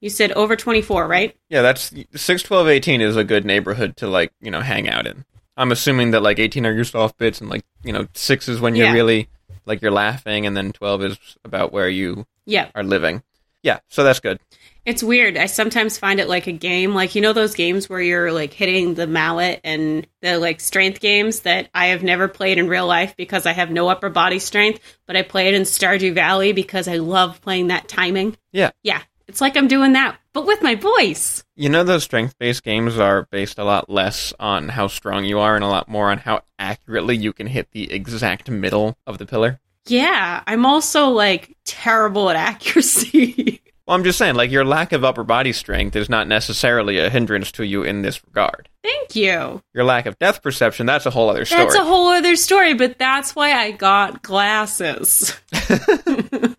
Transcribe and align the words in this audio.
You 0.00 0.10
said 0.10 0.32
over 0.32 0.56
24, 0.56 1.06
right? 1.06 1.36
Yeah, 1.48 1.62
that's 1.62 1.92
6, 2.14 2.42
12, 2.42 2.68
18 2.68 3.00
is 3.00 3.16
a 3.16 3.24
good 3.24 3.44
neighborhood 3.44 3.96
to 3.98 4.06
like, 4.08 4.32
you 4.40 4.50
know, 4.50 4.60
hang 4.60 4.88
out 4.88 5.06
in. 5.06 5.24
I'm 5.56 5.72
assuming 5.72 6.12
that 6.12 6.22
like 6.22 6.38
18 6.38 6.64
are 6.64 6.72
your 6.72 6.84
soft 6.84 7.18
bits 7.18 7.40
and 7.40 7.50
like, 7.50 7.64
you 7.84 7.92
know, 7.92 8.06
6 8.14 8.48
is 8.48 8.60
when 8.60 8.74
you're 8.74 8.86
Yeah. 8.86 8.92
really 8.94 9.28
like 9.66 9.82
you're 9.82 9.90
laughing 9.90 10.46
and 10.46 10.56
then 10.56 10.72
12 10.72 11.04
is 11.04 11.18
about 11.44 11.72
where 11.72 11.88
you 11.88 12.26
Yeah. 12.46 12.68
are 12.74 12.82
living. 12.82 13.22
Yeah, 13.62 13.80
so 13.88 14.02
that's 14.02 14.20
good. 14.20 14.38
It's 14.86 15.02
weird. 15.02 15.36
I 15.36 15.44
sometimes 15.44 15.98
find 15.98 16.18
it 16.18 16.30
like 16.30 16.46
a 16.46 16.52
game. 16.52 16.94
Like, 16.94 17.14
you 17.14 17.20
know, 17.20 17.34
those 17.34 17.54
games 17.54 17.90
where 17.90 18.00
you're 18.00 18.32
like 18.32 18.54
hitting 18.54 18.94
the 18.94 19.06
mallet 19.06 19.60
and 19.62 20.06
the 20.22 20.38
like 20.38 20.60
strength 20.60 21.00
games 21.00 21.40
that 21.40 21.68
I 21.74 21.88
have 21.88 22.02
never 22.02 22.26
played 22.26 22.56
in 22.56 22.66
real 22.68 22.86
life 22.86 23.14
because 23.18 23.44
I 23.44 23.52
have 23.52 23.70
no 23.70 23.88
upper 23.90 24.08
body 24.08 24.38
strength, 24.38 24.80
but 25.06 25.14
I 25.16 25.20
play 25.22 25.48
it 25.48 25.54
in 25.54 25.62
Stardew 25.62 26.14
Valley 26.14 26.52
because 26.54 26.88
I 26.88 26.96
love 26.96 27.42
playing 27.42 27.66
that 27.66 27.86
timing. 27.86 28.38
Yeah. 28.52 28.70
Yeah. 28.82 29.02
It's 29.30 29.40
like 29.40 29.56
I'm 29.56 29.68
doing 29.68 29.92
that, 29.92 30.18
but 30.32 30.44
with 30.44 30.60
my 30.60 30.74
voice. 30.74 31.44
You 31.54 31.68
know 31.68 31.84
those 31.84 32.02
strength-based 32.02 32.64
games 32.64 32.98
are 32.98 33.28
based 33.30 33.60
a 33.60 33.64
lot 33.64 33.88
less 33.88 34.34
on 34.40 34.70
how 34.70 34.88
strong 34.88 35.24
you 35.24 35.38
are 35.38 35.54
and 35.54 35.62
a 35.62 35.68
lot 35.68 35.86
more 35.88 36.10
on 36.10 36.18
how 36.18 36.42
accurately 36.58 37.16
you 37.16 37.32
can 37.32 37.46
hit 37.46 37.68
the 37.70 37.92
exact 37.92 38.50
middle 38.50 38.98
of 39.06 39.18
the 39.18 39.26
pillar. 39.26 39.60
Yeah. 39.86 40.42
I'm 40.48 40.66
also 40.66 41.10
like 41.10 41.56
terrible 41.64 42.28
at 42.28 42.34
accuracy. 42.54 43.62
Well, 43.86 43.96
I'm 43.96 44.02
just 44.04 44.18
saying, 44.18 44.34
like, 44.34 44.50
your 44.50 44.64
lack 44.64 44.92
of 44.92 45.04
upper 45.04 45.24
body 45.24 45.52
strength 45.52 45.94
is 45.94 46.08
not 46.08 46.26
necessarily 46.26 46.98
a 46.98 47.08
hindrance 47.08 47.52
to 47.52 47.64
you 47.64 47.84
in 47.84 48.02
this 48.02 48.24
regard. 48.24 48.68
Thank 48.82 49.16
you. 49.16 49.62
Your 49.74 49.84
lack 49.84 50.06
of 50.06 50.18
depth 50.18 50.42
perception, 50.42 50.86
that's 50.86 51.06
a 51.06 51.10
whole 51.10 51.28
other 51.28 51.44
story. 51.44 51.64
That's 51.64 51.76
a 51.76 51.84
whole 51.84 52.08
other 52.08 52.36
story, 52.36 52.74
but 52.74 52.98
that's 52.98 53.34
why 53.34 53.52
I 53.52 53.72
got 53.72 54.22
glasses 54.22 55.36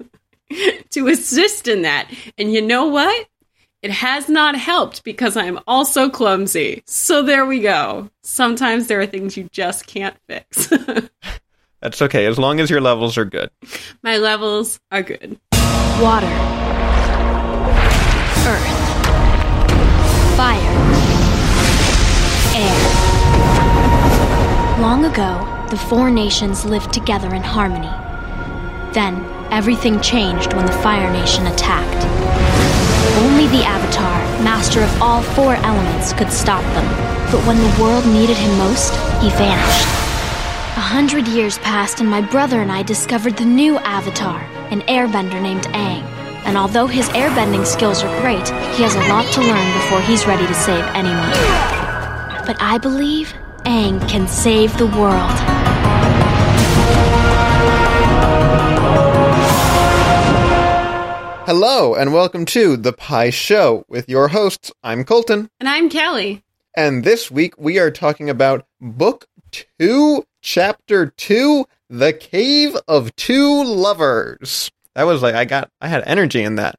to 0.92 1.08
assist 1.08 1.68
in 1.68 1.84
that. 1.84 2.12
And 2.38 2.52
you 2.54 2.62
know 2.62 2.88
what? 2.88 3.28
It 3.82 3.92
has 3.92 4.30
not 4.30 4.56
helped 4.56 5.04
because 5.04 5.36
I'm 5.36 5.60
also 5.66 6.08
clumsy. 6.08 6.84
So 6.86 7.24
there 7.24 7.48
we 7.48 7.62
go. 7.62 8.12
Sometimes 8.22 8.86
there 8.88 9.02
are 9.02 9.08
things 9.08 9.36
you 9.36 9.50
just 9.52 9.88
can't 9.88 10.16
fix. 10.28 10.72
that's 11.82 12.00
okay, 12.04 12.28
as 12.28 12.38
long 12.38 12.60
as 12.60 12.70
your 12.70 12.82
levels 12.82 13.18
are 13.18 13.26
good. 13.26 13.50
My 14.04 14.18
levels 14.18 14.80
are 14.92 15.02
good. 15.02 15.40
Water. 16.00 16.28
Earth. 18.46 18.68
Fire. 20.38 20.78
Air. 22.56 23.02
Long 24.80 25.06
ago, 25.06 25.68
the 25.72 25.78
four 25.78 26.12
nations 26.12 26.66
lived 26.66 26.94
together 26.94 27.34
in 27.34 27.42
harmony. 27.42 27.90
Then, 28.94 29.24
everything 29.52 30.00
changed 30.00 30.54
when 30.54 30.66
the 30.66 30.72
Fire 30.72 31.12
Nation 31.12 31.46
attacked. 31.48 32.06
Only 33.24 33.48
the 33.48 33.64
Avatar, 33.64 34.44
master 34.44 34.82
of 34.82 35.02
all 35.02 35.22
four 35.22 35.56
elements, 35.56 36.14
could 36.14 36.32
stop 36.32 36.64
them. 36.74 36.86
But 37.32 37.46
when 37.46 37.58
the 37.58 37.82
world 37.82 38.06
needed 38.08 38.38
him 38.38 38.58
most, 38.58 38.94
he 39.22 39.30
vanished. 39.32 39.88
A 40.78 40.80
hundred 40.80 41.28
years 41.28 41.58
passed, 41.60 42.00
and 42.00 42.10
my 42.10 42.22
brother 42.22 42.62
and 42.62 42.72
I 42.72 42.82
discovered 42.82 43.36
the 43.36 43.46
new 43.46 43.78
Avatar, 43.80 44.42
an 44.72 44.82
airbender 44.84 45.42
named 45.42 45.64
Aang. 45.68 46.04
And 46.46 46.58
although 46.58 46.88
his 46.88 47.10
airbending 47.10 47.66
skills 47.66 48.04
are 48.04 48.22
great, 48.22 48.48
he 48.76 48.84
has 48.84 48.96
a 48.96 49.08
lot 49.10 49.32
to 49.34 49.42
learn 49.42 49.74
before 49.82 50.02
he's 50.02 50.26
ready 50.26 50.48
to 50.48 50.54
save 50.54 50.86
anyone. 50.96 51.30
But 52.48 52.58
I 52.62 52.80
believe 52.82 53.34
Aang 53.66 54.08
can 54.10 54.28
save 54.28 54.76
the 54.78 54.88
world. 54.88 55.61
Hello, 61.46 61.96
and 61.96 62.14
welcome 62.14 62.46
to 62.46 62.78
The 62.78 62.94
Pie 62.94 63.32
Show 63.32 63.84
with 63.90 64.08
your 64.08 64.28
hosts. 64.30 64.72
I'm 64.84 65.04
Colton, 65.04 65.50
And 65.60 65.68
I'm 65.68 65.90
Kelly. 65.90 66.44
and 66.76 67.04
this 67.04 67.30
week 67.32 67.56
we 67.58 67.80
are 67.80 67.90
talking 67.92 68.30
about 68.30 68.66
Book 68.80 69.26
2, 69.80 70.24
Chapter 70.42 71.08
2 71.08 71.66
The 71.90 72.14
Cave 72.14 72.78
of 72.88 73.14
Two 73.16 73.64
Lovers. 73.64 74.70
That 74.96 75.04
was 75.04 75.22
like, 75.22 75.36
I 75.36 75.46
got, 75.46 75.70
I 75.82 75.88
had 75.88 76.04
energy 76.06 76.44
in 76.44 76.56
that. 76.56 76.76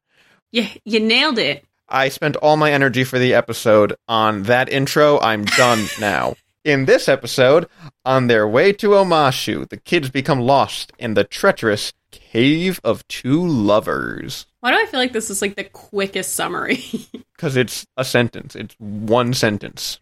Yeah, 0.51 0.69
you 0.85 0.99
nailed 1.01 1.37
it. 1.37 1.65
I 1.89 2.09
spent 2.09 2.37
all 2.37 2.55
my 2.57 2.71
energy 2.71 3.03
for 3.03 3.19
the 3.19 3.33
episode 3.33 3.93
on 4.07 4.43
that 4.43 4.69
intro. 4.69 5.19
I'm 5.19 5.43
done 5.45 5.85
now. 5.99 6.35
In 6.63 6.85
this 6.85 7.09
episode, 7.09 7.67
on 8.05 8.27
their 8.27 8.47
way 8.47 8.71
to 8.73 8.89
Omashu, 8.91 9.67
the 9.69 9.77
kids 9.77 10.09
become 10.09 10.39
lost 10.39 10.93
in 10.97 11.13
the 11.13 11.25
treacherous 11.25 11.91
Cave 12.11 12.79
of 12.83 13.05
Two 13.09 13.45
Lovers. 13.45 14.45
Why 14.63 14.71
do 14.71 14.77
I 14.77 14.85
feel 14.85 15.01
like 15.01 15.11
this 15.11 15.29
is 15.29 15.41
like 15.41 15.55
the 15.55 15.65
quickest 15.65 16.33
summary? 16.33 16.81
Because 17.35 17.57
it's 17.57 17.85
a 17.97 18.05
sentence. 18.05 18.55
It's 18.55 18.73
one 18.79 19.33
sentence. 19.33 19.99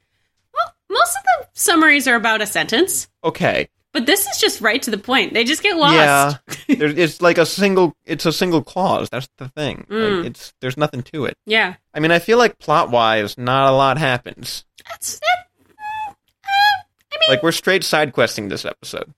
well, 0.53 0.75
most 0.91 1.15
of 1.17 1.23
the 1.23 1.47
summaries 1.53 2.07
are 2.07 2.13
about 2.15 2.41
a 2.41 2.45
sentence. 2.45 3.07
Okay. 3.23 3.67
But 3.93 4.05
this 4.05 4.27
is 4.27 4.37
just 4.39 4.61
right 4.61 4.79
to 4.83 4.91
the 4.91 4.99
point. 4.99 5.33
They 5.33 5.43
just 5.43 5.63
get 5.63 5.75
lost. 5.77 5.95
Yeah. 5.95 6.33
It's 6.67 7.19
like 7.19 7.39
a 7.39 7.45
single. 7.47 7.95
It's 8.05 8.27
a 8.27 8.31
single 8.31 8.61
clause. 8.61 9.09
That's 9.09 9.27
the 9.39 9.47
thing. 9.49 9.87
Mm. 9.89 10.17
Like 10.17 10.25
it's 10.27 10.53
there's 10.61 10.77
nothing 10.77 11.01
to 11.03 11.25
it. 11.25 11.35
Yeah. 11.47 11.75
I 11.95 11.99
mean, 11.99 12.11
I 12.11 12.19
feel 12.19 12.37
like 12.37 12.59
plot 12.59 12.91
wise, 12.91 13.35
not 13.37 13.69
a 13.69 13.75
lot 13.75 13.97
happens. 13.97 14.63
That's 14.87 15.17
that. 15.17 15.45
uh, 15.69 16.13
I 16.45 17.17
mean, 17.21 17.29
Like 17.29 17.41
we're 17.41 17.51
straight 17.53 17.83
side 17.83 18.13
questing 18.13 18.49
this 18.49 18.65
episode. 18.65 19.11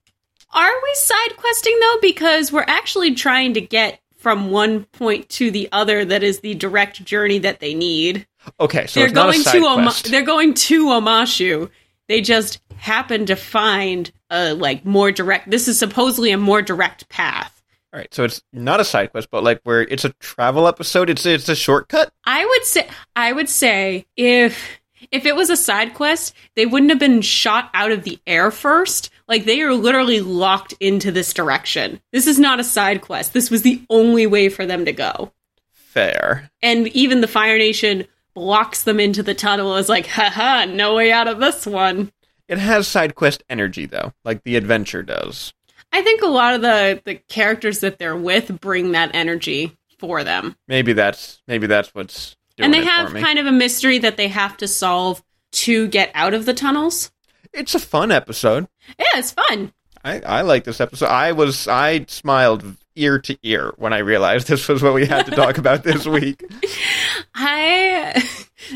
are 0.53 0.71
we 0.83 0.91
side 0.93 1.35
questing 1.35 1.77
though? 1.81 1.97
Because 2.01 2.53
we're 2.53 2.65
actually 2.67 3.15
trying 3.15 3.55
to 3.55 3.61
get 3.61 3.99
from 4.23 4.50
one 4.50 4.85
point 4.85 5.28
to 5.28 5.51
the 5.51 5.67
other. 5.73 6.06
That 6.06 6.23
is 6.23 6.39
the 6.39 6.56
direct 6.56 7.03
journey 7.03 7.39
that 7.39 7.59
they 7.59 7.73
need. 7.73 8.25
Okay, 8.57 8.88
so 8.88 9.01
they're 9.01 9.07
it's 9.07 9.13
not 9.13 9.29
a 9.29 9.34
going 9.34 9.44
to 9.44 9.67
Oma- 9.67 9.94
they're 10.06 10.22
going 10.23 10.53
to 10.53 10.85
Omashu. 10.85 11.69
They 12.07 12.22
just 12.22 12.62
happen 12.78 13.25
to 13.25 13.35
find 13.35 14.12
a 14.29 14.53
like 14.53 14.85
more 14.85 15.12
direct. 15.12 15.51
This 15.51 15.67
is 15.67 15.78
supposedly 15.78 16.31
a 16.31 16.38
more 16.38 16.62
direct 16.62 17.09
path. 17.09 17.62
All 17.91 18.00
right, 18.00 18.12
so 18.13 18.23
it's 18.23 18.41
not 18.53 18.79
a 18.79 18.85
side 18.85 19.12
quest, 19.12 19.29
but 19.29 19.44
like 19.44 19.59
where 19.63 19.81
it's 19.81 20.06
a 20.06 20.13
travel 20.13 20.67
episode. 20.67 21.09
It's 21.09 21.25
it's 21.25 21.50
a 21.50 21.56
shortcut. 21.56 22.12
I 22.23 22.45
would 22.45 22.63
say 22.63 22.88
I 23.17 23.33
would 23.33 23.50
say 23.50 24.06
if 24.16 24.79
if 25.12 25.25
it 25.25 25.35
was 25.35 25.50
a 25.50 25.57
side 25.57 25.94
quest, 25.94 26.33
they 26.56 26.66
wouldn't 26.66 26.91
have 26.91 27.00
been 27.00 27.22
shot 27.22 27.69
out 27.73 27.91
of 27.91 28.03
the 28.03 28.19
air 28.25 28.51
first. 28.51 29.09
Like 29.33 29.45
they 29.45 29.63
are 29.63 29.73
literally 29.73 30.21
locked 30.21 30.75
into 30.79 31.11
this 31.11 31.33
direction. 31.33 31.99
This 32.11 32.27
is 32.27 32.38
not 32.38 32.59
a 32.59 32.63
side 32.63 33.01
quest. 33.01 33.33
This 33.33 33.49
was 33.49 33.63
the 33.63 33.81
only 33.89 34.27
way 34.27 34.47
for 34.47 34.63
them 34.63 34.85
to 34.85 34.94
go. 34.94 35.31
Fair. 35.71 36.51
And 36.61 36.88
even 36.89 37.21
the 37.21 37.27
Fire 37.27 37.57
Nation 37.57 38.05
blocks 38.35 38.83
them 38.83 38.99
into 38.99 39.23
the 39.23 39.33
tunnel 39.33 39.75
is 39.77 39.89
like, 39.89 40.05
haha, 40.05 40.66
no 40.66 40.94
way 40.94 41.11
out 41.11 41.27
of 41.27 41.39
this 41.39 41.66
one. 41.66 42.11
It 42.47 42.59
has 42.59 42.88
side 42.88 43.16
quest 43.16 43.44
energy 43.49 43.88
though, 43.88 44.13
like 44.23 44.44
the 44.44 44.55
adventure 44.55 45.01
does. 45.01 45.51
I 45.91 46.03
think 46.03 46.21
a 46.21 46.27
lot 46.27 46.53
of 46.53 46.61
the 46.61 47.01
the 47.03 47.15
characters 47.15 47.79
that 47.79 47.97
they're 47.97 48.15
with 48.15 48.61
bring 48.61 48.91
that 48.91 49.15
energy 49.15 49.75
for 49.97 50.23
them. 50.23 50.55
Maybe 50.67 50.94
that's 50.94 51.41
maybe 51.47 51.65
that's 51.65 51.89
what's 51.95 52.35
doing 52.55 52.65
and 52.65 52.73
they 52.75 52.85
have 52.85 53.11
kind 53.13 53.39
of 53.39 53.47
a 53.47 53.51
mystery 53.51 53.97
that 53.97 54.15
they 54.15 54.27
have 54.27 54.57
to 54.57 54.67
solve 54.67 55.23
to 55.53 55.88
get 55.88 56.11
out 56.13 56.35
of 56.35 56.45
the 56.45 56.53
tunnels. 56.53 57.11
it's 57.51 57.73
a 57.73 57.79
fun 57.79 58.11
episode. 58.11 58.67
Yeah, 58.99 59.05
it's 59.16 59.31
fun. 59.31 59.73
I 60.03 60.19
I 60.19 60.41
like 60.41 60.63
this 60.63 60.81
episode. 60.81 61.07
I 61.07 61.31
was 61.31 61.67
I 61.67 62.05
smiled 62.07 62.77
ear 62.95 63.19
to 63.19 63.38
ear 63.44 63.73
when 63.77 63.94
I 63.94 63.99
realized 63.99 64.47
this 64.49 64.67
was 64.67 64.81
what 64.81 64.94
we 64.94 65.05
had 65.05 65.25
to 65.25 65.31
talk 65.31 65.57
about 65.57 65.83
this 65.83 66.05
week. 66.05 66.44
I 67.35 68.23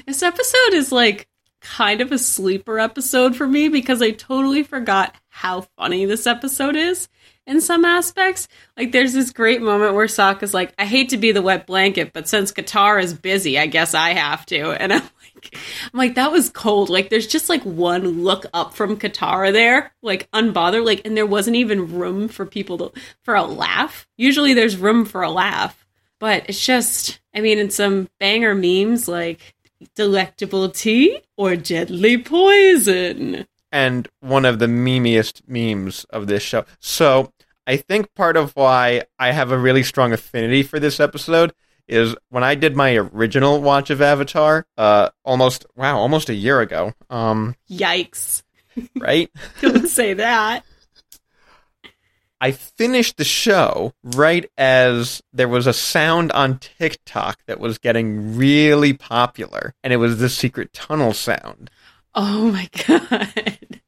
this 0.05 0.23
episode 0.23 0.73
is 0.73 0.91
like 0.91 1.27
kind 1.61 2.01
of 2.01 2.11
a 2.11 2.17
sleeper 2.17 2.79
episode 2.79 3.35
for 3.35 3.45
me 3.45 3.67
because 3.67 4.01
I 4.01 4.11
totally 4.11 4.63
forgot 4.63 5.15
how 5.29 5.61
funny 5.77 6.05
this 6.05 6.25
episode 6.25 6.75
is 6.75 7.09
in 7.45 7.61
some 7.61 7.85
aspects. 7.85 8.47
Like 8.75 8.91
there's 8.91 9.13
this 9.13 9.31
great 9.31 9.61
moment 9.61 9.95
where 9.95 10.07
Sokka's 10.07 10.53
like, 10.53 10.73
I 10.77 10.85
hate 10.85 11.09
to 11.09 11.17
be 11.17 11.31
the 11.31 11.41
wet 11.41 11.65
blanket, 11.65 12.13
but 12.13 12.27
since 12.27 12.51
Katara 12.51 13.03
is 13.03 13.13
busy, 13.13 13.57
I 13.57 13.67
guess 13.67 13.93
I 13.93 14.11
have 14.11 14.45
to. 14.47 14.71
And 14.71 14.93
I'm 14.93 15.03
I'm 15.43 15.97
like, 15.97 16.15
that 16.15 16.31
was 16.31 16.49
cold. 16.49 16.89
Like 16.89 17.09
there's 17.09 17.27
just 17.27 17.49
like 17.49 17.63
one 17.63 18.23
look 18.23 18.45
up 18.53 18.73
from 18.73 18.97
Katara 18.97 19.51
there, 19.53 19.91
like 20.01 20.29
unbothered, 20.31 20.85
like 20.85 21.01
and 21.05 21.15
there 21.15 21.25
wasn't 21.25 21.55
even 21.57 21.93
room 21.97 22.27
for 22.27 22.45
people 22.45 22.77
to 22.77 22.91
for 23.23 23.35
a 23.35 23.43
laugh. 23.43 24.07
Usually 24.17 24.53
there's 24.53 24.77
room 24.77 25.05
for 25.05 25.21
a 25.21 25.29
laugh. 25.31 25.85
But 26.19 26.45
it's 26.49 26.65
just, 26.65 27.19
I 27.35 27.41
mean, 27.41 27.59
in 27.59 27.69
some 27.69 28.09
banger 28.19 28.55
memes 28.55 29.07
like 29.07 29.53
delectable 29.95 30.69
tea 30.69 31.21
or 31.37 31.55
deadly 31.55 32.17
poison. 32.17 33.45
and 33.71 34.07
one 34.21 34.45
of 34.45 34.59
the 34.59 34.65
memeiest 34.65 35.41
memes 35.47 36.05
of 36.05 36.27
this 36.27 36.41
show. 36.43 36.65
So 36.79 37.31
I 37.65 37.77
think 37.77 38.13
part 38.15 38.37
of 38.37 38.53
why 38.55 39.03
I 39.19 39.31
have 39.31 39.51
a 39.51 39.57
really 39.57 39.83
strong 39.83 40.13
affinity 40.13 40.63
for 40.63 40.79
this 40.79 40.99
episode 40.99 41.53
is 41.87 42.15
when 42.29 42.43
I 42.43 42.55
did 42.55 42.75
my 42.75 42.95
original 42.95 43.61
watch 43.61 43.89
of 43.89 44.01
Avatar, 44.01 44.65
uh, 44.77 45.09
almost 45.23 45.65
wow, 45.75 45.97
almost 45.97 46.29
a 46.29 46.33
year 46.35 46.61
ago. 46.61 46.93
Um, 47.09 47.55
Yikes. 47.69 48.43
right? 48.97 49.29
Don't 49.61 49.87
say 49.87 50.13
that. 50.15 50.63
I 52.39 52.51
finished 52.51 53.17
the 53.17 53.23
show 53.23 53.93
right 54.03 54.47
as 54.59 55.23
there 55.33 55.47
was 55.47 55.65
a 55.65 55.73
sound 55.73 56.31
on 56.33 56.59
TikTok 56.59 57.39
that 57.47 57.59
was 57.59 57.79
getting 57.79 58.37
really 58.37 58.93
popular, 58.93 59.73
and 59.83 59.91
it 59.91 59.97
was 59.97 60.19
the 60.19 60.29
secret 60.29 60.71
tunnel 60.71 61.13
sound. 61.13 61.71
Oh 62.13 62.51
my 62.51 62.69
god. 62.87 63.81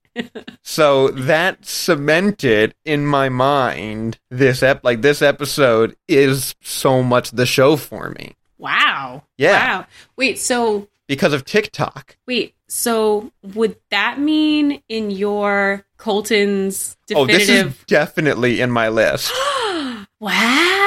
So 0.64 1.10
that 1.10 1.66
cemented 1.66 2.76
in 2.86 3.06
my 3.06 3.30
mind 3.30 4.20
this 4.30 4.62
ep 4.62 4.84
like 4.84 5.02
this 5.02 5.22
episode 5.22 5.96
is 6.08 6.56
so 6.62 7.02
much 7.02 7.32
the 7.32 7.46
show 7.46 7.76
for 7.76 8.10
me 8.12 8.36
wow. 8.60 9.24
Yeah. 9.38 9.80
Wow. 9.80 9.86
Wait, 10.18 10.38
so 10.38 10.88
because 11.08 11.34
of 11.34 11.46
TikTok. 11.46 12.18
wait, 12.28 12.54
so 12.68 13.32
would 13.42 13.78
that 13.90 14.20
mean 14.20 14.84
in 14.88 15.10
your 15.10 15.86
Colton's 15.98 16.96
Oh, 17.16 17.26
this 17.26 17.50
is 17.50 17.76
definitely 17.88 18.62
in 18.62 18.70
my 18.70 18.90
list. 18.90 19.32
Wow. 20.22 20.79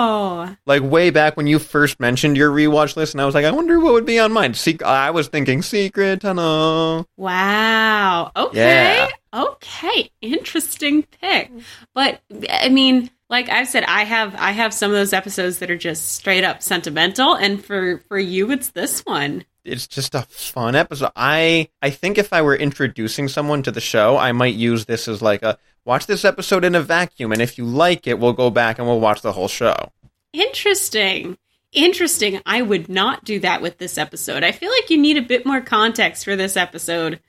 Oh. 0.00 0.56
Like 0.64 0.82
way 0.82 1.10
back 1.10 1.36
when 1.36 1.48
you 1.48 1.58
first 1.58 1.98
mentioned 1.98 2.36
your 2.36 2.50
rewatch 2.50 2.96
list, 2.96 3.14
and 3.14 3.20
I 3.20 3.26
was 3.26 3.34
like, 3.34 3.44
I 3.44 3.50
wonder 3.50 3.80
what 3.80 3.94
would 3.94 4.06
be 4.06 4.20
on 4.20 4.32
mine. 4.32 4.54
Sec- 4.54 4.84
I 4.84 5.10
was 5.10 5.26
thinking 5.26 5.60
Secret 5.60 6.20
Tunnel. 6.20 7.08
Wow. 7.16 8.30
Okay. 8.36 8.96
Yeah. 8.96 9.08
Okay. 9.34 10.10
Interesting 10.20 11.02
pick. 11.02 11.50
But 11.94 12.20
I 12.48 12.68
mean, 12.68 13.10
like 13.28 13.48
I've 13.48 13.66
said, 13.66 13.82
I 13.84 14.04
have 14.04 14.36
I 14.36 14.52
have 14.52 14.72
some 14.72 14.92
of 14.92 14.96
those 14.96 15.12
episodes 15.12 15.58
that 15.58 15.70
are 15.70 15.76
just 15.76 16.14
straight 16.14 16.44
up 16.44 16.62
sentimental, 16.62 17.34
and 17.34 17.62
for 17.64 17.98
for 18.08 18.18
you, 18.18 18.52
it's 18.52 18.70
this 18.70 19.00
one. 19.00 19.44
It's 19.68 19.86
just 19.86 20.14
a 20.14 20.22
fun 20.22 20.74
episode. 20.74 21.10
I 21.14 21.68
I 21.82 21.90
think 21.90 22.18
if 22.18 22.32
I 22.32 22.42
were 22.42 22.56
introducing 22.56 23.28
someone 23.28 23.62
to 23.64 23.70
the 23.70 23.80
show, 23.80 24.16
I 24.16 24.32
might 24.32 24.54
use 24.54 24.86
this 24.86 25.08
as 25.08 25.22
like 25.22 25.42
a 25.42 25.58
watch 25.84 26.06
this 26.06 26.24
episode 26.24 26.64
in 26.64 26.74
a 26.74 26.80
vacuum, 26.80 27.32
and 27.32 27.42
if 27.42 27.58
you 27.58 27.64
like 27.64 28.06
it, 28.06 28.18
we'll 28.18 28.32
go 28.32 28.50
back 28.50 28.78
and 28.78 28.86
we'll 28.86 29.00
watch 29.00 29.22
the 29.22 29.32
whole 29.32 29.48
show. 29.48 29.92
Interesting. 30.32 31.38
Interesting. 31.72 32.40
I 32.46 32.62
would 32.62 32.88
not 32.88 33.24
do 33.24 33.40
that 33.40 33.60
with 33.60 33.78
this 33.78 33.98
episode. 33.98 34.42
I 34.42 34.52
feel 34.52 34.70
like 34.70 34.90
you 34.90 34.98
need 34.98 35.18
a 35.18 35.22
bit 35.22 35.44
more 35.44 35.60
context 35.60 36.24
for 36.24 36.34
this 36.34 36.56
episode 36.56 37.20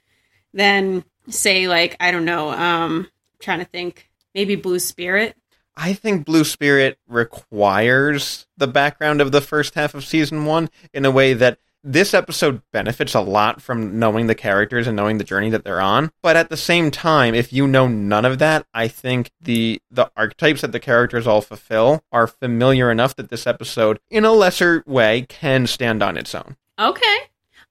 than 0.54 1.04
say 1.28 1.68
like 1.68 1.96
I 2.00 2.12
don't 2.12 2.26
know, 2.26 2.50
um 2.50 3.08
I'm 3.08 3.40
trying 3.40 3.60
to 3.60 3.66
think 3.66 4.10
maybe 4.34 4.56
Blue 4.56 4.80
Spirit. 4.80 5.36
I 5.76 5.94
think 5.94 6.26
Blue 6.26 6.44
Spirit 6.44 7.00
requires 7.08 8.46
the 8.58 8.68
background 8.68 9.22
of 9.22 9.32
the 9.32 9.40
first 9.42 9.76
half 9.76 9.94
of 9.96 10.04
season 10.04 10.46
one 10.46 10.70
in 10.94 11.06
a 11.06 11.12
way 11.12 11.34
that 11.34 11.60
this 11.84 12.14
episode 12.14 12.62
benefits 12.72 13.16
a 13.16 13.22
lot 13.22 13.62
from 13.62 14.00
knowing 14.00 14.28
the 14.28 14.36
characters 14.36 14.88
and 14.88 14.96
knowing 14.96 15.18
the 15.18 15.24
journey 15.24 15.50
that 15.50 15.64
they're 15.64 15.82
on. 15.82 16.12
But 16.22 16.36
at 16.36 16.50
the 16.50 16.58
same 16.58 16.92
time, 16.92 17.34
if 17.34 17.54
you 17.54 17.68
know 17.68 17.88
none 17.88 18.26
of 18.26 18.40
that, 18.40 18.66
I 18.74 18.88
think 18.88 19.32
the 19.42 19.82
the 19.90 20.12
archetypes 20.16 20.62
that 20.62 20.72
the 20.72 20.80
characters 20.80 21.28
all 21.28 21.42
fulfill 21.42 22.04
are 22.12 22.28
familiar 22.28 22.92
enough 22.92 23.16
that 23.16 23.30
this 23.30 23.48
episode, 23.48 24.00
in 24.10 24.26
a 24.26 24.32
lesser 24.32 24.84
way, 24.86 25.26
can 25.30 25.68
stand 25.68 26.04
on 26.04 26.18
its 26.18 26.36
own. 26.36 26.58
Okay. 26.80 27.18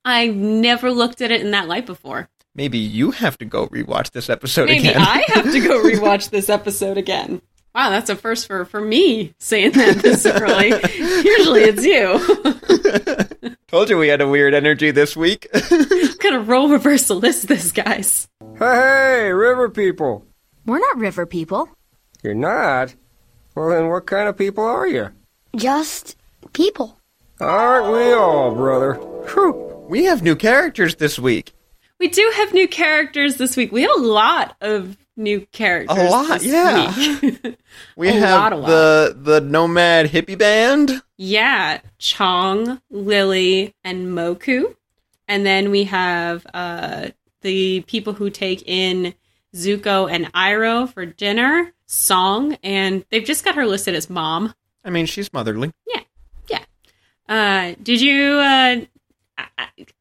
I've 0.04 0.36
never 0.36 0.90
looked 0.90 1.20
at 1.20 1.30
it 1.30 1.40
in 1.40 1.50
that 1.50 1.68
light 1.68 1.86
before. 1.86 2.28
Maybe 2.54 2.78
you 2.78 3.10
have 3.12 3.38
to 3.38 3.44
go 3.44 3.68
rewatch 3.68 4.12
this 4.12 4.30
episode 4.30 4.66
Maybe 4.68 4.88
again. 4.88 5.00
I 5.00 5.24
have 5.28 5.52
to 5.52 5.60
go 5.60 5.82
rewatch 5.84 6.30
this 6.30 6.48
episode 6.48 6.96
again. 6.96 7.42
Wow, 7.74 7.90
that's 7.90 8.10
a 8.10 8.16
first 8.16 8.46
for, 8.46 8.64
for 8.64 8.80
me 8.80 9.34
saying 9.38 9.72
that 9.72 9.98
this 9.98 10.26
early. 10.26 10.68
Usually 10.98 11.62
it's 11.62 11.84
you. 11.84 13.56
Told 13.68 13.90
you 13.90 13.98
we 13.98 14.08
had 14.08 14.22
a 14.22 14.28
weird 14.28 14.54
energy 14.54 14.92
this 14.92 15.14
week. 15.14 15.46
Gonna 16.20 16.40
roll 16.40 16.70
reversal 16.70 17.18
list 17.18 17.48
this, 17.48 17.70
guys. 17.70 18.26
Hey, 18.58 18.64
hey, 18.64 19.32
river 19.32 19.68
people. 19.68 20.24
We're 20.64 20.78
not 20.78 20.96
river 20.96 21.26
people. 21.26 21.68
You're 22.22 22.34
not? 22.34 22.94
Well, 23.54 23.68
then 23.68 23.88
what 23.88 24.06
kind 24.06 24.26
of 24.26 24.38
people 24.38 24.64
are 24.64 24.86
you? 24.86 25.10
Just 25.54 26.16
people. 26.54 26.98
Aren't 27.40 27.92
we 27.92 28.10
all, 28.14 28.54
brother? 28.54 28.94
Whew. 28.94 29.84
we 29.86 30.04
have 30.04 30.22
new 30.22 30.34
characters 30.34 30.96
this 30.96 31.18
week. 31.18 31.52
We 31.98 32.08
do 32.08 32.32
have 32.36 32.54
new 32.54 32.68
characters 32.68 33.36
this 33.36 33.54
week. 33.54 33.70
We 33.70 33.82
have 33.82 33.96
a 33.96 34.00
lot 34.00 34.56
of 34.62 34.96
new 35.18 35.40
characters. 35.52 35.98
A 35.98 36.04
lot, 36.08 36.42
yeah. 36.42 36.94
We 37.96 38.08
have 38.08 38.40
lot, 38.40 38.52
a 38.52 38.56
lot. 38.56 38.66
the 38.68 39.16
the 39.20 39.40
nomad 39.40 40.06
hippie 40.06 40.38
band. 40.38 41.02
yeah, 41.16 41.80
Chong, 41.98 42.80
Lily, 42.90 43.74
and 43.84 44.06
Moku. 44.06 44.74
And 45.26 45.44
then 45.44 45.70
we 45.70 45.84
have 45.84 46.46
uh, 46.54 47.08
the 47.42 47.82
people 47.82 48.14
who 48.14 48.30
take 48.30 48.62
in 48.66 49.14
Zuko 49.54 50.10
and 50.10 50.32
Iroh 50.32 50.90
for 50.92 51.04
dinner, 51.04 51.72
Song, 51.86 52.56
and 52.62 53.04
they've 53.10 53.24
just 53.24 53.44
got 53.44 53.54
her 53.56 53.66
listed 53.66 53.94
as 53.94 54.08
mom. 54.08 54.54
I 54.84 54.90
mean, 54.90 55.04
she's 55.06 55.30
motherly. 55.32 55.72
Yeah, 55.86 56.00
yeah. 56.48 56.64
Uh, 57.28 57.74
did 57.82 58.00
you? 58.00 58.32
Uh, 58.38 58.76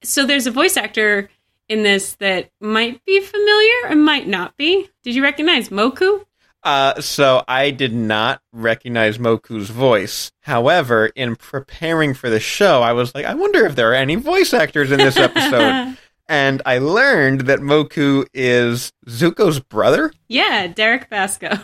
so 0.04 0.26
there's 0.26 0.48
a 0.48 0.52
voice 0.52 0.78
actor 0.78 1.30
in 1.70 1.84
this 1.84 2.16
that 2.16 2.52
might 2.60 3.04
be 3.06 3.20
familiar 3.20 3.88
and 3.88 4.04
might 4.04 4.28
not 4.28 4.56
be. 4.58 4.90
Did 5.04 5.16
you 5.16 5.24
recognize 5.24 5.70
Moku? 5.70 6.24
Uh, 6.64 7.00
so 7.00 7.44
I 7.48 7.72
did 7.72 7.94
not 7.94 8.42
recognize 8.52 9.18
Moku's 9.18 9.70
voice. 9.70 10.32
However, 10.42 11.08
in 11.08 11.36
preparing 11.36 12.14
for 12.14 12.30
the 12.30 12.40
show, 12.40 12.82
I 12.82 12.94
was 12.94 13.16
like, 13.16 13.26
I 13.26 13.36
wonder 13.36 13.66
if 13.66 13.76
there 13.76 13.92
are 13.92 13.96
any 13.96 14.16
voice 14.16 14.54
actors 14.54 14.92
in 14.92 14.98
this 14.98 15.18
episode. 15.18 15.98
and 16.28 16.62
I 16.66 16.80
learned 16.80 17.42
that 17.42 17.60
Moku 17.60 18.26
is 18.34 18.92
Zuko's 19.08 19.60
brother. 19.60 20.12
yeah, 20.28 20.68
Derek 20.68 21.10
Basco. 21.10 21.58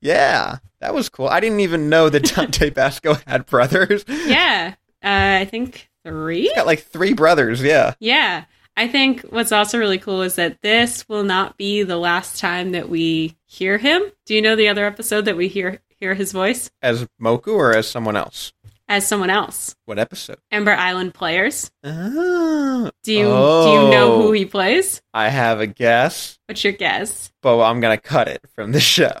Yeah, 0.00 0.58
that 0.80 0.94
was 0.94 1.08
cool. 1.08 1.28
I 1.28 1.40
didn't 1.40 1.60
even 1.60 1.88
know 1.88 2.08
that 2.08 2.24
Dante 2.34 2.70
Basco 2.74 3.14
had 3.26 3.46
brothers. 3.46 4.04
Yeah, 4.08 4.74
uh, 5.02 5.40
I 5.40 5.44
think 5.44 5.90
three. 6.04 6.50
Got 6.54 6.66
like 6.66 6.82
three 6.82 7.12
brothers. 7.12 7.62
Yeah. 7.62 7.94
Yeah. 7.98 8.44
I 8.76 8.88
think 8.88 9.22
what's 9.22 9.52
also 9.52 9.78
really 9.78 9.98
cool 9.98 10.22
is 10.22 10.34
that 10.34 10.60
this 10.60 11.08
will 11.08 11.24
not 11.24 11.56
be 11.56 11.82
the 11.82 11.96
last 11.96 12.38
time 12.38 12.72
that 12.72 12.88
we 12.88 13.36
hear 13.46 13.78
him. 13.78 14.02
Do 14.26 14.34
you 14.34 14.42
know 14.42 14.54
the 14.56 14.68
other 14.68 14.84
episode 14.84 15.24
that 15.26 15.36
we 15.36 15.48
hear 15.48 15.80
hear 15.98 16.12
his 16.14 16.32
voice 16.32 16.70
As 16.82 17.06
Moku 17.20 17.54
or 17.54 17.74
as 17.74 17.88
someone 17.88 18.16
else? 18.16 18.52
as 18.88 19.04
someone 19.08 19.30
else? 19.30 19.74
What 19.86 19.98
episode? 19.98 20.36
Ember 20.52 20.72
Island 20.72 21.12
Players. 21.14 21.70
Oh, 21.82 22.90
Do 23.02 23.12
you 23.12 23.24
do 23.24 23.24
you 23.24 23.90
know 23.90 24.12
Oh. 24.14 24.22
who 24.22 24.32
he 24.32 24.44
plays? 24.44 25.00
Oh. 25.14 25.18
I 25.20 25.28
have 25.28 25.60
a 25.60 25.66
guess, 25.66 26.38
What's 26.46 26.62
your 26.62 26.72
guess? 26.74 27.32
but 27.42 27.60
I'm 27.62 27.80
gonna 27.80 27.96
cut 27.98 28.28
it 28.28 28.42
from 28.54 28.72
the 28.72 28.80
show. 28.80 29.10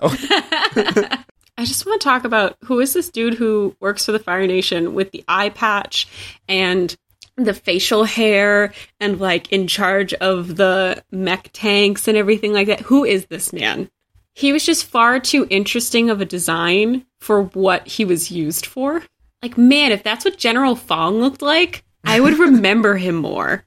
I 1.58 1.64
just 1.64 1.86
want 1.86 2.00
to 2.02 2.04
talk 2.04 2.24
about 2.24 2.56
who 2.64 2.78
is 2.80 2.92
this 2.92 3.08
dude 3.10 3.34
who 3.34 3.74
works 3.80 4.04
for 4.04 4.12
the 4.12 4.18
Fire 4.18 4.46
Nation 4.46 4.92
with 4.94 5.10
the 5.12 5.24
eye 5.26 5.48
patch 5.48 6.06
and 6.46 6.94
the 7.36 7.54
facial 7.54 8.04
hair 8.04 8.72
and 9.00 9.20
like 9.20 9.52
in 9.52 9.66
charge 9.66 10.14
of 10.14 10.56
the 10.56 11.02
mech 11.10 11.50
tanks 11.52 12.08
and 12.08 12.16
everything 12.16 12.52
like 12.52 12.66
that. 12.68 12.80
Who 12.80 13.04
is 13.04 13.26
this 13.26 13.52
man? 13.52 13.90
He 14.34 14.52
was 14.52 14.64
just 14.66 14.84
far 14.86 15.20
too 15.20 15.46
interesting 15.50 16.10
of 16.10 16.20
a 16.20 16.26
design 16.26 17.06
for 17.20 17.42
what 17.42 17.86
he 17.86 18.04
was 18.04 18.30
used 18.30 18.66
for. 18.66 19.02
Like, 19.42 19.56
man, 19.56 19.92
if 19.92 20.02
that's 20.02 20.24
what 20.24 20.38
General 20.38 20.76
Fong 20.76 21.20
looked 21.20 21.42
like, 21.42 21.84
I 22.04 22.20
would 22.20 22.38
remember 22.38 22.96
him 22.96 23.16
more. 23.16 23.64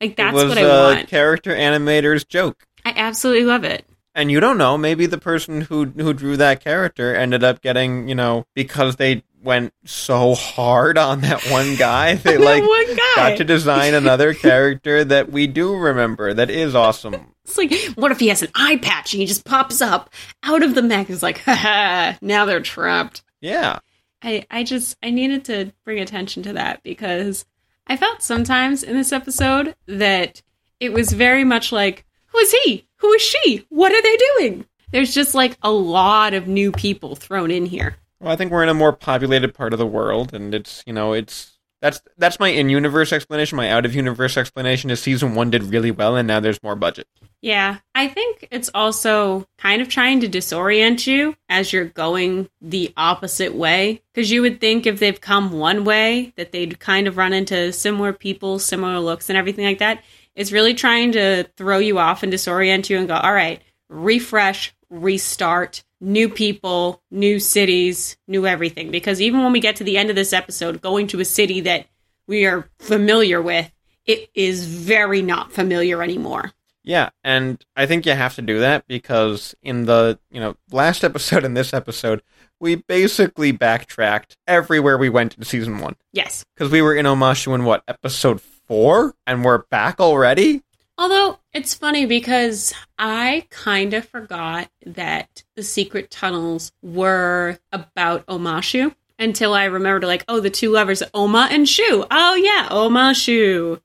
Like, 0.00 0.16
that's 0.16 0.34
was 0.34 0.44
what 0.44 0.58
I 0.58 0.62
a 0.62 0.94
want. 0.96 1.08
character 1.08 1.54
animator's 1.54 2.24
joke. 2.24 2.66
I 2.84 2.92
absolutely 2.96 3.44
love 3.44 3.64
it. 3.64 3.86
And 4.14 4.30
you 4.30 4.40
don't 4.40 4.58
know, 4.58 4.78
maybe 4.78 5.06
the 5.06 5.18
person 5.18 5.62
who 5.62 5.86
who 5.86 6.12
drew 6.12 6.36
that 6.36 6.62
character 6.62 7.14
ended 7.14 7.42
up 7.42 7.60
getting, 7.62 8.08
you 8.08 8.14
know, 8.14 8.46
because 8.54 8.96
they 8.96 9.24
went 9.44 9.72
so 9.84 10.34
hard 10.34 10.98
on 10.98 11.20
that 11.20 11.44
one 11.50 11.76
guy, 11.76 12.14
they 12.14 12.38
like 12.38 12.62
guy. 12.64 12.96
got 13.16 13.38
to 13.38 13.44
design 13.44 13.94
another 13.94 14.34
character 14.34 15.04
that 15.04 15.30
we 15.30 15.46
do 15.46 15.76
remember 15.76 16.34
that 16.34 16.50
is 16.50 16.74
awesome. 16.74 17.34
It's 17.44 17.58
like, 17.58 17.72
what 17.94 18.10
if 18.10 18.20
he 18.20 18.28
has 18.28 18.42
an 18.42 18.50
eye 18.54 18.76
patch 18.78 19.12
and 19.12 19.20
he 19.20 19.26
just 19.26 19.44
pops 19.44 19.82
up 19.82 20.10
out 20.42 20.62
of 20.62 20.74
the 20.74 20.82
mech? 20.82 21.10
It's 21.10 21.22
like, 21.22 21.38
haha, 21.44 22.16
now 22.22 22.46
they're 22.46 22.60
trapped. 22.60 23.22
Yeah. 23.40 23.80
I, 24.22 24.46
I 24.50 24.64
just, 24.64 24.96
I 25.02 25.10
needed 25.10 25.44
to 25.46 25.72
bring 25.84 26.00
attention 26.00 26.42
to 26.44 26.54
that 26.54 26.82
because 26.82 27.44
I 27.86 27.98
felt 27.98 28.22
sometimes 28.22 28.82
in 28.82 28.96
this 28.96 29.12
episode 29.12 29.76
that 29.86 30.40
it 30.80 30.92
was 30.92 31.12
very 31.12 31.44
much 31.44 31.70
like, 31.70 32.06
who 32.26 32.38
is 32.38 32.54
he? 32.64 32.86
Who 32.96 33.12
is 33.12 33.22
she? 33.22 33.66
What 33.68 33.92
are 33.92 34.02
they 34.02 34.16
doing? 34.38 34.64
There's 34.90 35.14
just 35.14 35.34
like 35.34 35.58
a 35.62 35.70
lot 35.70 36.32
of 36.34 36.48
new 36.48 36.72
people 36.72 37.16
thrown 37.16 37.50
in 37.50 37.66
here. 37.66 37.96
Well, 38.24 38.32
I 38.32 38.36
think 38.36 38.50
we're 38.50 38.62
in 38.62 38.70
a 38.70 38.74
more 38.74 38.94
populated 38.94 39.52
part 39.52 39.74
of 39.74 39.78
the 39.78 39.86
world, 39.86 40.32
and 40.32 40.54
it's 40.54 40.82
you 40.86 40.94
know 40.94 41.12
it's 41.12 41.58
that's 41.82 42.00
that's 42.16 42.40
my 42.40 42.48
in-universe 42.48 43.12
explanation. 43.12 43.56
My 43.56 43.70
out-of-universe 43.70 44.38
explanation 44.38 44.88
is 44.88 45.02
season 45.02 45.34
one 45.34 45.50
did 45.50 45.64
really 45.64 45.90
well, 45.90 46.16
and 46.16 46.26
now 46.26 46.40
there's 46.40 46.62
more 46.62 46.74
budget. 46.74 47.06
Yeah, 47.42 47.80
I 47.94 48.08
think 48.08 48.48
it's 48.50 48.70
also 48.72 49.46
kind 49.58 49.82
of 49.82 49.90
trying 49.90 50.20
to 50.20 50.28
disorient 50.30 51.06
you 51.06 51.36
as 51.50 51.70
you're 51.70 51.84
going 51.84 52.48
the 52.62 52.94
opposite 52.96 53.54
way. 53.54 54.00
Because 54.14 54.30
you 54.30 54.40
would 54.40 54.58
think 54.58 54.86
if 54.86 55.00
they've 55.00 55.20
come 55.20 55.52
one 55.52 55.84
way, 55.84 56.32
that 56.38 56.50
they'd 56.50 56.80
kind 56.80 57.06
of 57.06 57.18
run 57.18 57.34
into 57.34 57.74
similar 57.74 58.14
people, 58.14 58.58
similar 58.58 59.00
looks, 59.00 59.28
and 59.28 59.36
everything 59.36 59.66
like 59.66 59.80
that. 59.80 60.02
It's 60.34 60.50
really 60.50 60.72
trying 60.72 61.12
to 61.12 61.44
throw 61.58 61.76
you 61.76 61.98
off 61.98 62.22
and 62.22 62.32
disorient 62.32 62.88
you 62.88 62.96
and 62.96 63.06
go, 63.06 63.16
all 63.16 63.34
right, 63.34 63.60
refresh, 63.90 64.74
restart, 64.88 65.84
new 66.04 66.28
people, 66.28 67.02
new 67.10 67.40
cities, 67.40 68.16
new 68.28 68.46
everything. 68.46 68.90
Because 68.90 69.20
even 69.20 69.42
when 69.42 69.52
we 69.52 69.60
get 69.60 69.76
to 69.76 69.84
the 69.84 69.98
end 69.98 70.10
of 70.10 70.16
this 70.16 70.32
episode, 70.32 70.80
going 70.80 71.06
to 71.08 71.20
a 71.20 71.24
city 71.24 71.62
that 71.62 71.86
we 72.26 72.46
are 72.46 72.68
familiar 72.78 73.40
with, 73.40 73.70
it 74.06 74.30
is 74.34 74.66
very 74.66 75.22
not 75.22 75.52
familiar 75.52 76.02
anymore. 76.02 76.52
Yeah, 76.86 77.08
and 77.24 77.64
I 77.74 77.86
think 77.86 78.04
you 78.04 78.12
have 78.12 78.34
to 78.34 78.42
do 78.42 78.60
that 78.60 78.86
because 78.86 79.54
in 79.62 79.86
the, 79.86 80.18
you 80.30 80.38
know, 80.38 80.56
last 80.70 81.02
episode 81.02 81.42
and 81.42 81.56
this 81.56 81.72
episode, 81.72 82.22
we 82.60 82.74
basically 82.74 83.52
backtracked 83.52 84.36
everywhere 84.46 84.98
we 84.98 85.08
went 85.08 85.36
in 85.36 85.44
season 85.44 85.78
1 85.78 85.96
Yes. 86.12 86.44
because 86.54 86.70
we 86.70 86.82
were 86.82 86.94
in 86.94 87.06
Omashu 87.06 87.54
in 87.54 87.64
what, 87.64 87.82
episode 87.88 88.40
4 88.40 89.14
and 89.26 89.44
we're 89.44 89.64
back 89.70 89.98
already? 89.98 90.62
Although 90.96 91.38
it's 91.52 91.74
funny 91.74 92.06
because 92.06 92.72
I 92.98 93.46
kind 93.50 93.94
of 93.94 94.08
forgot 94.08 94.70
that 94.86 95.44
the 95.56 95.62
secret 95.62 96.10
tunnels 96.10 96.72
were 96.82 97.58
about 97.72 98.26
Omashu 98.26 98.94
until 99.18 99.54
I 99.54 99.64
remembered, 99.64 100.04
like, 100.04 100.24
oh, 100.28 100.40
the 100.40 100.50
two 100.50 100.70
lovers, 100.70 101.02
Oma 101.12 101.48
and 101.50 101.68
Shu. 101.68 102.04
Oh, 102.10 102.34
yeah, 102.34 102.68
Oma, 102.70 103.14
Shu. 103.14 103.80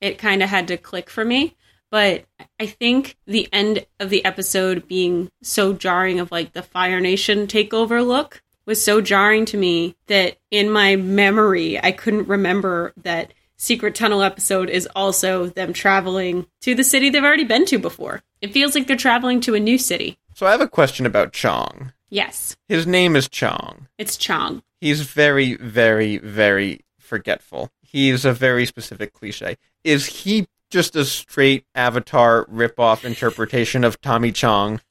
It 0.00 0.18
kind 0.18 0.42
of 0.42 0.48
had 0.48 0.68
to 0.68 0.76
click 0.76 1.10
for 1.10 1.24
me. 1.24 1.56
But 1.90 2.24
I 2.60 2.66
think 2.66 3.16
the 3.26 3.48
end 3.52 3.86
of 3.98 4.10
the 4.10 4.24
episode 4.24 4.86
being 4.86 5.30
so 5.42 5.72
jarring 5.72 6.20
of 6.20 6.30
like 6.30 6.52
the 6.52 6.62
Fire 6.62 7.00
Nation 7.00 7.46
takeover 7.46 8.06
look 8.06 8.42
was 8.66 8.84
so 8.84 9.00
jarring 9.00 9.46
to 9.46 9.56
me 9.56 9.96
that 10.08 10.36
in 10.50 10.70
my 10.70 10.96
memory, 10.96 11.82
I 11.82 11.92
couldn't 11.92 12.28
remember 12.28 12.92
that 12.98 13.32
Secret 13.60 13.96
Tunnel 13.96 14.22
episode 14.22 14.70
is 14.70 14.88
also 14.94 15.46
them 15.46 15.72
traveling 15.72 16.46
to 16.60 16.76
the 16.76 16.84
city 16.84 17.10
they've 17.10 17.24
already 17.24 17.42
been 17.44 17.64
to 17.66 17.76
before. 17.78 18.22
It 18.40 18.52
feels 18.52 18.76
like 18.76 18.86
they're 18.86 18.96
traveling 18.96 19.40
to 19.42 19.54
a 19.56 19.60
new 19.60 19.78
city. 19.78 20.16
So 20.34 20.46
I 20.46 20.52
have 20.52 20.60
a 20.60 20.68
question 20.68 21.06
about 21.06 21.32
Chong. 21.32 21.92
Yes, 22.08 22.56
His 22.68 22.86
name 22.86 23.16
is 23.16 23.28
Chong. 23.28 23.88
it's 23.98 24.16
Chong. 24.16 24.62
He's 24.80 25.00
very, 25.00 25.56
very, 25.56 26.18
very 26.18 26.82
forgetful. 27.00 27.70
He's 27.82 28.24
a 28.24 28.32
very 28.32 28.64
specific 28.64 29.12
cliche. 29.12 29.56
Is 29.82 30.06
he 30.06 30.46
just 30.70 30.94
a 30.94 31.04
straight 31.04 31.64
Avatar 31.74 32.46
ripoff 32.46 33.04
interpretation 33.04 33.82
of 33.82 34.00
Tommy 34.00 34.30
Chong? 34.30 34.80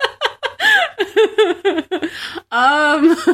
um, 2.51 3.15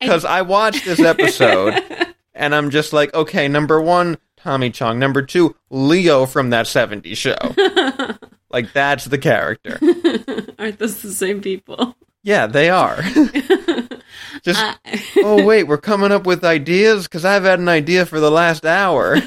Because 0.00 0.24
I 0.24 0.42
watched 0.42 0.84
this 0.84 1.00
episode 1.00 1.80
and 2.42 2.56
I'm 2.56 2.70
just 2.70 2.92
like, 2.92 3.14
okay, 3.14 3.46
number 3.46 3.80
one, 3.80 4.18
Tommy 4.36 4.70
Chong. 4.70 4.98
Number 4.98 5.22
two, 5.22 5.54
Leo 5.70 6.26
from 6.26 6.50
that 6.50 6.66
70s 6.66 7.16
show. 7.16 8.16
like, 8.50 8.72
that's 8.72 9.04
the 9.04 9.16
character. 9.16 9.78
aren't 10.58 10.80
those 10.80 11.00
the 11.02 11.12
same 11.12 11.40
people? 11.40 11.96
Yeah, 12.24 12.48
they 12.48 12.68
are. 12.68 13.00
just, 14.42 14.60
Uh, 14.60 14.74
oh, 15.18 15.44
wait, 15.44 15.68
we're 15.68 15.78
coming 15.78 16.10
up 16.10 16.26
with 16.26 16.42
ideas? 16.44 17.04
Because 17.04 17.24
I've 17.24 17.44
had 17.44 17.60
an 17.60 17.68
idea 17.68 18.06
for 18.06 18.18
the 18.18 18.30
last 18.30 18.66
hour. 18.66 19.18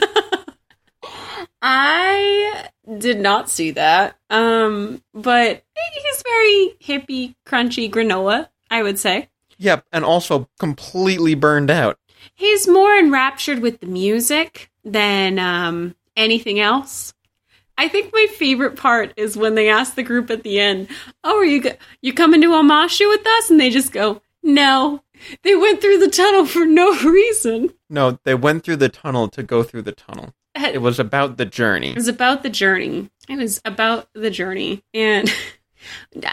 I 1.62 2.68
did 2.98 3.22
not 3.22 3.50
see 3.50 3.72
that. 3.72 4.18
Um, 4.30 5.02
but 5.14 5.64
he's 5.94 6.24
very 6.24 6.76
hippie, 6.84 7.36
crunchy 7.48 7.90
granola, 7.90 8.50
I 8.70 8.84
would 8.84 9.00
say. 9.00 9.30
yep, 9.58 9.86
and 9.94 10.04
also 10.04 10.50
completely 10.60 11.34
burned 11.34 11.72
out. 11.72 11.98
He's 12.34 12.68
more 12.68 12.96
enraptured 12.98 13.60
with 13.60 13.80
the 13.80 13.86
music 13.88 14.72
than 14.84 15.40
um, 15.40 15.96
anything 16.16 16.60
else. 16.60 17.14
I 17.78 17.88
think 17.90 18.14
my 18.14 18.28
favorite 18.38 18.78
part 18.78 19.14
is 19.18 19.36
when 19.36 19.56
they 19.56 19.70
ask 19.70 19.96
the 19.96 20.04
group 20.04 20.30
at 20.32 20.44
the 20.44 20.60
end, 20.60 20.88
"Oh, 21.24 21.38
are 21.40 21.46
you 21.46 21.62
go- 21.62 21.78
you 22.02 22.14
coming 22.14 22.42
to 22.42 22.48
Omashu 22.48 23.08
with 23.10 23.26
us?" 23.28 23.50
And 23.50 23.60
they 23.60 23.70
just 23.70 23.92
go, 23.92 24.22
"No." 24.42 25.02
They 25.44 25.56
went 25.56 25.82
through 25.82 26.00
the 26.00 26.10
tunnel 26.10 26.46
for 26.46 26.66
no 26.66 26.94
reason. 27.04 27.74
No, 27.90 28.20
they 28.24 28.36
went 28.36 28.64
through 28.64 28.78
the 28.78 28.90
tunnel 28.90 29.28
to 29.30 29.44
go 29.44 29.64
through 29.64 29.84
the 29.84 29.92
tunnel. 29.94 30.34
It 30.56 30.82
was 30.82 31.00
about 31.00 31.38
the 31.38 31.46
journey. 31.46 31.90
It 31.92 31.96
was 31.96 32.08
about 32.08 32.44
the 32.44 32.50
journey. 32.50 33.10
It 33.28 33.38
was 33.38 33.60
about 33.66 34.08
the 34.14 34.30
journey. 34.30 34.84
And 34.94 35.30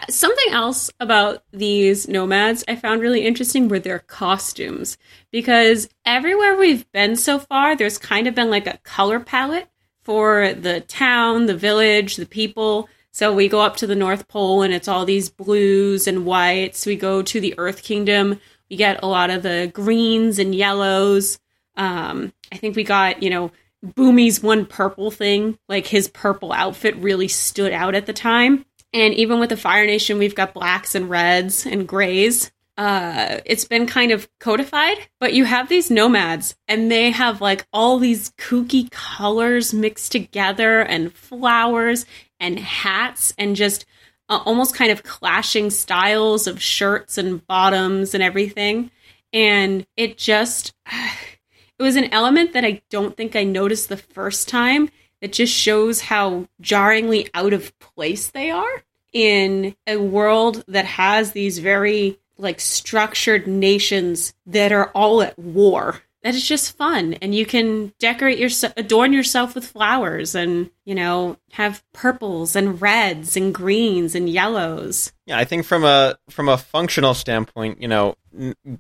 something 0.09 0.53
else 0.53 0.91
about 1.01 1.45
these 1.53 2.09
nomads 2.09 2.65
I 2.69 2.77
found 2.77 3.01
really 3.01 3.25
interesting 3.25 3.69
were 3.69 3.79
their 3.79 3.99
costumes. 4.01 4.99
Because 5.31 5.89
everywhere 6.05 6.57
we've 6.57 6.91
been 6.93 7.17
so 7.17 7.39
far, 7.39 7.77
there's 7.77 7.99
kind 7.99 8.27
of 8.27 8.35
been 8.35 8.51
like 8.51 8.67
a 8.67 8.79
color 8.79 9.21
palette 9.21 9.69
for 10.03 10.53
the 10.55 10.81
town, 10.81 11.47
the 11.47 11.57
village, 11.57 12.17
the 12.17 12.27
people. 12.27 12.89
So 13.13 13.33
we 13.33 13.49
go 13.49 13.61
up 13.61 13.77
to 13.77 13.87
the 13.87 13.95
North 13.95 14.27
Pole 14.29 14.63
and 14.63 14.73
it's 14.73 14.89
all 14.89 15.05
these 15.05 15.29
blues 15.29 16.07
and 16.07 16.25
whites. 16.25 16.87
We 16.87 16.97
go 16.97 17.23
to 17.23 17.41
the 17.41 17.55
Earth 17.59 17.83
Kingdom. 17.83 18.41
We 18.71 18.77
get 18.77 19.03
a 19.03 19.07
lot 19.07 19.31
of 19.31 19.43
the 19.43 19.71
greens 19.73 20.39
and 20.39 20.55
yellows. 20.55 21.39
Um, 21.77 22.33
I 22.51 22.57
think 22.57 22.75
we 22.75 22.85
got, 22.85 23.23
you 23.23 23.31
know, 23.31 23.53
Bumi's 23.85 24.43
one 24.43 24.65
purple 24.65 25.11
thing, 25.11 25.59
like 25.69 25.87
his 25.87 26.09
purple 26.09 26.53
outfit 26.53 26.97
really 26.97 27.29
stood 27.29 27.73
out 27.73 27.95
at 27.95 28.07
the 28.07 28.13
time. 28.13 28.65
And 28.93 29.15
even 29.15 29.41
with 29.41 29.49
the 29.51 29.57
Fire 29.57 29.87
Nation, 29.87 30.19
we've 30.19 30.35
got 30.35 30.55
blacks 30.55 30.95
and 30.95 31.09
reds 31.09 31.67
and 31.67 31.89
grays. 31.89 32.53
Uh, 32.77 33.41
it's 33.45 33.65
been 33.65 33.87
kind 33.87 34.13
of 34.13 34.29
codified, 34.41 34.97
but 35.21 35.35
you 35.35 35.45
have 35.45 35.69
these 35.69 35.91
nomads 35.91 36.57
and 36.69 36.91
they 36.91 37.11
have 37.11 37.41
like 37.41 37.67
all 37.73 37.99
these 37.99 38.31
kooky 38.33 38.91
colors 38.91 39.75
mixed 39.75 40.13
together 40.13 40.81
and 40.81 41.13
flowers 41.13 42.07
and 42.41 42.59
hats 42.59 43.35
and 43.37 43.57
just 43.57 43.85
uh, 44.29 44.41
almost 44.47 44.75
kind 44.75 44.91
of 44.91 45.03
clashing 45.03 45.69
styles 45.69 46.47
of 46.47 46.63
shirts 46.63 47.19
and 47.19 47.47
bottoms 47.47 48.15
and 48.15 48.23
everything. 48.23 48.91
And 49.33 49.87
it 49.97 50.17
just, 50.17 50.73
it 50.87 51.83
was 51.83 51.97
an 51.97 52.13
element 52.13 52.55
that 52.55 52.65
I 52.65 52.81
don't 52.89 53.17
think 53.17 53.37
I 53.37 53.45
noticed 53.45 53.91
the 53.91 53.97
first 53.99 54.49
time. 54.49 54.89
It 55.23 55.33
just 55.33 55.55
shows 55.55 56.01
how 56.01 56.49
jarringly 56.61 57.31
out 57.33 57.53
of 57.53 57.79
place 57.79 58.29
they 58.29 58.51
are 58.51 58.83
in 59.13 59.77
a 59.87 59.97
world 59.97 60.65
that 60.69 60.85
has 60.85 61.33
these 61.33 61.59
very 61.59 62.19
like 62.39 62.61
structured 62.61 63.47
nations 63.47 64.35
that 64.47 64.73
are 64.73 64.91
all 64.95 65.23
at 65.23 65.39
war. 65.39 66.03
That 66.23 66.35
is 66.35 66.47
just 66.47 66.77
fun, 66.77 67.15
and 67.15 67.35
you 67.35 67.45
can 67.45 67.93
decorate 67.99 68.39
your 68.39 68.51
adorn 68.77 69.13
yourself 69.13 69.57
with 69.57 69.67
flowers, 69.67 70.37
and 70.37 70.71
you 70.85 70.95
know 70.95 71.37
have 71.53 71.83
purples 71.93 72.55
and 72.55 72.81
reds 72.81 73.37
and 73.37 73.53
greens 73.53 74.15
and 74.15 74.29
yellows. 74.29 75.13
Yeah, 75.27 75.39
I 75.39 75.45
think 75.45 75.67
from 75.67 75.85
a 75.85 76.17
from 76.31 76.49
a 76.49 76.57
functional 76.57 77.15
standpoint, 77.15 77.83
you 77.83 77.89
know, 77.89 78.15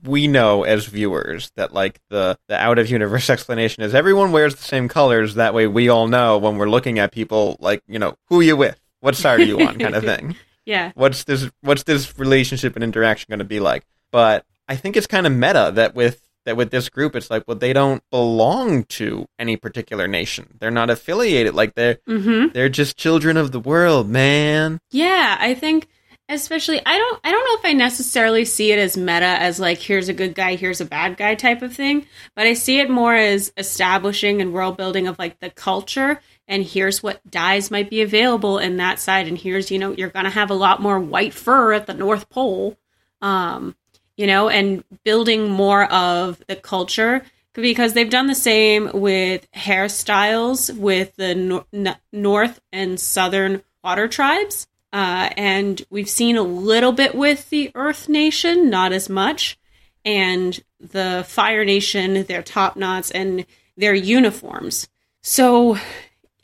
we 0.04 0.26
know 0.26 0.64
as 0.64 0.86
viewers 0.86 1.50
that 1.56 1.72
like 1.72 2.00
the 2.10 2.38
the 2.48 2.60
out 2.60 2.78
of 2.78 2.90
universe 2.90 3.28
explanation 3.30 3.82
is 3.82 3.94
everyone 3.94 4.32
wears 4.32 4.54
the 4.54 4.62
same 4.62 4.88
colors. 4.88 5.34
That 5.34 5.54
way, 5.54 5.66
we 5.66 5.88
all 5.88 6.08
know 6.08 6.38
when 6.38 6.56
we're 6.56 6.70
looking 6.70 6.98
at 6.98 7.12
people, 7.12 7.56
like 7.60 7.82
you 7.86 7.98
know, 7.98 8.16
who 8.28 8.40
are 8.40 8.44
you 8.44 8.56
with, 8.56 8.80
what 9.00 9.16
side 9.16 9.40
are 9.40 9.44
you 9.44 9.60
on, 9.60 9.78
kind 9.78 9.94
of 9.94 10.04
thing. 10.16 10.36
Yeah, 10.64 10.92
What's 10.94 11.24
this 11.24 11.50
What's 11.60 11.82
this 11.84 12.18
relationship 12.18 12.76
and 12.76 12.84
interaction 12.84 13.26
going 13.28 13.40
to 13.40 13.44
be 13.44 13.60
like? 13.60 13.84
But 14.10 14.44
I 14.68 14.76
think 14.76 14.96
it's 14.96 15.06
kind 15.06 15.26
of 15.26 15.32
meta 15.32 15.72
that 15.74 15.94
with 15.94 16.22
that 16.44 16.56
with 16.56 16.70
this 16.70 16.88
group, 16.88 17.14
it's 17.14 17.30
like, 17.30 17.44
well, 17.46 17.56
they 17.56 17.72
don't 17.72 18.02
belong 18.10 18.84
to 18.84 19.26
any 19.38 19.56
particular 19.56 20.06
nation. 20.06 20.56
They're 20.58 20.70
not 20.70 20.90
affiliated. 20.90 21.54
Like 21.54 21.74
they're 21.74 21.98
mm-hmm. 22.08 22.52
they're 22.52 22.68
just 22.68 22.96
children 22.96 23.36
of 23.36 23.52
the 23.52 23.60
world, 23.60 24.08
man. 24.08 24.80
Yeah, 24.90 25.36
I 25.40 25.54
think 25.54 25.88
especially 26.32 26.80
I 26.84 26.96
don't 26.96 27.20
I 27.24 27.30
don't 27.30 27.44
know 27.44 27.58
if 27.58 27.72
I 27.72 27.76
necessarily 27.76 28.44
see 28.44 28.72
it 28.72 28.78
as 28.78 28.96
meta 28.96 29.24
as 29.24 29.60
like 29.60 29.78
here's 29.78 30.08
a 30.08 30.14
good 30.14 30.34
guy, 30.34 30.56
here's 30.56 30.80
a 30.80 30.86
bad 30.86 31.16
guy 31.16 31.34
type 31.34 31.62
of 31.62 31.74
thing, 31.74 32.06
but 32.34 32.46
I 32.46 32.54
see 32.54 32.80
it 32.80 32.90
more 32.90 33.14
as 33.14 33.52
establishing 33.56 34.40
and 34.40 34.52
world 34.52 34.76
building 34.76 35.06
of 35.06 35.18
like 35.18 35.40
the 35.40 35.50
culture 35.50 36.20
and 36.48 36.64
here's 36.64 37.02
what 37.02 37.20
dyes 37.30 37.70
might 37.70 37.90
be 37.90 38.02
available 38.02 38.58
in 38.58 38.76
that 38.78 38.98
side 38.98 39.28
and 39.28 39.38
here's 39.38 39.70
you 39.70 39.78
know 39.78 39.92
you're 39.92 40.10
going 40.10 40.24
to 40.24 40.30
have 40.30 40.50
a 40.50 40.54
lot 40.54 40.82
more 40.82 40.98
white 40.98 41.34
fur 41.34 41.72
at 41.72 41.86
the 41.86 41.94
North 41.94 42.28
Pole. 42.28 42.76
Um 43.20 43.76
you 44.16 44.26
know, 44.26 44.48
and 44.48 44.84
building 45.04 45.50
more 45.50 45.90
of 45.90 46.42
the 46.46 46.56
culture 46.56 47.24
because 47.54 47.92
they've 47.92 48.10
done 48.10 48.26
the 48.26 48.34
same 48.34 48.90
with 48.92 49.50
hairstyles 49.52 50.74
with 50.76 51.14
the 51.16 51.34
nor- 51.34 51.96
north 52.12 52.60
and 52.72 52.98
southern 52.98 53.62
water 53.82 54.08
tribes. 54.08 54.66
Uh, 54.92 55.30
and 55.36 55.82
we've 55.90 56.08
seen 56.08 56.36
a 56.36 56.42
little 56.42 56.92
bit 56.92 57.14
with 57.14 57.48
the 57.50 57.70
Earth 57.74 58.08
Nation, 58.08 58.68
not 58.68 58.92
as 58.92 59.08
much. 59.08 59.58
And 60.04 60.62
the 60.80 61.24
Fire 61.28 61.64
Nation, 61.64 62.24
their 62.24 62.42
top 62.42 62.76
knots 62.76 63.10
and 63.10 63.46
their 63.76 63.94
uniforms. 63.94 64.88
So, 65.22 65.78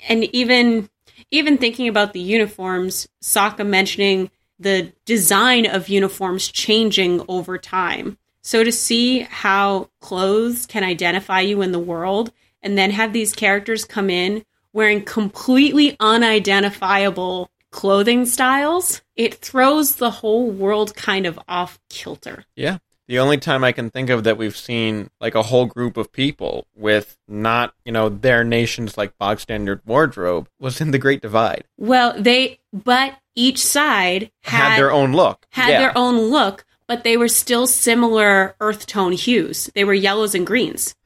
and 0.08 0.24
even 0.34 0.88
even 1.30 1.58
thinking 1.58 1.88
about 1.88 2.12
the 2.12 2.20
uniforms, 2.20 3.08
Sokka 3.22 3.66
mentioning 3.66 4.30
the 4.58 4.92
design 5.04 5.66
of 5.66 5.88
uniforms 5.88 6.48
changing 6.48 7.22
over 7.28 7.58
time. 7.58 8.16
So 8.40 8.64
to 8.64 8.72
see 8.72 9.20
how 9.20 9.90
clothes 10.00 10.66
can 10.66 10.84
identify 10.84 11.40
you 11.40 11.60
in 11.60 11.72
the 11.72 11.78
world 11.78 12.32
and 12.62 12.78
then 12.78 12.90
have 12.92 13.12
these 13.12 13.34
characters 13.34 13.84
come 13.84 14.08
in 14.08 14.44
wearing 14.72 15.04
completely 15.04 15.96
unidentifiable 16.00 17.50
clothing 17.78 18.26
styles, 18.26 19.02
it 19.14 19.36
throws 19.36 19.94
the 19.94 20.10
whole 20.10 20.50
world 20.50 20.96
kind 20.96 21.26
of 21.26 21.38
off 21.46 21.78
kilter. 21.88 22.44
Yeah. 22.56 22.78
The 23.06 23.20
only 23.20 23.38
time 23.38 23.62
I 23.62 23.70
can 23.70 23.88
think 23.88 24.10
of 24.10 24.24
that 24.24 24.36
we've 24.36 24.56
seen 24.56 25.10
like 25.20 25.36
a 25.36 25.44
whole 25.44 25.66
group 25.66 25.96
of 25.96 26.10
people 26.10 26.66
with 26.74 27.16
not, 27.28 27.74
you 27.84 27.92
know, 27.92 28.08
their 28.08 28.42
nation's 28.42 28.98
like 28.98 29.16
bog 29.16 29.38
standard 29.38 29.80
wardrobe 29.86 30.48
was 30.58 30.80
in 30.80 30.90
the 30.90 30.98
Great 30.98 31.22
Divide. 31.22 31.66
Well, 31.76 32.20
they, 32.20 32.58
but 32.72 33.16
each 33.36 33.64
side 33.64 34.32
Had, 34.42 34.70
had, 34.70 34.76
their 34.76 34.90
own 34.90 35.12
look. 35.12 35.46
had 35.50 35.70
yeah. 35.70 35.78
their 35.78 35.96
own 35.96 36.18
look, 36.18 36.66
but 36.88 37.04
they 37.04 37.16
were 37.16 37.28
still 37.28 37.68
similar 37.68 38.56
earth 38.58 38.88
tone 38.88 39.12
hues. 39.12 39.70
They 39.76 39.84
were 39.84 39.94
yellows 39.94 40.34
and 40.34 40.44
greens. 40.44 40.96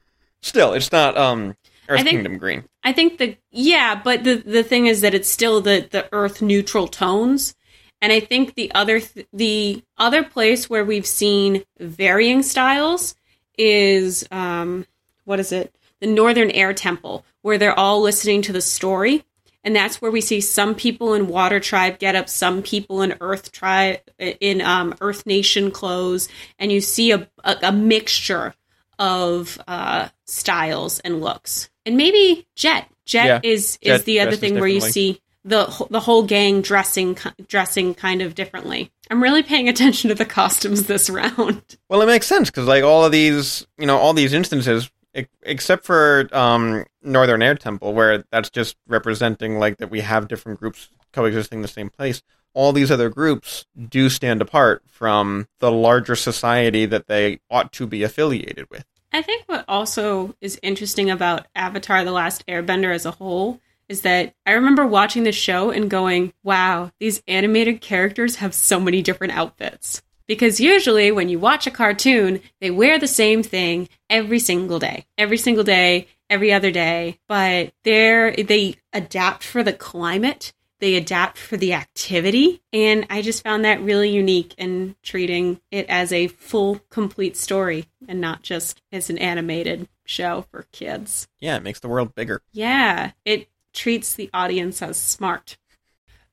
Still, 0.41 0.73
it's 0.73 0.91
not 0.91 1.15
um 1.17 1.55
Earth 1.89 1.99
I 1.99 2.03
think- 2.03 2.17
Kingdom 2.17 2.37
green. 2.37 2.63
I 2.83 2.93
think 2.93 3.17
the 3.17 3.37
yeah, 3.51 3.99
but 4.01 4.23
the 4.23 4.35
the 4.35 4.63
thing 4.63 4.87
is 4.87 5.01
that 5.01 5.13
it's 5.13 5.29
still 5.29 5.61
the 5.61 5.87
the 5.89 6.07
earth 6.11 6.41
neutral 6.41 6.87
tones. 6.87 7.55
And 8.01 8.11
I 8.11 8.19
think 8.19 8.55
the 8.55 8.73
other 8.73 8.99
th- 8.99 9.27
the 9.31 9.83
other 9.97 10.23
place 10.23 10.69
where 10.69 10.83
we've 10.83 11.05
seen 11.05 11.63
varying 11.79 12.43
styles 12.43 13.15
is 13.57 14.27
um 14.31 14.85
what 15.23 15.39
is 15.39 15.51
it? 15.53 15.73
The 16.01 16.07
Northern 16.07 16.51
Air 16.51 16.73
Temple 16.73 17.25
where 17.41 17.57
they're 17.57 17.77
all 17.77 18.01
listening 18.01 18.41
to 18.43 18.51
the 18.53 18.61
story. 18.61 19.23
And 19.65 19.73
that's 19.73 20.01
where 20.01 20.11
we 20.11 20.19
see 20.19 20.41
some 20.41 20.75
people 20.75 21.13
in 21.13 21.27
Water 21.27 21.61
Tribe 21.61 21.97
get 21.99 22.15
up, 22.15 22.27
some 22.27 22.63
people 22.63 23.01
in 23.01 23.15
Earth 23.21 23.53
Tribe 23.53 23.99
in 24.19 24.59
um, 24.59 24.93
Earth 24.99 25.25
Nation 25.25 25.71
clothes, 25.71 26.27
and 26.59 26.69
you 26.69 26.81
see 26.81 27.11
a, 27.11 27.29
a, 27.45 27.57
a 27.63 27.71
mixture 27.71 28.53
of 28.99 29.61
uh, 29.65 30.09
styles 30.25 30.99
and 30.99 31.21
looks. 31.21 31.69
And 31.85 31.97
maybe 31.97 32.47
Jet. 32.55 32.87
Jet 33.05 33.25
Yeah, 33.25 33.39
is 33.43 33.77
Jet 33.83 33.95
is 33.95 34.03
the 34.03 34.21
other 34.21 34.35
thing 34.35 34.59
where 34.59 34.67
you 34.67 34.79
see 34.81 35.19
the 35.43 35.87
the 35.89 35.99
whole 35.99 36.23
gang 36.23 36.61
dressing 36.61 37.17
dressing 37.47 37.93
kind 37.93 38.21
of 38.21 38.35
differently. 38.35 38.91
I'm 39.09 39.21
really 39.21 39.43
paying 39.43 39.67
attention 39.67 40.09
to 40.09 40.15
the 40.15 40.25
costumes 40.25 40.83
this 40.85 41.09
round. 41.09 41.61
Well, 41.89 42.01
it 42.01 42.07
makes 42.07 42.25
sense 42.25 42.49
because 42.49 42.65
like 42.65 42.83
all 42.83 43.05
of 43.05 43.11
these, 43.11 43.67
you 43.77 43.85
know, 43.85 43.99
all 43.99 44.13
these 44.13 44.33
instances, 44.33 44.89
e- 45.15 45.25
except 45.43 45.85
for 45.85 46.27
um, 46.31 46.85
Northern 47.03 47.43
Air 47.43 47.53
Temple, 47.53 47.93
where 47.93 48.23
that's 48.31 48.49
just 48.49 48.75
representing 48.87 49.59
like 49.59 49.77
that 49.77 49.91
we 49.91 50.01
have 50.01 50.27
different 50.27 50.59
groups 50.59 50.89
coexisting 51.11 51.59
in 51.59 51.61
the 51.61 51.67
same 51.67 51.91
place. 51.91 52.23
All 52.55 52.71
these 52.71 52.89
other 52.89 53.09
groups 53.09 53.65
do 53.89 54.09
stand 54.09 54.41
apart 54.41 54.81
from 54.87 55.47
the 55.59 55.71
larger 55.71 56.15
society 56.15 56.87
that 56.87 57.07
they 57.07 57.39
ought 57.49 57.71
to 57.73 57.85
be 57.85 58.01
affiliated 58.01 58.67
with. 58.71 58.85
I 59.13 59.21
think 59.21 59.43
what 59.45 59.63
also 59.67 60.35
is 60.41 60.59
interesting 60.63 61.11
about 61.11 61.45
Avatar: 61.55 62.03
The 62.03 62.11
Last 62.11 62.45
Airbender 62.47 62.93
as 62.93 63.05
a 63.05 63.11
whole 63.11 63.61
is 63.87 64.01
that 64.01 64.33
I 64.45 64.53
remember 64.53 64.87
watching 64.87 65.23
the 65.23 65.31
show 65.31 65.69
and 65.69 65.89
going, 65.89 66.33
"Wow, 66.43 66.91
these 66.99 67.21
animated 67.27 67.79
characters 67.79 68.37
have 68.37 68.55
so 68.55 68.79
many 68.79 69.03
different 69.03 69.33
outfits." 69.33 70.01
Because 70.25 70.59
usually 70.59 71.11
when 71.11 71.29
you 71.29 71.37
watch 71.37 71.67
a 71.67 71.71
cartoon, 71.71 72.41
they 72.59 72.71
wear 72.71 72.97
the 72.97 73.07
same 73.07 73.43
thing 73.43 73.87
every 74.09 74.39
single 74.39 74.79
day. 74.79 75.05
Every 75.15 75.37
single 75.37 75.63
day, 75.63 76.07
every 76.27 76.51
other 76.51 76.71
day, 76.71 77.19
but 77.27 77.71
they're 77.83 78.31
they 78.31 78.77
adapt 78.93 79.43
for 79.43 79.61
the 79.61 79.73
climate 79.73 80.53
they 80.79 80.95
adapt 80.95 81.37
for 81.37 81.57
the 81.57 81.73
activity. 81.73 82.61
And 82.73 83.05
i 83.09 83.21
just 83.21 83.43
found 83.43 83.63
that 83.65 83.81
really 83.81 84.09
unique 84.09 84.53
in 84.57 84.95
treating 85.03 85.59
it 85.71 85.85
as 85.89 86.11
a 86.11 86.27
full 86.27 86.81
complete 86.89 87.37
story 87.37 87.85
and 88.07 88.19
not 88.19 88.41
just 88.41 88.81
as 88.91 89.09
an 89.09 89.17
animated 89.17 89.87
show 90.05 90.45
for 90.51 90.67
kids. 90.71 91.27
Yeah, 91.39 91.55
it 91.55 91.63
makes 91.63 91.79
the 91.79 91.87
world 91.87 92.13
bigger. 92.15 92.41
yeah 92.51 93.11
it 93.25 93.47
treats 93.73 94.13
the 94.13 94.29
audience 94.33 94.81
as 94.81 94.97
smart. 94.97 95.57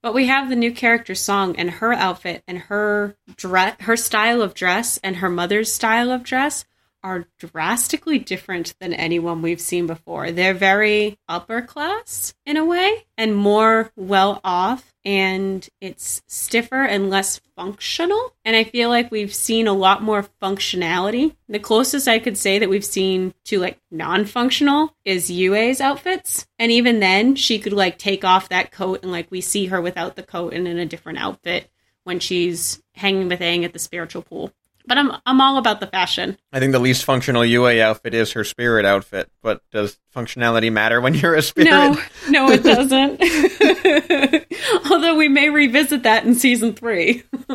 But 0.02 0.14
we 0.14 0.26
have 0.26 0.48
the 0.48 0.56
new 0.56 0.72
character 0.72 1.14
Song 1.14 1.56
and 1.56 1.70
her 1.70 1.92
outfit 1.92 2.42
and 2.48 2.58
her 2.58 3.16
dress 3.36 3.76
her 3.80 3.96
style 3.96 4.40
of 4.42 4.54
dress 4.54 4.98
and 5.04 5.16
her 5.16 5.28
mother's 5.28 5.72
style 5.72 6.10
of 6.10 6.22
dress 6.22 6.64
are 7.02 7.26
drastically 7.38 8.18
different 8.18 8.74
than 8.80 8.92
anyone 8.92 9.42
we've 9.42 9.60
seen 9.60 9.86
before. 9.86 10.30
They're 10.30 10.54
very 10.54 11.18
upper 11.28 11.62
class 11.62 12.34
in 12.44 12.56
a 12.56 12.64
way 12.64 13.06
and 13.16 13.34
more 13.34 13.90
well 13.96 14.40
off 14.44 14.92
and 15.04 15.66
it's 15.80 16.22
stiffer 16.26 16.82
and 16.82 17.08
less 17.08 17.40
functional. 17.56 18.34
And 18.44 18.54
I 18.54 18.64
feel 18.64 18.88
like 18.88 19.10
we've 19.10 19.34
seen 19.34 19.66
a 19.66 19.72
lot 19.72 20.02
more 20.02 20.26
functionality. 20.42 21.34
The 21.48 21.58
closest 21.58 22.06
I 22.06 22.18
could 22.18 22.36
say 22.36 22.58
that 22.58 22.68
we've 22.68 22.84
seen 22.84 23.32
to 23.44 23.58
like 23.58 23.78
non-functional 23.90 24.94
is 25.04 25.30
Yue's 25.30 25.80
outfits. 25.80 26.46
And 26.58 26.70
even 26.70 27.00
then 27.00 27.34
she 27.36 27.58
could 27.58 27.72
like 27.72 27.98
take 27.98 28.24
off 28.24 28.50
that 28.50 28.72
coat 28.72 29.00
and 29.02 29.10
like 29.10 29.30
we 29.30 29.40
see 29.40 29.66
her 29.66 29.80
without 29.80 30.16
the 30.16 30.22
coat 30.22 30.52
and 30.52 30.68
in 30.68 30.78
a 30.78 30.86
different 30.86 31.18
outfit 31.18 31.70
when 32.04 32.18
she's 32.18 32.82
hanging 32.94 33.28
with 33.28 33.40
Aang 33.40 33.64
at 33.64 33.72
the 33.72 33.78
spiritual 33.78 34.22
pool. 34.22 34.52
But 34.90 34.98
I'm 34.98 35.12
I'm 35.24 35.40
all 35.40 35.56
about 35.56 35.78
the 35.78 35.86
fashion. 35.86 36.36
I 36.52 36.58
think 36.58 36.72
the 36.72 36.80
least 36.80 37.04
functional 37.04 37.44
Yue 37.44 37.64
outfit 37.80 38.12
is 38.12 38.32
her 38.32 38.42
spirit 38.42 38.84
outfit, 38.84 39.30
but 39.40 39.62
does 39.70 40.00
functionality 40.12 40.72
matter 40.72 41.00
when 41.00 41.14
you're 41.14 41.36
a 41.36 41.42
spirit? 41.42 41.70
No, 41.70 41.96
no, 42.28 42.50
it 42.50 42.64
doesn't. 42.64 43.22
Although 44.90 45.14
we 45.14 45.28
may 45.28 45.48
revisit 45.48 46.02
that 46.02 46.24
in 46.24 46.34
season 46.34 46.72
three. 46.72 47.22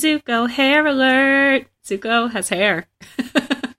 Zuko 0.00 0.50
hair 0.50 0.84
alert. 0.88 1.68
Zuko 1.86 2.28
has 2.32 2.48
hair. 2.48 2.88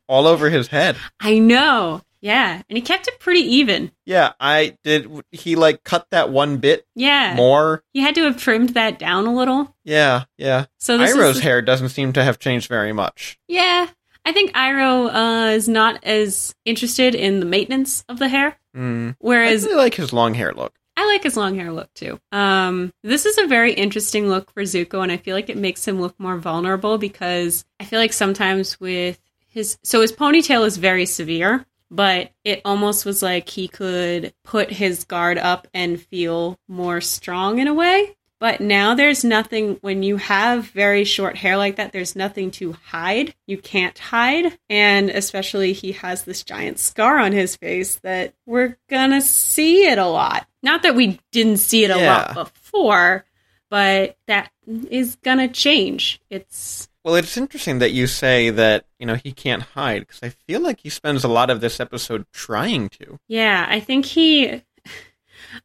All 0.07 0.27
over 0.27 0.49
his 0.49 0.69
head. 0.69 0.95
I 1.19 1.39
know. 1.39 2.03
Yeah, 2.21 2.61
and 2.69 2.77
he 2.77 2.81
kept 2.81 3.07
it 3.07 3.19
pretty 3.19 3.41
even. 3.41 3.91
Yeah, 4.05 4.33
I 4.39 4.75
did. 4.83 5.09
He 5.31 5.55
like 5.55 5.83
cut 5.83 6.07
that 6.11 6.29
one 6.29 6.57
bit 6.57 6.87
Yeah, 6.95 7.35
more. 7.35 7.83
he 7.93 7.99
had 8.01 8.15
to 8.15 8.23
have 8.23 8.37
trimmed 8.37 8.69
that 8.69 8.97
down 8.99 9.25
a 9.27 9.35
little. 9.35 9.75
Yeah, 9.83 10.23
yeah. 10.37 10.65
So 10.79 10.97
this 10.97 11.15
Iroh's 11.15 11.37
is, 11.37 11.43
hair 11.43 11.61
doesn't 11.61 11.89
seem 11.89 12.13
to 12.13 12.23
have 12.23 12.39
changed 12.39 12.67
very 12.69 12.93
much. 12.93 13.37
Yeah, 13.47 13.87
I 14.25 14.31
think 14.31 14.51
Iroh 14.53 15.13
uh, 15.13 15.51
is 15.51 15.69
not 15.69 16.03
as 16.03 16.53
interested 16.65 17.15
in 17.15 17.39
the 17.39 17.45
maintenance 17.45 18.03
of 18.09 18.19
the 18.19 18.27
hair, 18.29 18.57
Mm. 18.75 19.11
I 19.11 19.15
whereas 19.19 19.63
really 19.63 19.75
like 19.77 19.95
his 19.95 20.13
long 20.13 20.33
hair 20.33 20.53
look. 20.53 20.73
I 20.95 21.05
like 21.05 21.23
his 21.23 21.37
long 21.37 21.55
hair 21.55 21.71
look 21.71 21.93
too. 21.93 22.19
Um, 22.31 22.91
this 23.03 23.25
is 23.27 23.37
a 23.37 23.45
very 23.47 23.71
interesting 23.73 24.27
look 24.29 24.51
for 24.51 24.63
Zuko, 24.63 25.03
and 25.03 25.11
I 25.11 25.17
feel 25.17 25.35
like 25.35 25.49
it 25.49 25.57
makes 25.57 25.87
him 25.87 26.01
look 26.01 26.19
more 26.19 26.37
vulnerable 26.37 26.97
because 26.97 27.65
I 27.79 27.85
feel 27.85 27.99
like 27.99 28.13
sometimes 28.13 28.79
with 28.79 29.19
his 29.47 29.77
so 29.83 30.01
his 30.01 30.11
ponytail 30.11 30.65
is 30.65 30.77
very 30.77 31.05
severe, 31.05 31.65
but 31.89 32.31
it 32.43 32.61
almost 32.65 33.05
was 33.05 33.21
like 33.21 33.49
he 33.49 33.67
could 33.67 34.33
put 34.43 34.71
his 34.71 35.03
guard 35.03 35.37
up 35.37 35.67
and 35.73 36.01
feel 36.01 36.59
more 36.67 37.01
strong 37.01 37.59
in 37.59 37.67
a 37.67 37.73
way. 37.73 38.15
But 38.39 38.61
now 38.61 38.93
there's 38.93 39.23
nothing 39.23 39.77
when 39.81 40.03
you 40.03 40.17
have 40.17 40.65
very 40.65 41.05
short 41.05 41.37
hair 41.37 41.57
like 41.57 41.77
that, 41.77 41.91
there's 41.91 42.15
nothing 42.15 42.51
to 42.51 42.73
hide. 42.73 43.33
You 43.47 43.57
can't 43.57 43.97
hide. 43.97 44.55
And 44.69 45.09
especially 45.09 45.73
he 45.73 45.93
has 45.93 46.21
this 46.21 46.43
giant 46.43 46.77
scar 46.77 47.17
on 47.17 47.31
his 47.31 47.55
face 47.55 47.95
that 48.03 48.35
we're 48.45 48.77
gonna 48.91 49.21
see 49.21 49.87
it 49.87 49.97
a 49.97 50.05
lot. 50.05 50.47
Not 50.61 50.83
that 50.83 50.95
we 50.95 51.19
didn't 51.31 51.57
see 51.57 51.83
it 51.83 51.89
a 51.89 51.97
Yeah. 51.97 52.15
lot 52.15 52.33
before, 52.53 53.25
but 53.71 54.17
that 54.27 54.51
is 54.67 55.15
gonna 55.23 55.47
change. 55.47 56.21
It's 56.29 56.89
Well, 57.07 57.15
it's 57.15 57.37
interesting 57.37 57.79
that 57.79 57.93
you 57.93 58.05
say 58.05 58.49
that 58.49 58.83
you 58.99 59.05
know 59.05 59.15
he 59.15 59.31
can't 59.31 59.63
hide 59.63 60.01
because 60.01 60.19
I 60.21 60.27
feel 60.27 60.59
like 60.59 60.81
he 60.81 60.89
spends 60.89 61.23
a 61.23 61.29
lot 61.29 61.49
of 61.49 61.61
this 61.61 61.79
episode 61.79 62.25
trying 62.33 62.89
to. 62.89 63.17
Yeah, 63.29 63.65
I 63.69 63.79
think 63.79 64.03
he. 64.05 64.61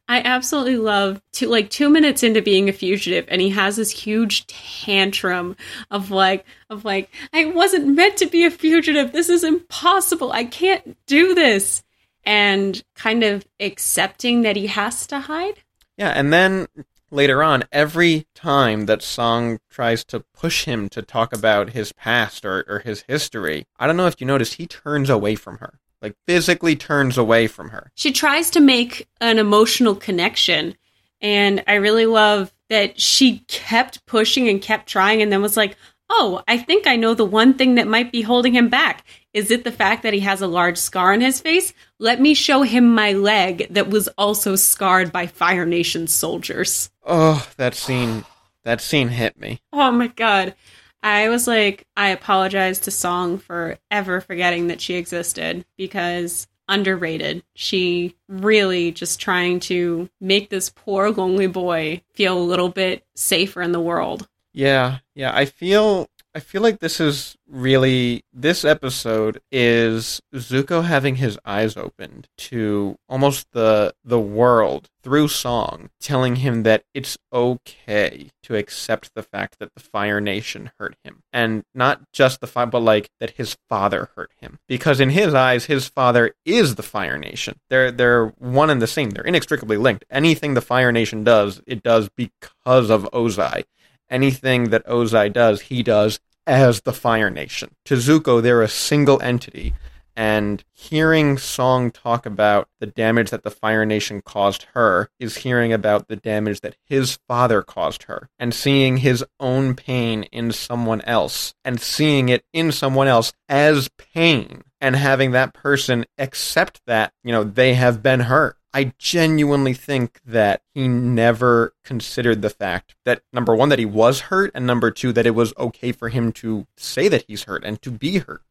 I 0.07 0.21
absolutely 0.21 0.77
love 0.77 1.21
to 1.33 1.49
like 1.49 1.69
two 1.69 1.89
minutes 1.89 2.23
into 2.23 2.41
being 2.41 2.69
a 2.69 2.71
fugitive, 2.71 3.25
and 3.27 3.41
he 3.41 3.49
has 3.49 3.75
this 3.75 3.91
huge 3.91 4.47
tantrum 4.47 5.57
of 5.91 6.11
like 6.11 6.45
of 6.69 6.85
like 6.85 7.09
I 7.33 7.43
wasn't 7.43 7.93
meant 7.93 8.15
to 8.19 8.25
be 8.25 8.45
a 8.45 8.49
fugitive. 8.49 9.11
This 9.11 9.27
is 9.27 9.43
impossible. 9.43 10.31
I 10.31 10.45
can't 10.45 10.95
do 11.07 11.35
this, 11.35 11.83
and 12.23 12.81
kind 12.95 13.21
of 13.21 13.45
accepting 13.59 14.43
that 14.43 14.55
he 14.55 14.67
has 14.67 15.05
to 15.07 15.19
hide. 15.19 15.59
Yeah, 15.97 16.11
and 16.11 16.31
then 16.31 16.67
later 17.13 17.43
on, 17.43 17.63
every 17.71 18.25
time 18.35 18.85
that 18.87 19.01
Song 19.01 19.59
tries 19.69 20.03
to 20.05 20.21
push 20.33 20.65
him 20.65 20.89
to 20.89 21.01
talk 21.01 21.31
about 21.33 21.69
his 21.69 21.91
past 21.93 22.43
or, 22.45 22.65
or 22.67 22.79
his 22.79 23.03
history, 23.07 23.65
I 23.79 23.87
don't 23.87 23.97
know 23.97 24.07
if 24.07 24.19
you 24.19 24.27
noticed, 24.27 24.55
he 24.55 24.67
turns 24.67 25.09
away 25.09 25.35
from 25.35 25.59
her. 25.59 25.79
Like 26.01 26.15
physically 26.27 26.75
turns 26.75 27.17
away 27.17 27.47
from 27.47 27.69
her. 27.69 27.89
she 27.95 28.11
tries 28.11 28.49
to 28.51 28.59
make 28.59 29.07
an 29.21 29.39
emotional 29.39 29.95
connection 29.95 30.75
and 31.21 31.63
i 31.65 31.75
really 31.75 32.05
love 32.05 32.53
that 32.69 32.99
she 32.99 33.39
kept 33.47 34.05
pushing 34.05 34.49
and 34.49 34.61
kept 34.61 34.89
trying 34.89 35.21
and 35.21 35.31
then 35.31 35.41
was 35.41 35.55
like 35.55 35.77
oh 36.15 36.41
i 36.47 36.57
think 36.57 36.85
i 36.87 36.95
know 36.95 37.13
the 37.13 37.25
one 37.25 37.53
thing 37.53 37.75
that 37.75 37.87
might 37.87 38.11
be 38.11 38.21
holding 38.21 38.53
him 38.53 38.69
back 38.69 39.03
is 39.33 39.49
it 39.51 39.63
the 39.63 39.71
fact 39.71 40.03
that 40.03 40.13
he 40.13 40.19
has 40.19 40.41
a 40.41 40.47
large 40.47 40.77
scar 40.77 41.11
on 41.13 41.21
his 41.21 41.41
face 41.41 41.73
let 41.99 42.21
me 42.21 42.33
show 42.33 42.61
him 42.61 42.93
my 42.93 43.11
leg 43.13 43.67
that 43.71 43.89
was 43.89 44.07
also 44.17 44.55
scarred 44.55 45.11
by 45.11 45.25
fire 45.27 45.65
nation 45.65 46.07
soldiers 46.07 46.89
Oh, 47.05 47.45
that 47.57 47.73
scene 47.75 48.23
that 48.63 48.79
scene 48.79 49.09
hit 49.09 49.39
me. 49.39 49.61
oh 49.73 49.91
my 49.91 50.07
god 50.07 50.55
i 51.01 51.29
was 51.29 51.47
like 51.47 51.85
i 51.97 52.09
apologize 52.09 52.79
to 52.79 52.91
Song 52.91 53.37
for 53.37 53.77
ever 53.91 54.21
forgetting 54.21 54.67
that 54.67 54.81
she 54.81 54.93
existed 54.95 55.65
because 55.77 56.47
underrated. 56.69 57.43
She 57.55 58.15
really 58.29 58.93
just 58.93 59.19
trying 59.19 59.59
to 59.61 60.09
make 60.21 60.49
this 60.49 60.69
poor 60.69 61.11
lonely 61.11 61.47
boy 61.47 62.01
feel 62.13 62.37
a 62.37 62.39
little 62.39 62.69
bit 62.69 63.05
safer 63.15 63.61
in 63.61 63.73
the 63.73 63.81
world. 63.81 64.27
Yeah, 64.53 64.99
yeah. 65.15 65.35
I 65.35 65.45
feel 65.45 66.07
I 66.35 66.39
feel 66.39 66.63
like 66.63 66.79
this 66.79 66.99
is 66.99 67.35
really 67.47 68.23
this 68.33 68.65
episode 68.65 69.39
is 69.51 70.19
Zuko 70.33 70.83
having 70.83 71.17
his 71.17 71.37
eyes 71.45 71.77
opened 71.77 72.27
to 72.37 72.97
almost 73.07 73.47
the 73.51 73.93
the 74.03 74.19
world 74.19 74.89
through 75.03 75.27
Song, 75.27 75.89
telling 75.99 76.37
him 76.37 76.63
that 76.63 76.83
it's 76.93 77.17
okay 77.31 78.29
to 78.43 78.55
accept 78.55 79.11
the 79.13 79.21
fact 79.21 79.59
that 79.59 79.73
the 79.75 79.81
Fire 79.81 80.21
Nation 80.21 80.71
hurt 80.79 80.95
him, 81.03 81.21
and 81.31 81.63
not 81.75 82.11
just 82.11 82.39
the 82.39 82.47
fire, 82.47 82.65
but 82.65 82.79
like 82.79 83.09
that 83.19 83.31
his 83.31 83.57
father 83.69 84.09
hurt 84.15 84.31
him, 84.39 84.59
because 84.67 84.99
in 84.99 85.09
his 85.11 85.33
eyes, 85.33 85.65
his 85.65 85.87
father 85.87 86.33
is 86.45 86.75
the 86.75 86.83
Fire 86.83 87.17
Nation. 87.17 87.59
They're 87.69 87.91
they're 87.91 88.27
one 88.39 88.69
and 88.71 88.81
the 88.81 88.87
same. 88.87 89.11
They're 89.11 89.23
inextricably 89.23 89.77
linked. 89.77 90.05
Anything 90.09 90.53
the 90.53 90.61
Fire 90.61 90.91
Nation 90.91 91.23
does, 91.23 91.61
it 91.67 91.83
does 91.83 92.09
because 92.15 92.89
of 92.89 93.09
Ozai 93.13 93.65
anything 94.09 94.69
that 94.69 94.85
Ozai 94.85 95.31
does, 95.31 95.61
he 95.61 95.83
does 95.83 96.19
as 96.45 96.81
the 96.81 96.93
Fire 96.93 97.29
Nation. 97.29 97.75
To 97.85 97.95
Zuko, 97.95 98.41
they're 98.41 98.61
a 98.61 98.67
single 98.67 99.21
entity. 99.21 99.73
And 100.15 100.63
hearing 100.71 101.39
Song 101.39 101.89
talk 101.89 102.27
about 102.27 102.67
the 102.79 102.85
damage 102.85 103.31
that 103.31 103.43
the 103.43 103.49
Fire 103.49 103.83
Nation 103.83 104.21
caused 104.21 104.67
her 104.73 105.09
is 105.19 105.37
hearing 105.37 105.73
about 105.73 106.07
the 106.07 106.15
damage 106.15 106.61
that 106.61 106.75
his 106.85 107.17
father 107.27 107.63
caused 107.63 108.03
her 108.03 108.29
and 108.37 108.53
seeing 108.53 108.97
his 108.97 109.25
own 109.39 109.75
pain 109.75 110.23
in 110.23 110.51
someone 110.51 111.01
else 111.01 111.55
and 111.65 111.81
seeing 111.81 112.29
it 112.29 112.45
in 112.53 112.71
someone 112.71 113.07
else 113.07 113.33
as 113.49 113.89
pain 113.97 114.63
and 114.79 114.95
having 114.95 115.31
that 115.31 115.53
person 115.53 116.05
accept 116.19 116.81
that, 116.85 117.11
you 117.23 117.31
know, 117.31 117.43
they 117.43 117.73
have 117.73 118.03
been 118.03 118.19
hurt. 118.19 118.57
I 118.73 118.93
genuinely 118.97 119.73
think 119.73 120.19
that 120.25 120.61
he 120.73 120.87
never 120.87 121.75
considered 121.83 122.41
the 122.41 122.49
fact 122.49 122.95
that 123.05 123.21
number 123.31 123.55
one, 123.55 123.69
that 123.69 123.79
he 123.79 123.85
was 123.85 124.21
hurt, 124.21 124.51
and 124.55 124.65
number 124.65 124.89
two, 124.89 125.13
that 125.13 125.27
it 125.27 125.35
was 125.35 125.53
okay 125.57 125.91
for 125.91 126.09
him 126.09 126.31
to 126.33 126.65
say 126.75 127.07
that 127.07 127.25
he's 127.27 127.43
hurt 127.43 127.63
and 127.63 127.81
to 127.83 127.91
be 127.91 128.17
hurt. 128.17 128.41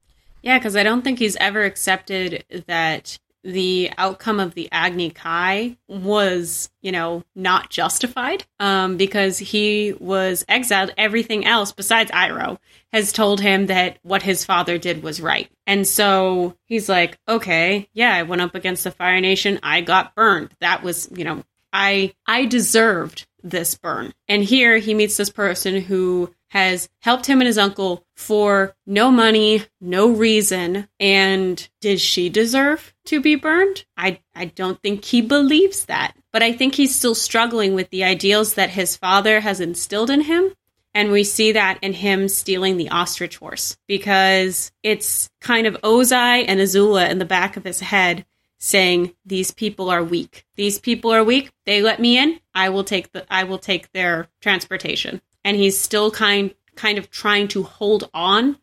Yeah, 0.43 0.59
because 0.59 0.77
I 0.77 0.83
don't 0.83 1.03
think 1.03 1.19
he's 1.19 1.37
ever 1.37 1.63
accepted 1.63 2.45
that 2.67 3.19
the 3.45 3.91
outcome 3.99 4.41
of 4.41 4.55
the 4.55 4.69
Agni 4.71 5.11
Kai 5.11 5.77
was, 5.89 6.71
you 6.81 6.93
know, 6.93 7.25
not 7.35 7.71
justified 7.71 8.45
um, 8.61 8.97
because 8.97 9.39
he 9.39 9.95
was 9.99 10.45
exiled. 10.49 10.93
Everything 10.97 11.45
else 11.45 11.73
besides 11.73 12.11
Iroh 12.11 12.59
has 12.93 13.13
told 13.13 13.41
him 13.41 13.67
that 13.67 13.99
what 14.03 14.23
his 14.23 14.45
father 14.45 14.79
did 14.79 15.03
was 15.03 15.21
right. 15.21 15.51
And 15.67 15.87
so 15.87 16.57
he's 16.67 16.89
like, 16.89 17.19
okay, 17.29 17.89
yeah, 17.93 18.15
I 18.15 18.23
went 18.23 18.43
up 18.43 18.55
against 18.55 18.85
the 18.85 18.91
Fire 18.91 19.21
Nation. 19.21 19.59
I 19.63 19.81
got 19.81 20.15
burned. 20.15 20.55
That 20.61 20.83
was, 20.83 21.09
you 21.15 21.25
know, 21.25 21.45
I 21.73 22.15
I 22.27 22.47
deserved 22.47 23.27
this 23.43 23.75
burn. 23.75 24.13
And 24.29 24.43
here 24.43 24.79
he 24.79 24.95
meets 24.95 25.17
this 25.17 25.31
person 25.31 25.81
who 25.81 26.35
has 26.49 26.89
helped 27.01 27.27
him 27.27 27.41
and 27.41 27.47
his 27.47 27.57
uncle 27.57 28.05
for 28.15 28.75
no 28.87 29.11
money, 29.11 29.65
no 29.81 30.11
reason. 30.11 30.87
And 31.01 31.69
did 31.81 31.99
she 31.99 32.29
deserve 32.29 32.93
to 33.07 33.23
be 33.23 33.37
burned? 33.37 33.87
I, 33.97 34.21
I 34.35 34.47
don't 34.47 34.81
think 34.83 35.05
he 35.05 35.23
believes 35.23 35.87
that. 35.87 36.15
But 36.31 36.43
I 36.43 36.53
think 36.53 36.75
he's 36.75 36.95
still 36.95 37.15
struggling 37.15 37.75
with 37.75 37.89
the 37.89 38.05
ideals 38.05 38.55
that 38.55 38.71
his 38.71 38.97
father 38.97 39.41
has 39.41 39.61
instilled 39.61 40.11
in 40.11 40.23
him. 40.23 40.53
And 40.95 41.11
we 41.11 41.25
see 41.25 41.53
that 41.53 41.79
in 41.81 41.95
him 41.95 42.29
stealing 42.29 42.77
the 42.77 42.91
ostrich 42.91 43.39
horse 43.39 43.79
because 43.89 44.71
it's 44.83 45.31
kind 45.41 45.67
of 45.67 45.81
Ozai 45.81 46.45
and 46.47 46.61
Azula 46.61 47.09
in 47.11 47.19
the 47.19 47.25
back 47.25 47.57
of 47.57 47.65
his 47.65 47.81
head 47.81 48.27
saying 48.63 49.13
these 49.27 49.51
people 49.51 49.91
are 49.91 50.05
weak. 50.05 50.47
These 50.55 50.79
people 50.79 51.11
are 51.11 51.25
weak. 51.25 51.51
They 51.67 51.83
let 51.83 52.01
me 52.01 52.17
in. 52.17 52.39
I 52.55 52.69
will 52.69 52.85
take 52.85 53.11
the 53.11 53.27
I 53.29 53.43
will 53.43 53.59
take 53.59 53.91
their 53.91 54.29
transportation 54.41 55.21
and 55.45 55.57
he's 55.57 55.79
still 55.79 56.13
kind 56.13 56.55
kind 56.77 56.97
of 56.97 57.11
trying 57.11 57.49
to 57.49 57.65
hold 57.65 58.09
on 58.15 58.57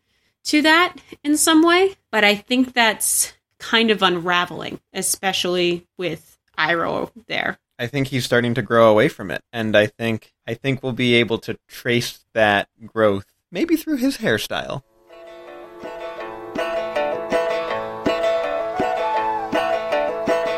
to 0.46 0.62
that 0.62 0.96
in 1.22 1.36
some 1.36 1.64
way. 1.64 1.96
But 2.12 2.24
I 2.24 2.36
think 2.36 2.74
that's 2.74 3.34
kind 3.58 3.92
of 3.92 4.02
unraveling, 4.02 4.80
especially 4.94 5.86
with 5.98 6.38
Iroh 6.58 7.12
there. 7.28 7.60
I 7.78 7.88
think 7.88 8.08
he's 8.08 8.24
starting 8.26 8.54
to 8.54 8.62
grow 8.62 8.90
away 8.90 9.10
from 9.10 9.32
it, 9.32 9.42
and 9.52 9.76
I 9.76 9.88
think 9.88 10.34
I 10.48 10.54
think 10.54 10.82
we'll 10.82 10.94
be 10.94 11.16
able 11.16 11.40
to 11.40 11.60
trace 11.68 12.24
that 12.34 12.70
growth 12.86 13.26
maybe 13.52 13.76
through 13.76 13.98
his 13.98 14.18
hairstyle. 14.20 14.84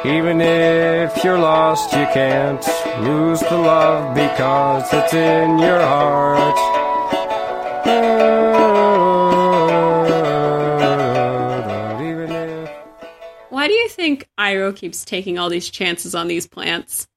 Even 0.03 0.41
if 0.41 1.23
you're 1.23 1.37
lost, 1.37 1.93
you 1.93 2.07
can't 2.11 2.65
lose 3.01 3.39
the 3.41 3.55
love 3.55 4.15
because 4.15 4.91
it's 4.91 5.13
in 5.13 5.59
your 5.59 5.79
heart. 5.79 6.57
Why 13.49 13.67
do 13.67 13.73
you 13.73 13.89
think 13.89 14.27
Iroh 14.39 14.75
keeps 14.75 15.05
taking 15.05 15.37
all 15.37 15.49
these 15.49 15.69
chances 15.69 16.15
on 16.15 16.27
these 16.27 16.47
plants? 16.47 17.07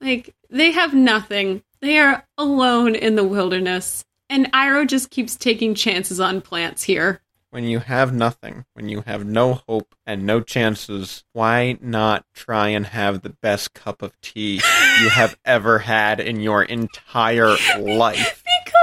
Like, 0.00 0.34
they 0.50 0.72
have 0.72 0.94
nothing. 0.94 1.62
They 1.80 2.00
are 2.00 2.26
alone 2.36 2.96
in 2.96 3.14
the 3.14 3.22
wilderness. 3.22 4.04
And 4.28 4.50
Iroh 4.52 4.88
just 4.88 5.10
keeps 5.10 5.36
taking 5.36 5.76
chances 5.76 6.18
on 6.18 6.40
plants 6.40 6.82
here. 6.82 7.21
When 7.52 7.64
you 7.64 7.80
have 7.80 8.14
nothing, 8.14 8.64
when 8.72 8.88
you 8.88 9.02
have 9.02 9.26
no 9.26 9.60
hope 9.68 9.94
and 10.06 10.24
no 10.24 10.40
chances, 10.40 11.22
why 11.34 11.76
not 11.82 12.24
try 12.32 12.68
and 12.68 12.86
have 12.86 13.20
the 13.20 13.36
best 13.42 13.74
cup 13.74 14.00
of 14.00 14.18
tea 14.22 14.62
you 15.02 15.10
have 15.10 15.36
ever 15.44 15.80
had 15.80 16.18
in 16.18 16.40
your 16.40 16.62
entire 16.62 17.54
life? 17.78 18.42
Because 18.64 18.72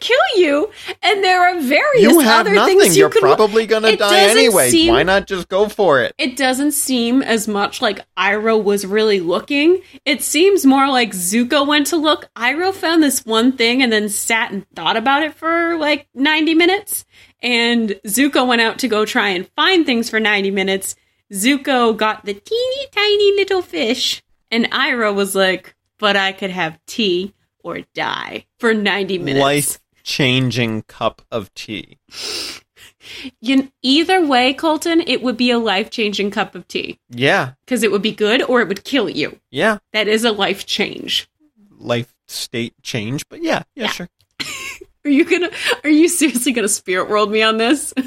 kill 0.00 0.16
you, 0.36 0.70
and 1.02 1.22
there 1.24 1.42
are 1.42 1.60
various 1.60 2.02
You 2.02 2.20
have 2.20 2.46
other 2.46 2.54
nothing. 2.54 2.80
things 2.80 2.96
you 2.96 3.02
You're 3.02 3.10
could. 3.10 3.20
probably 3.22 3.66
gonna 3.66 3.88
It 3.88 3.98
die 3.98 4.18
anyway. 4.30 4.70
seem- 4.70 4.92
Why 4.94 5.02
not 5.02 5.26
just 5.26 5.48
go 5.48 5.68
for 5.68 6.02
it? 6.02 6.14
It 6.18 6.36
doesn't 6.36 6.72
seem 6.72 7.22
as 7.22 7.46
much 7.48 7.80
like 7.82 8.00
Iroh 8.16 8.62
was 8.62 8.84
really 8.86 9.20
looking. 9.20 9.80
It 10.04 10.22
seems 10.22 10.64
more 10.66 10.88
like 10.88 11.12
Zuko 11.12 11.66
went 11.66 11.86
to 11.88 11.96
look. 11.96 12.28
Iroh 12.36 12.72
found 12.74 13.02
this 13.02 13.24
one 13.26 13.52
thing 13.52 13.82
and 13.82 13.92
then 13.92 14.08
sat 14.08 14.50
and 14.50 14.64
thought 14.74 14.96
about 14.96 15.22
it 15.22 15.34
for 15.34 15.76
like 15.78 16.06
90 16.14 16.54
minutes. 16.54 17.04
And 17.42 17.90
Zuko 18.06 18.46
went 18.46 18.60
out 18.62 18.78
to 18.80 18.88
go 18.88 19.04
try 19.04 19.28
and 19.28 19.48
find 19.56 19.86
things 19.86 20.10
for 20.10 20.18
90 20.18 20.50
minutes. 20.50 20.96
Zuko 21.32 21.96
got 21.96 22.24
the 22.24 22.34
teeny 22.34 22.86
tiny 22.92 23.32
little 23.36 23.62
fish. 23.62 24.22
And 24.50 24.70
Iroh 24.70 25.14
was 25.14 25.34
like, 25.34 25.74
but 25.98 26.16
I 26.16 26.32
could 26.32 26.50
have 26.50 26.78
tea 26.86 27.34
or 27.62 27.80
die 27.94 28.46
for 28.58 28.72
90 28.72 29.18
minutes. 29.18 29.42
Life 29.42 29.78
changing 30.08 30.82
cup 30.82 31.22
of 31.30 31.52
tea. 31.54 31.98
You, 33.40 33.70
either 33.82 34.24
way, 34.24 34.54
Colton, 34.54 35.00
it 35.06 35.22
would 35.22 35.36
be 35.36 35.50
a 35.50 35.58
life 35.58 35.90
changing 35.90 36.30
cup 36.30 36.54
of 36.54 36.66
tea. 36.66 36.98
Yeah, 37.10 37.52
Because 37.66 37.82
it 37.82 37.92
would 37.92 38.00
be 38.02 38.12
good 38.12 38.42
or 38.42 38.60
it 38.62 38.68
would 38.68 38.84
kill 38.84 39.08
you. 39.10 39.38
yeah. 39.50 39.78
That 39.92 40.08
is 40.08 40.24
a 40.24 40.32
life 40.32 40.64
change. 40.66 41.28
Life 41.78 42.12
state 42.26 42.74
change, 42.82 43.28
but 43.28 43.42
yeah, 43.42 43.62
yeah, 43.76 43.84
Yeah. 43.84 43.90
sure. 43.90 44.08
Are 45.04 45.10
you 45.10 45.24
gonna? 45.24 45.50
Are 45.84 45.90
you 45.90 46.08
seriously 46.08 46.52
gonna 46.52 46.68
spirit 46.68 47.08
world 47.08 47.30
me 47.30 47.40
on 47.42 47.56
this? 47.56 47.94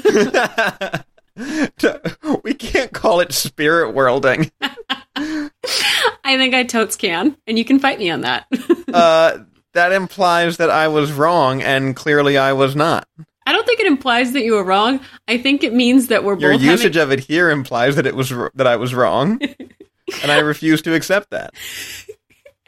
we 2.44 2.54
can't 2.54 2.92
call 2.92 3.20
it 3.20 3.32
spirit 3.32 3.92
worlding. 3.94 4.50
I 4.60 6.36
think 6.36 6.54
I 6.54 6.64
totes 6.64 6.96
can, 6.96 7.36
and 7.46 7.58
you 7.58 7.64
can 7.64 7.78
fight 7.78 7.98
me 7.98 8.10
on 8.10 8.20
that. 8.22 8.46
Uh, 8.92 9.38
that 9.74 9.92
implies 9.92 10.56
that 10.58 10.70
I 10.70 10.88
was 10.88 11.12
wrong, 11.12 11.62
and 11.62 11.96
clearly 11.96 12.36
I 12.38 12.52
was 12.52 12.76
not. 12.76 13.06
I 13.46 13.52
don't 13.52 13.66
think 13.66 13.80
it 13.80 13.86
implies 13.86 14.32
that 14.32 14.42
you 14.42 14.52
were 14.52 14.64
wrong. 14.64 15.00
I 15.26 15.38
think 15.38 15.64
it 15.64 15.72
means 15.74 16.08
that 16.08 16.24
we're 16.24 16.38
Your 16.38 16.52
both 16.52 16.62
usage 16.62 16.94
having. 16.94 17.12
of 17.14 17.18
it 17.18 17.24
here 17.24 17.50
implies 17.50 17.96
that 17.96 18.06
it 18.06 18.14
was 18.14 18.30
that 18.54 18.66
I 18.66 18.76
was 18.76 18.94
wrong, 18.94 19.40
and 20.22 20.30
I 20.32 20.38
refuse 20.38 20.82
to 20.82 20.94
accept 20.94 21.30
that. 21.30 21.52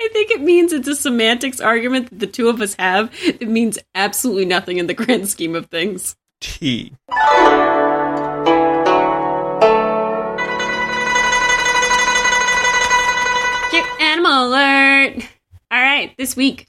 I 0.00 0.08
think 0.12 0.32
it 0.32 0.40
means 0.40 0.72
it's 0.72 0.88
a 0.88 0.96
semantics 0.96 1.60
argument 1.60 2.10
that 2.10 2.18
the 2.18 2.26
two 2.26 2.48
of 2.48 2.60
us 2.60 2.74
have. 2.78 3.10
It 3.22 3.48
means 3.48 3.78
absolutely 3.94 4.44
nothing 4.44 4.78
in 4.78 4.86
the 4.88 4.94
grand 4.94 5.28
scheme 5.28 5.54
of 5.54 5.66
things. 5.66 6.16
T. 6.40 6.92
Cute 13.70 14.00
animal 14.00 14.48
alert! 14.48 15.16
All 15.70 15.80
right, 15.80 16.14
this 16.16 16.36
week 16.36 16.68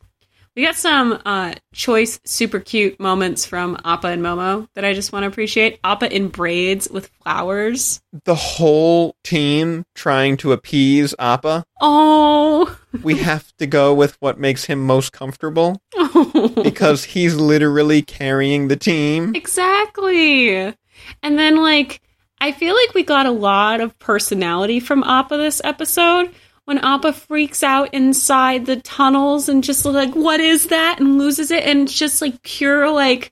we 0.55 0.63
got 0.63 0.75
some 0.75 1.21
uh, 1.25 1.53
choice, 1.73 2.19
super 2.23 2.59
cute 2.59 2.99
moments 2.99 3.45
from 3.45 3.77
Appa 3.83 4.07
and 4.07 4.21
Momo 4.21 4.67
that 4.73 4.85
I 4.85 4.93
just 4.93 5.11
want 5.11 5.23
to 5.23 5.27
appreciate. 5.27 5.79
Appa 5.83 6.13
in 6.15 6.29
braids 6.29 6.89
with 6.89 7.07
flowers. 7.23 8.01
The 8.23 8.35
whole 8.35 9.15
team 9.23 9.83
trying 9.95 10.37
to 10.37 10.53
appease 10.53 11.13
Appa. 11.19 11.65
Oh, 11.81 12.77
We 13.03 13.17
have 13.19 13.55
to 13.57 13.67
go 13.67 13.93
with 13.93 14.15
what 14.21 14.39
makes 14.39 14.65
him 14.65 14.85
most 14.85 15.11
comfortable 15.11 15.81
because 16.63 17.03
he's 17.03 17.35
literally 17.35 18.01
carrying 18.01 18.69
the 18.69 18.77
team. 18.77 19.35
exactly. 19.35 20.73
And 21.21 21.37
then 21.39 21.57
like. 21.57 22.01
I 22.41 22.51
feel 22.51 22.75
like 22.75 22.93
we 22.93 23.03
got 23.03 23.25
a 23.25 23.31
lot 23.31 23.79
of 23.79 23.97
personality 23.97 24.81
from 24.81 25.03
Appa 25.03 25.37
this 25.37 25.61
episode. 25.63 26.31
When 26.65 26.79
Appa 26.79 27.13
freaks 27.13 27.63
out 27.63 27.93
inside 27.93 28.65
the 28.65 28.77
tunnels 28.77 29.49
and 29.49 29.63
just 29.63 29.85
like, 29.85 30.13
what 30.15 30.39
is 30.39 30.67
that? 30.67 30.99
And 30.99 31.17
loses 31.17 31.51
it. 31.51 31.63
And 31.63 31.81
it's 31.81 31.97
just 31.97 32.21
like 32.21 32.41
pure, 32.41 32.89
like, 32.89 33.31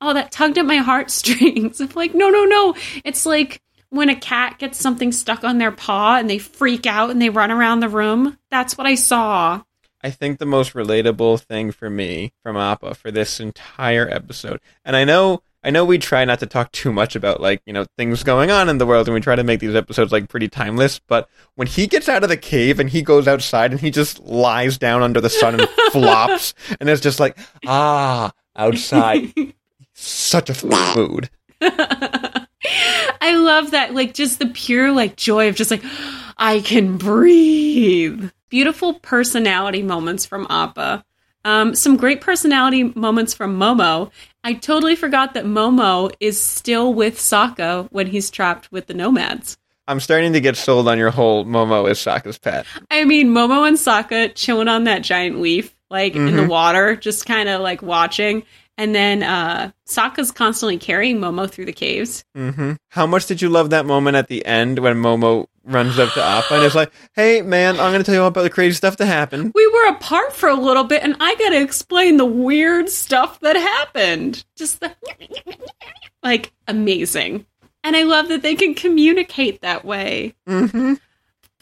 oh, 0.00 0.14
that 0.14 0.32
tugged 0.32 0.58
at 0.58 0.66
my 0.66 0.78
heartstrings. 0.78 1.80
I'm 1.80 1.90
like, 1.94 2.14
no, 2.14 2.28
no, 2.28 2.44
no. 2.44 2.74
It's 3.04 3.24
like 3.24 3.62
when 3.90 4.08
a 4.08 4.16
cat 4.16 4.58
gets 4.58 4.78
something 4.78 5.12
stuck 5.12 5.44
on 5.44 5.58
their 5.58 5.70
paw 5.70 6.16
and 6.16 6.28
they 6.28 6.38
freak 6.38 6.86
out 6.86 7.10
and 7.10 7.22
they 7.22 7.30
run 7.30 7.50
around 7.50 7.80
the 7.80 7.88
room. 7.88 8.38
That's 8.50 8.76
what 8.76 8.86
I 8.86 8.96
saw. 8.96 9.62
I 10.02 10.10
think 10.10 10.38
the 10.38 10.46
most 10.46 10.72
relatable 10.72 11.40
thing 11.42 11.70
for 11.70 11.88
me 11.88 12.32
from 12.42 12.56
Appa 12.56 12.94
for 12.94 13.10
this 13.10 13.38
entire 13.38 14.08
episode, 14.08 14.60
and 14.84 14.96
I 14.96 15.04
know 15.04 15.42
I 15.64 15.70
know 15.70 15.84
we 15.84 15.98
try 15.98 16.24
not 16.24 16.40
to 16.40 16.46
talk 16.46 16.72
too 16.72 16.92
much 16.92 17.14
about 17.14 17.40
like, 17.40 17.62
you 17.66 17.72
know, 17.72 17.86
things 17.96 18.24
going 18.24 18.50
on 18.50 18.68
in 18.68 18.78
the 18.78 18.86
world 18.86 19.06
and 19.06 19.14
we 19.14 19.20
try 19.20 19.36
to 19.36 19.44
make 19.44 19.60
these 19.60 19.76
episodes 19.76 20.10
like 20.10 20.28
pretty 20.28 20.48
timeless, 20.48 20.98
but 20.98 21.28
when 21.54 21.68
he 21.68 21.86
gets 21.86 22.08
out 22.08 22.24
of 22.24 22.28
the 22.28 22.36
cave 22.36 22.80
and 22.80 22.90
he 22.90 23.00
goes 23.02 23.28
outside 23.28 23.70
and 23.70 23.80
he 23.80 23.90
just 23.90 24.18
lies 24.20 24.76
down 24.76 25.02
under 25.02 25.20
the 25.20 25.30
sun 25.30 25.60
and 25.60 25.68
flops 25.92 26.54
and 26.80 26.88
it's 26.88 27.00
just 27.00 27.20
like, 27.20 27.38
ah, 27.66 28.32
outside. 28.56 29.32
Such 29.94 30.50
a 30.50 30.54
food. 30.54 31.30
I 31.60 33.36
love 33.36 33.70
that, 33.70 33.94
like, 33.94 34.14
just 34.14 34.40
the 34.40 34.46
pure, 34.46 34.90
like, 34.90 35.16
joy 35.16 35.48
of 35.48 35.54
just 35.54 35.70
like, 35.70 35.84
I 36.36 36.60
can 36.60 36.96
breathe. 36.96 38.30
Beautiful 38.48 38.94
personality 38.94 39.82
moments 39.82 40.26
from 40.26 40.46
Appa. 40.50 41.04
Um, 41.44 41.74
some 41.74 41.96
great 41.96 42.20
personality 42.20 42.84
moments 42.84 43.34
from 43.34 43.58
Momo. 43.58 44.10
I 44.44 44.54
totally 44.54 44.96
forgot 44.96 45.34
that 45.34 45.44
Momo 45.44 46.12
is 46.20 46.40
still 46.40 46.94
with 46.94 47.18
Sokka 47.18 47.88
when 47.90 48.06
he's 48.06 48.30
trapped 48.30 48.70
with 48.70 48.86
the 48.86 48.94
nomads. 48.94 49.56
I'm 49.88 49.98
starting 50.00 50.32
to 50.34 50.40
get 50.40 50.56
sold 50.56 50.86
on 50.88 50.98
your 50.98 51.10
whole 51.10 51.44
Momo 51.44 51.90
is 51.90 51.98
Sokka's 51.98 52.38
pet. 52.38 52.64
I 52.90 53.04
mean, 53.04 53.28
Momo 53.28 53.66
and 53.66 53.76
Sokka 53.76 54.32
chilling 54.34 54.68
on 54.68 54.84
that 54.84 55.02
giant 55.02 55.40
leaf, 55.40 55.74
like 55.90 56.14
in 56.14 56.36
the 56.36 56.42
Mhm. 56.42 56.48
water, 56.48 56.94
just 56.96 57.26
kind 57.26 57.48
of 57.48 57.60
like 57.60 57.82
watching. 57.82 58.44
And 58.78 58.94
then 58.94 59.22
uh, 59.22 59.70
Sokka's 59.86 60.30
constantly 60.30 60.78
carrying 60.78 61.18
Momo 61.18 61.48
through 61.50 61.66
the 61.66 61.72
caves. 61.72 62.24
hmm 62.34 62.72
How 62.88 63.06
much 63.06 63.26
did 63.26 63.42
you 63.42 63.48
love 63.48 63.70
that 63.70 63.86
moment 63.86 64.16
at 64.16 64.28
the 64.28 64.44
end 64.46 64.78
when 64.78 64.96
Momo 64.96 65.46
runs 65.64 65.98
up 65.98 66.12
to 66.14 66.22
Appa 66.22 66.54
and 66.54 66.64
is 66.64 66.74
like, 66.74 66.90
"Hey, 67.14 67.42
man, 67.42 67.78
I'm 67.78 67.92
going 67.92 67.98
to 67.98 68.04
tell 68.04 68.14
you 68.14 68.22
all 68.22 68.28
about 68.28 68.42
the 68.42 68.50
crazy 68.50 68.74
stuff 68.74 68.96
that 68.96 69.06
happened." 69.06 69.52
We 69.54 69.66
were 69.68 69.88
apart 69.90 70.32
for 70.34 70.48
a 70.48 70.54
little 70.54 70.84
bit, 70.84 71.02
and 71.02 71.14
I 71.20 71.34
got 71.36 71.50
to 71.50 71.60
explain 71.60 72.16
the 72.16 72.24
weird 72.24 72.88
stuff 72.88 73.38
that 73.40 73.56
happened. 73.56 74.44
Just 74.56 74.80
the 74.80 74.92
like 76.22 76.52
amazing. 76.68 77.46
And 77.84 77.96
I 77.96 78.04
love 78.04 78.28
that 78.28 78.42
they 78.42 78.54
can 78.54 78.74
communicate 78.74 79.60
that 79.62 79.84
way. 79.84 80.34
hmm 80.46 80.94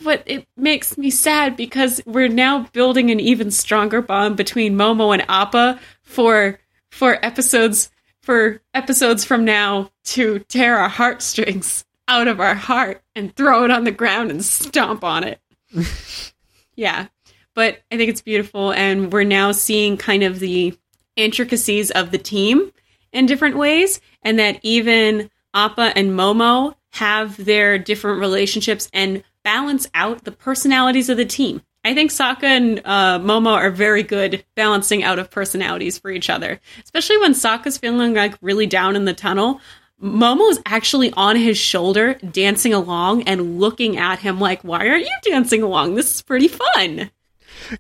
But 0.03 0.23
it 0.27 0.47
makes 0.57 0.97
me 0.97 1.11
sad 1.11 1.57
because 1.57 2.01
we're 2.07 2.29
now 2.29 2.69
building 2.73 3.11
an 3.11 3.21
even 3.21 3.51
stronger 3.51 4.01
bond 4.01 4.37
between 4.37 4.75
Momo 4.77 5.13
and 5.13 5.25
Appa 5.29 5.81
for 6.03 6.59
for 6.91 7.25
episodes 7.25 7.91
for 8.23 8.61
episodes 8.75 9.25
from 9.25 9.45
now 9.45 9.91
to 10.05 10.41
tear 10.41 10.77
our 10.77 10.89
heartstrings 10.89 11.85
out 12.07 12.29
of 12.29 12.41
our 12.41 12.55
heart 12.55 13.03
and 13.15 13.35
throw 13.35 13.65
it 13.65 13.71
on 13.71 13.85
the 13.85 13.91
ground 13.91 14.31
and 14.31 14.45
stomp 14.45 15.05
on 15.05 15.25
it. 15.25 15.41
yeah. 16.77 17.07
But 17.55 17.81
I 17.91 17.97
think 17.97 18.11
it's 18.11 18.21
beautiful 18.21 18.73
and 18.73 19.13
we're 19.13 19.25
now 19.25 19.53
seeing 19.53 19.97
kind 19.97 20.23
of 20.23 20.39
the 20.39 20.77
intricacies 21.17 21.91
of 21.91 22.11
the 22.11 22.19
team 22.19 22.73
in 23.13 23.27
different 23.27 23.57
ways 23.57 24.01
and 24.23 24.39
that 24.39 24.61
even 24.63 25.31
Appa 25.55 25.93
and 25.97 26.11
Momo 26.11 26.75
have 26.93 27.43
their 27.45 27.79
different 27.79 28.21
relationships 28.21 28.89
and 28.93 29.23
balance 29.45 29.89
out 29.95 30.25
the 30.25 30.33
personalities 30.33 31.09
of 31.09 31.17
the 31.17 31.25
team. 31.25 31.63
I 31.85 31.95
think 31.95 32.11
Sokka 32.11 32.43
and 32.45 32.81
uh, 32.85 33.19
Momo 33.21 33.53
are 33.53 33.71
very 33.71 34.03
good 34.03 34.45
balancing 34.55 35.03
out 35.03 35.19
of 35.19 35.31
personalities 35.31 35.99
for 35.99 36.11
each 36.11 36.29
other, 36.29 36.61
especially 36.85 37.17
when 37.19 37.33
Sokka's 37.33 37.79
feeling 37.79 38.13
like 38.15 38.35
really 38.43 38.67
down 38.67 38.97
in 38.97 39.07
the 39.07 39.15
tunnel. 39.15 39.61
Momo's 40.03 40.61
actually 40.67 41.11
on 41.13 41.37
his 41.37 41.57
shoulder, 41.59 42.15
dancing 42.15 42.75
along 42.75 43.23
and 43.25 43.59
looking 43.61 43.97
at 43.99 44.19
him 44.19 44.39
like, 44.41 44.63
"Why 44.63 44.89
aren't 44.89 45.05
you 45.05 45.17
dancing 45.31 45.63
along? 45.63 45.95
This 45.95 46.15
is 46.17 46.23
pretty 46.23 46.49
fun. 46.49 47.11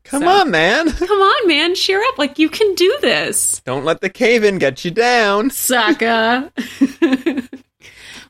Come 0.04 0.22
So- 0.22 0.28
on, 0.28 0.50
man. 0.50 0.90
Come 0.92 1.20
on, 1.20 1.48
man, 1.48 1.74
cheer 1.74 2.02
up! 2.02 2.18
Like 2.18 2.38
you 2.38 2.48
can 2.48 2.74
do 2.74 2.98
this." 3.02 3.60
Don't 3.64 3.84
let 3.84 4.00
the 4.00 4.10
cave 4.10 4.44
in 4.44 4.58
get 4.58 4.84
you 4.84 4.90
down. 4.90 5.50
Sokka. 5.50 6.50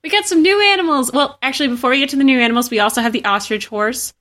we 0.05 0.11
got 0.11 0.25
some 0.27 0.43
new 0.43 0.61
animals. 0.61 1.13
Well, 1.13 1.39
actually, 1.43 1.69
before 1.69 1.91
we 1.91 1.99
get 2.01 2.11
to 2.11 2.17
the 2.17 2.25
new 2.25 2.41
animals, 2.41 2.71
we 2.71 2.81
also 2.81 3.01
have 3.03 3.13
the 3.13 3.25
ostrich 3.25 3.67
horse, 3.67 4.13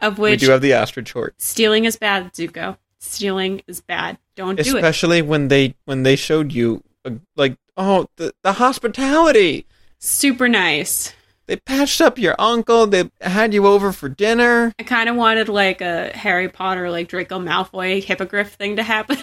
of 0.00 0.18
We 0.18 0.30
which 0.32 0.40
do 0.40 0.50
have 0.50 0.60
the 0.60 0.74
ostrich 0.74 1.12
horse. 1.12 1.32
stealing 1.38 1.84
is 1.84 1.96
bad, 1.96 2.32
Zuko. 2.32 2.76
Stealing 2.98 3.62
is 3.66 3.80
bad. 3.80 4.18
Don't 4.36 4.56
do 4.56 4.60
it. 4.60 4.74
Especially 4.76 5.22
when 5.22 5.48
they 5.48 5.74
when 5.84 6.02
they 6.02 6.16
showed 6.16 6.52
you 6.52 6.82
uh, 7.04 7.12
like 7.36 7.56
oh 7.76 8.06
the 8.16 8.32
the 8.42 8.54
hospitality. 8.54 9.66
Super 9.98 10.48
nice. 10.48 11.14
They 11.46 11.56
patched 11.56 12.00
up 12.00 12.16
your 12.18 12.36
uncle. 12.38 12.86
They 12.86 13.10
had 13.20 13.52
you 13.52 13.66
over 13.66 13.90
for 13.92 14.08
dinner. 14.08 14.72
I 14.78 14.84
kind 14.84 15.08
of 15.08 15.16
wanted 15.16 15.48
like 15.48 15.80
a 15.80 16.10
Harry 16.16 16.48
Potter, 16.48 16.90
like 16.90 17.08
Draco 17.08 17.40
Malfoy 17.40 18.04
hippogriff 18.04 18.54
thing 18.54 18.76
to 18.76 18.84
happen. 18.84 19.18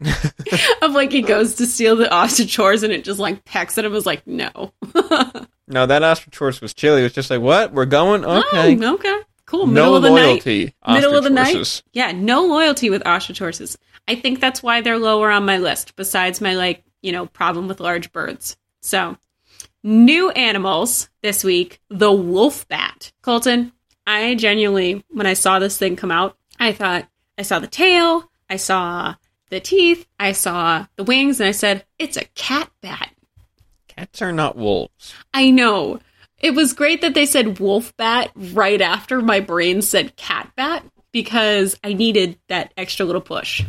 of 0.82 0.92
like 0.92 1.12
he 1.12 1.20
goes 1.22 1.56
to 1.56 1.66
steal 1.66 1.96
the 1.96 2.10
ostrich 2.10 2.56
horse 2.56 2.82
and 2.82 2.92
it 2.92 3.04
just 3.04 3.20
like 3.20 3.44
pecks 3.44 3.76
at 3.76 3.84
him. 3.84 3.92
Was 3.92 4.06
like 4.06 4.26
no. 4.26 4.72
No, 5.68 5.84
that 5.84 6.02
ostrich 6.04 6.38
horse 6.38 6.60
was 6.60 6.72
chilly. 6.72 7.00
It 7.00 7.04
was 7.04 7.12
just 7.12 7.28
like, 7.28 7.40
what? 7.40 7.72
We're 7.72 7.86
going? 7.86 8.24
Okay. 8.24 8.78
Oh, 8.80 8.94
okay. 8.94 9.20
Cool. 9.46 9.66
Middle 9.66 9.90
no 9.90 9.96
of 9.96 10.02
the 10.02 10.10
night. 10.10 10.44
middle 10.88 11.16
of 11.16 11.24
the 11.24 11.30
night. 11.30 11.82
Yeah, 11.92 12.12
no 12.12 12.44
loyalty 12.44 12.90
with 12.90 13.06
ostrich 13.06 13.38
horses. 13.38 13.78
I 14.08 14.16
think 14.16 14.40
that's 14.40 14.62
why 14.62 14.80
they're 14.80 14.98
lower 14.98 15.30
on 15.30 15.46
my 15.46 15.58
list, 15.58 15.96
besides 15.96 16.40
my 16.40 16.54
like, 16.54 16.84
you 17.00 17.12
know, 17.12 17.26
problem 17.26 17.68
with 17.68 17.80
large 17.80 18.12
birds. 18.12 18.56
So 18.82 19.16
new 19.82 20.30
animals 20.30 21.08
this 21.22 21.44
week, 21.44 21.80
the 21.88 22.12
wolf 22.12 22.66
bat. 22.68 23.12
Colton, 23.22 23.72
I 24.06 24.34
genuinely, 24.34 25.04
when 25.10 25.26
I 25.26 25.34
saw 25.34 25.58
this 25.58 25.78
thing 25.78 25.96
come 25.96 26.10
out, 26.10 26.36
I 26.58 26.72
thought 26.72 27.08
I 27.38 27.42
saw 27.42 27.58
the 27.58 27.66
tail, 27.66 28.30
I 28.50 28.56
saw 28.56 29.14
the 29.50 29.60
teeth, 29.60 30.06
I 30.18 30.32
saw 30.32 30.86
the 30.96 31.04
wings, 31.04 31.40
and 31.40 31.48
I 31.48 31.52
said, 31.52 31.84
it's 31.98 32.16
a 32.16 32.24
cat 32.34 32.70
bat. 32.80 33.10
Cats 33.86 34.20
are 34.22 34.32
not 34.32 34.56
wolves. 34.56 35.14
I 35.32 35.50
know. 35.50 36.00
It 36.40 36.54
was 36.54 36.72
great 36.72 37.00
that 37.00 37.14
they 37.14 37.26
said 37.26 37.58
wolf 37.58 37.96
bat 37.96 38.30
right 38.34 38.80
after 38.80 39.20
my 39.20 39.40
brain 39.40 39.82
said 39.82 40.16
cat 40.16 40.50
bat 40.56 40.84
because 41.12 41.78
I 41.82 41.94
needed 41.94 42.38
that 42.48 42.72
extra 42.76 43.06
little 43.06 43.22
push. 43.22 43.64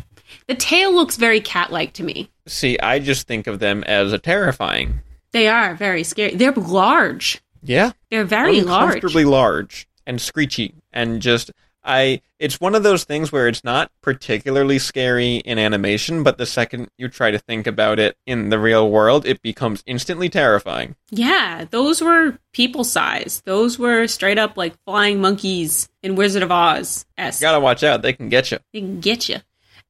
The 0.48 0.56
tail 0.56 0.94
looks 0.94 1.16
very 1.16 1.40
cat 1.40 1.72
like 1.72 1.94
to 1.94 2.04
me. 2.04 2.30
See, 2.48 2.78
I 2.80 3.00
just 3.00 3.28
think 3.28 3.48
of 3.48 3.60
them 3.60 3.84
as 3.86 4.12
a 4.12 4.20
terrifying. 4.20 5.02
They 5.32 5.48
are 5.48 5.76
very 5.76 6.04
scary. 6.04 6.36
They're 6.36 6.52
large. 6.54 7.42
Yeah. 7.64 7.92
They're 8.12 8.26
very 8.26 8.62
large. 8.62 8.96
uncomfortably 8.96 9.26
large 9.26 9.88
and 10.06 10.20
screechy 10.20 10.76
and 10.92 11.22
just 11.22 11.52
I 11.88 12.22
it's 12.38 12.60
one 12.60 12.76
of 12.76 12.84
those 12.84 13.06
things 13.06 13.32
where 13.32 13.48
it's 13.48 13.64
not 13.64 13.90
particularly 14.02 14.78
scary 14.78 15.38
in 15.38 15.58
animation, 15.58 16.22
but 16.22 16.38
the 16.38 16.46
second 16.46 16.90
you 16.98 17.08
try 17.08 17.32
to 17.32 17.40
think 17.40 17.66
about 17.66 17.98
it 17.98 18.18
in 18.28 18.50
the 18.50 18.60
real 18.60 18.92
world, 18.92 19.26
it 19.26 19.42
becomes 19.42 19.84
instantly 19.88 20.30
terrifying. 20.30 20.96
Yeah, 21.10 21.66
those 21.72 22.02
were 22.02 22.38
people 22.52 22.84
size. 22.84 23.42
Those 23.46 23.80
were 23.80 24.06
straight 24.08 24.38
up 24.38 24.58
like 24.58 24.76
flying 24.86 25.22
monkeys 25.22 25.90
in 26.04 26.16
Wizard 26.16 26.44
of 26.44 26.52
Oz. 26.52 27.06
S. 27.18 27.42
You 27.42 27.46
gotta 27.46 27.62
watch 27.62 27.84
out, 27.84 28.02
they 28.02 28.14
can 28.14 28.30
get 28.30 28.52
you. 28.52 28.60
They 28.74 28.82
can 28.82 29.00
get 29.00 29.30
you. 29.30 29.38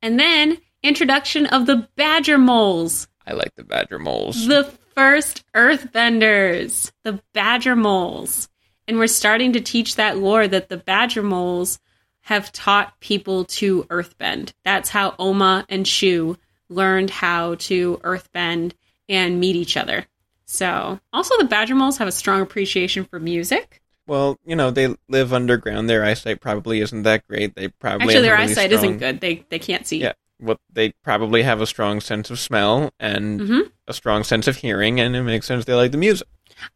And 0.02 0.20
then 0.20 0.60
introduction 0.84 1.48
of 1.48 1.66
the 1.66 1.90
badger 1.96 2.38
moles. 2.38 3.08
I 3.26 3.34
like 3.34 3.56
the 3.56 3.64
badger 3.64 4.00
moles. 4.00 4.48
The 4.48 4.72
first 4.94 5.44
earthbenders, 5.54 6.92
the 7.04 7.22
badger 7.34 7.76
moles. 7.76 8.48
And 8.88 8.98
we're 8.98 9.08
starting 9.08 9.54
to 9.54 9.60
teach 9.60 9.96
that 9.96 10.18
lore 10.18 10.48
that 10.48 10.70
the 10.70 10.78
badger 10.78 11.24
moles 11.24 11.80
have 12.28 12.52
taught 12.52 13.00
people 13.00 13.46
to 13.46 13.84
earthbend. 13.90 14.52
That's 14.66 14.90
how 14.90 15.16
Oma 15.18 15.66
and 15.70 15.88
Shu 15.88 16.38
learned 16.70 17.10
how 17.10 17.56
to 17.56 18.00
earthbend 18.04 18.74
and 19.08 19.40
meet 19.40 19.56
each 19.56 19.78
other. 19.78 20.06
So, 20.46 21.00
also 21.14 21.38
the 21.38 21.46
badger 21.46 21.76
moles 21.76 21.98
have 22.00 22.08
a 22.08 22.12
strong 22.12 22.42
appreciation 22.42 23.06
for 23.06 23.20
music. 23.20 23.82
well, 24.08 24.38
you 24.46 24.56
know, 24.56 24.72
they 24.72 24.96
live 25.10 25.34
underground. 25.34 25.90
Their 25.90 26.04
eyesight 26.06 26.40
probably 26.42 26.80
isn't 26.82 27.04
that 27.04 27.28
great. 27.28 27.56
They 27.56 27.68
probably 27.70 28.08
Actually, 28.08 28.22
their 28.24 28.38
really 28.38 28.52
eyesight 28.52 28.72
strong- 28.72 28.84
isn't 28.86 28.98
good. 29.00 29.20
They 29.22 29.46
they 29.50 29.60
can't 29.60 29.86
see. 29.88 29.98
Yeah. 30.02 30.14
Well, 30.40 30.58
they 30.72 30.92
probably 31.04 31.44
have 31.44 31.62
a 31.62 31.66
strong 31.66 32.00
sense 32.02 32.30
of 32.30 32.40
smell 32.40 32.92
and 33.00 33.40
Mhm. 33.42 33.72
a 33.88 33.94
strong 33.94 34.24
sense 34.24 34.48
of 34.48 34.58
hearing, 34.58 35.00
and 35.00 35.16
it 35.16 35.24
makes 35.24 35.46
sense 35.48 35.64
they 35.66 35.74
like 35.74 35.92
the 35.92 35.98
music. 35.98 36.28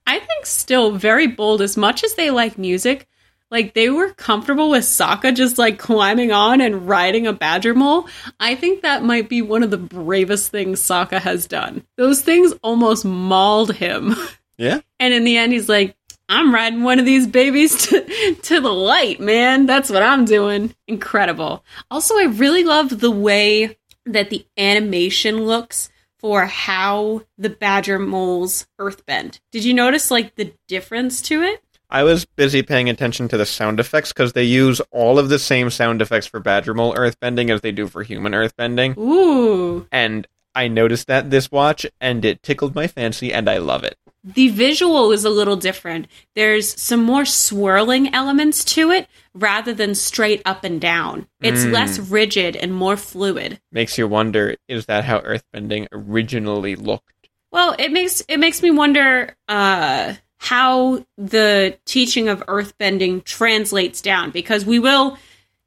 I 0.08 0.20
think 0.20 0.46
still 0.46 0.92
very 0.92 1.28
bold 1.28 1.62
as 1.62 1.76
much 1.78 2.04
as 2.04 2.16
they 2.16 2.32
like 2.32 2.58
music. 2.58 3.08
Like 3.52 3.74
they 3.74 3.90
were 3.90 4.14
comfortable 4.14 4.70
with 4.70 4.86
Sokka 4.86 5.36
just 5.36 5.58
like 5.58 5.78
climbing 5.78 6.32
on 6.32 6.62
and 6.62 6.88
riding 6.88 7.28
a 7.28 7.34
badger 7.34 7.76
mole. 7.76 8.08
I 8.40 8.56
think 8.56 8.82
that 8.82 9.04
might 9.04 9.28
be 9.28 9.42
one 9.42 9.62
of 9.62 9.70
the 9.70 9.78
bravest 9.78 10.50
things 10.50 10.80
Sokka 10.80 11.20
has 11.20 11.46
done. 11.48 11.86
Those 11.98 12.22
things 12.22 12.54
almost 12.64 13.06
mauled 13.06 13.76
him. 13.76 14.16
Yeah. 14.58 14.82
And 15.00 15.12
in 15.12 15.24
the 15.24 15.38
end 15.38 15.54
he's 15.54 15.68
like, 15.68 15.96
I'm 16.30 16.54
riding 16.54 16.84
one 16.84 17.00
of 17.00 17.06
these 17.06 17.26
babies 17.26 17.88
to, 17.88 18.36
to 18.36 18.60
the 18.62 18.72
light, 18.72 19.20
man. 19.20 19.66
That's 19.66 19.90
what 19.90 20.04
I'm 20.04 20.24
doing. 20.24 20.76
Incredible. 20.88 21.66
Also, 21.90 22.16
I 22.16 22.26
really 22.26 22.64
love 22.64 23.00
the 23.00 23.10
way 23.10 23.80
that 24.06 24.30
the 24.30 24.46
animation 24.58 25.46
looks 25.46 25.90
for 26.20 26.46
how 26.46 27.24
the 27.40 27.50
badger 27.50 27.98
moles 27.98 28.68
earthbend. 28.80 29.40
Did 29.52 29.66
you 29.66 29.74
notice 29.74 30.12
like 30.12 30.36
the 30.36 30.54
difference 30.68 31.24
to 31.24 31.42
it? 31.42 31.64
I 31.91 32.04
was 32.04 32.25
busy 32.25 32.63
paying 32.63 32.89
attention 32.89 33.27
to 33.30 33.38
the 33.38 33.45
sound 33.45 33.80
effects 33.80 34.13
because 34.13 34.34
they 34.34 34.43
use 34.43 34.80
all 34.91 35.19
of 35.19 35.30
the 35.30 35.38
same 35.39 35.69
sound 35.69 36.01
effects 36.01 36.25
for 36.27 36.39
badger 36.39 36.73
mole 36.73 36.93
earthbending 36.95 37.49
as 37.49 37.62
they 37.62 37.71
do 37.73 37.88
for 37.88 38.01
human 38.04 38.32
earthbending. 38.32 38.97
Ooh. 38.97 39.86
And 39.91 40.25
I 40.56 40.67
noticed 40.69 41.08
that 41.08 41.30
this 41.30 41.51
watch 41.51 41.86
and 41.99 42.23
it 42.23 42.43
tickled 42.43 42.75
my 42.75 42.88
fancy 42.88 43.34
and 43.34 43.49
I 43.49 43.58
love 43.58 43.84
it. 43.84 43.97
The 44.23 44.49
visual 44.49 45.12
is 45.12 45.25
a 45.25 45.30
little 45.30 45.56
different. 45.56 46.08
There's 46.36 46.80
some 46.80 47.04
more 47.04 47.25
swirling 47.25 48.13
elements 48.13 48.63
to 48.75 48.91
it 48.91 49.08
rather 49.34 49.73
than 49.73 49.95
straight 49.95 50.41
up 50.45 50.63
and 50.63 50.80
down. 50.80 51.27
It's 51.41 51.65
Mm. 51.65 51.71
less 51.73 51.97
rigid 51.99 52.56
and 52.56 52.73
more 52.73 52.95
fluid. 52.97 53.60
Makes 53.71 53.97
you 53.97 54.08
wonder 54.08 54.56
is 54.67 54.86
that 54.86 55.06
how 55.06 55.19
earthbending 55.19 55.88
originally 55.91 56.75
looked? 56.75 57.30
Well, 57.51 57.75
it 57.80 57.91
makes 57.91 58.21
it 58.30 58.38
makes 58.38 58.62
me 58.62 58.71
wonder 58.71 59.36
uh, 59.47 60.13
how 60.43 61.06
the 61.19 61.77
teaching 61.86 62.27
of 62.27 62.43
earthbending 62.47 63.23
translates 63.23 64.01
down 64.01 64.32
because 64.32 64.65
we 64.65 64.80
will 64.80 65.15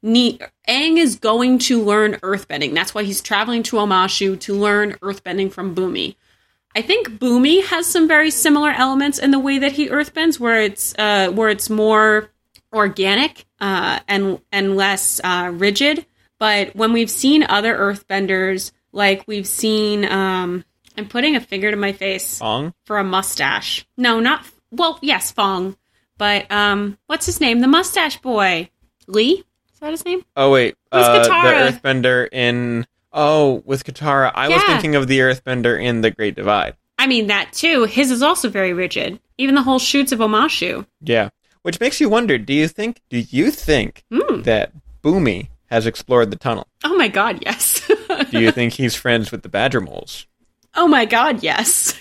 need 0.03 0.45
Aang 0.69 0.97
is 0.97 1.15
going 1.15 1.61
to 1.61 1.81
learn 1.81 2.15
earthbending. 2.15 2.75
That's 2.75 2.93
why 2.93 3.05
he's 3.05 3.21
traveling 3.21 3.63
to 3.65 3.77
Omashu 3.77 4.41
to 4.41 4.55
learn 4.55 4.95
earthbending 4.95 5.53
from 5.53 5.77
Bumi. 5.77 6.17
I 6.75 6.83
think 6.83 7.09
Bumi 7.09 7.65
has 7.67 7.87
some 7.87 8.09
very 8.09 8.33
similar 8.33 8.71
elements 8.71 9.21
in 9.21 9.31
the 9.31 9.39
way 9.39 9.59
that 9.59 9.71
he 9.71 9.91
earthbends, 9.91 10.41
where 10.41 10.61
it's 10.61 10.93
uh, 10.99 11.29
where 11.29 11.51
it's 11.51 11.71
more 11.71 12.33
organic 12.73 13.47
uh, 13.61 14.01
and 14.09 14.41
and 14.51 14.75
less 14.77 15.21
uh, 15.23 15.53
rigid. 15.55 16.05
But 16.41 16.75
when 16.75 16.93
we've 16.93 17.09
seen 17.09 17.45
other 17.45 17.79
earthbenders, 17.79 18.73
like 18.91 19.23
we've 19.29 19.47
seen, 19.47 20.05
um, 20.05 20.65
I'm 20.99 21.07
putting 21.07 21.37
a 21.37 21.41
finger 21.41 21.71
to 21.71 21.77
my 21.77 21.93
face 21.93 22.27
Song? 22.27 22.75
for 22.87 22.99
a 22.99 23.05
mustache. 23.05 23.87
No, 23.97 24.19
not 24.19 24.45
well. 24.77 24.99
Yes, 25.03 25.31
Fong, 25.33 25.77
but 26.19 26.51
um, 26.51 26.99
what's 27.07 27.27
his 27.27 27.41
name? 27.41 27.61
The 27.61 27.69
mustache 27.69 28.21
boy, 28.21 28.71
Lee. 29.07 29.45
Is 29.73 29.81
that 29.81 29.91
his 29.91 30.05
name? 30.05 30.25
Oh 30.37 30.51
wait, 30.51 30.77
uh, 30.93 31.23
the 31.25 31.29
earthbender 31.31 32.29
in 32.33 32.87
Oh, 33.13 33.63
with 33.65 33.85
Katara. 33.85 34.33
I 34.35 34.49
was 34.49 34.63
thinking 34.65 34.95
of 34.97 35.07
the 35.07 35.21
earthbender 35.21 35.81
in 35.81 36.01
The 36.01 36.11
Great 36.11 36.35
Divide. 36.35 36.75
I 36.99 37.07
mean 37.07 37.29
that 37.29 37.53
too. 37.53 37.85
His 37.85 38.11
is 38.11 38.23
also 38.23 38.49
very 38.49 38.73
rigid. 38.73 39.21
Even 39.39 39.55
the 39.55 39.63
whole 39.63 39.79
shoots 39.79 40.11
of 40.13 40.19
Omashu. 40.21 40.85
Yeah. 41.01 41.31
Which 41.63 41.79
makes 41.81 42.01
you 42.01 42.09
wonder, 42.09 42.39
do 42.39 42.53
you 42.53 42.69
think 42.69 43.01
do 43.11 43.19
you 43.19 43.51
think 43.51 44.05
Hmm. 44.13 44.43
that 44.43 44.73
Bumi 45.03 45.49
has 45.67 45.87
explored 45.87 46.31
the 46.31 46.37
tunnel? 46.37 46.67
Oh 46.83 46.97
my 46.97 47.09
god, 47.09 47.43
yes. 47.45 47.81
Do 48.31 48.41
you 48.41 48.51
think 48.53 48.75
he's 48.75 48.95
friends 48.95 49.33
with 49.33 49.43
the 49.43 49.49
badger 49.49 49.81
moles? 49.81 50.27
oh 50.77 50.87
my 50.89 51.05
god, 51.05 51.43
yes. 51.43 52.01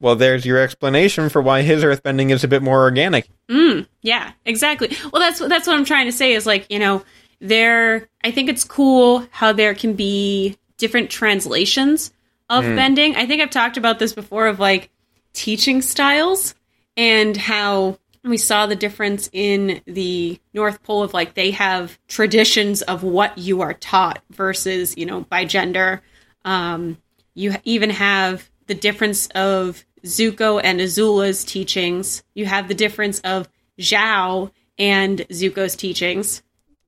Well, 0.00 0.16
there's 0.16 0.46
your 0.46 0.58
explanation 0.58 1.28
for 1.28 1.42
why 1.42 1.62
his 1.62 1.82
earthbending 1.82 2.30
is 2.30 2.44
a 2.44 2.48
bit 2.48 2.62
more 2.62 2.82
organic. 2.82 3.28
Mm, 3.48 3.86
yeah, 4.02 4.32
exactly. 4.44 4.96
Well, 5.12 5.20
that's 5.20 5.40
that's 5.40 5.66
what 5.66 5.76
I'm 5.76 5.84
trying 5.84 6.06
to 6.06 6.12
say 6.12 6.34
is 6.34 6.46
like 6.46 6.66
you 6.70 6.78
know 6.78 7.04
there. 7.40 8.08
I 8.22 8.30
think 8.30 8.48
it's 8.48 8.64
cool 8.64 9.26
how 9.30 9.52
there 9.52 9.74
can 9.74 9.94
be 9.94 10.56
different 10.76 11.10
translations 11.10 12.12
of 12.48 12.64
bending. 12.64 13.16
I 13.16 13.26
think 13.26 13.42
I've 13.42 13.50
talked 13.50 13.76
about 13.76 13.98
this 13.98 14.12
before 14.12 14.46
of 14.46 14.58
like 14.58 14.90
teaching 15.32 15.82
styles 15.82 16.54
and 16.96 17.36
how 17.36 17.98
we 18.24 18.36
saw 18.36 18.66
the 18.66 18.76
difference 18.76 19.28
in 19.32 19.80
the 19.86 20.40
North 20.54 20.82
Pole 20.82 21.02
of 21.02 21.14
like 21.14 21.34
they 21.34 21.50
have 21.52 21.98
traditions 22.08 22.82
of 22.82 23.02
what 23.02 23.36
you 23.38 23.60
are 23.60 23.74
taught 23.74 24.22
versus 24.30 24.96
you 24.96 25.06
know 25.06 25.22
by 25.22 25.44
gender. 25.44 26.02
Um, 26.44 26.98
you 27.34 27.54
even 27.64 27.90
have 27.90 28.48
the 28.66 28.74
difference 28.74 29.26
of 29.28 29.84
Zuko 30.08 30.60
and 30.62 30.80
Azula's 30.80 31.44
teachings. 31.44 32.22
You 32.34 32.46
have 32.46 32.68
the 32.68 32.74
difference 32.74 33.20
of 33.20 33.48
Zhao 33.78 34.50
and 34.78 35.18
Zuko's 35.28 35.76
teachings. 35.76 36.42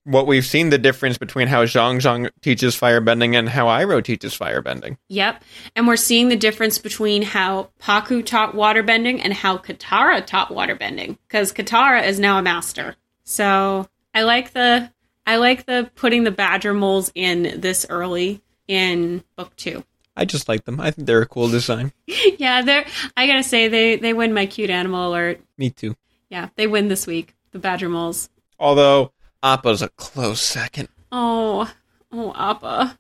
What 0.05 0.27
we've 0.27 0.47
seen 0.47 0.71
the 0.71 0.79
difference 0.79 1.19
between 1.19 1.47
how 1.47 1.65
Jeong 1.65 2.01
Jeong 2.01 2.31
teaches 2.41 2.75
firebending 2.75 3.35
and 3.37 3.49
how 3.49 3.67
Iroh 3.67 4.03
teaches 4.03 4.37
firebending. 4.37 4.97
Yep. 5.09 5.45
And 5.77 5.87
we're 5.87 5.97
seeing 5.97 6.29
the 6.29 6.37
difference 6.37 6.79
between 6.79 7.23
how 7.23 7.69
Pakku 7.81 8.25
taught 8.25 8.55
waterbending 8.55 9.21
and 9.23 9.35
how 9.35 9.59
Katara 9.59 10.25
taught 10.25 10.49
waterbending. 10.49 11.19
Because 11.29 11.53
Katara 11.53 12.07
is 12.07 12.19
now 12.19 12.39
a 12.39 12.43
master. 12.43 12.97
So 13.25 13.89
I 14.15 14.23
like 14.23 14.53
the 14.53 14.91
I 15.27 15.37
like 15.37 15.67
the 15.67 15.91
putting 15.95 16.25
the 16.25 16.31
badger 16.31 16.73
moles 16.73 17.13
in 17.15 17.61
this 17.61 17.87
early 17.91 18.43
in 18.67 19.23
book 19.37 19.55
two. 19.57 19.85
I 20.21 20.27
just 20.27 20.51
like 20.51 20.67
them. 20.67 20.79
I 20.79 20.91
think 20.91 21.07
they're 21.07 21.23
a 21.23 21.27
cool 21.27 21.49
design. 21.49 21.93
yeah, 22.39 22.61
they're 22.61 22.85
I 23.17 23.27
gotta 23.27 23.43
say 23.43 23.69
they 23.69 23.97
they 23.97 24.13
win 24.13 24.35
my 24.35 24.45
cute 24.45 24.69
animal 24.69 25.11
alert. 25.11 25.41
Me 25.57 25.71
too. 25.71 25.97
Yeah, 26.29 26.51
they 26.57 26.67
win 26.67 26.89
this 26.89 27.07
week. 27.07 27.35
The 27.53 27.59
badger 27.59 27.89
moles. 27.89 28.29
Although 28.59 29.13
Appa's 29.43 29.81
a 29.81 29.89
close 29.89 30.43
second. 30.43 30.89
Oh, 31.11 31.73
oh, 32.13 32.35
Appa. 32.37 32.99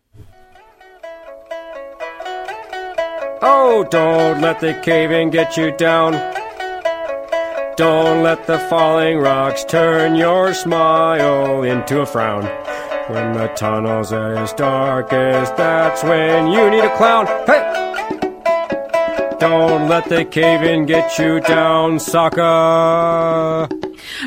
Oh, 3.42 3.86
don't 3.90 4.40
let 4.40 4.60
the 4.60 4.74
cave-in 4.82 5.30
get 5.30 5.56
you 5.56 5.70
down. 5.76 6.12
Don't 7.76 8.22
let 8.22 8.46
the 8.46 8.58
falling 8.58 9.18
rocks 9.18 9.64
turn 9.64 10.14
your 10.14 10.52
smile 10.54 11.62
into 11.62 12.00
a 12.00 12.06
frown. 12.06 12.44
When 13.08 13.32
the 13.32 13.48
tunnel's 13.56 14.12
at 14.12 14.42
its 14.42 14.52
darkest, 14.52 15.56
that's 15.56 16.04
when 16.04 16.48
you 16.48 16.70
need 16.70 16.84
a 16.84 16.96
clown. 16.96 17.26
Hey! 17.46 17.90
Don't 19.38 19.88
let 19.88 20.08
the 20.08 20.24
cave-in 20.24 20.86
get 20.86 21.18
you 21.18 21.40
down, 21.40 21.96
Sokka. 21.96 23.68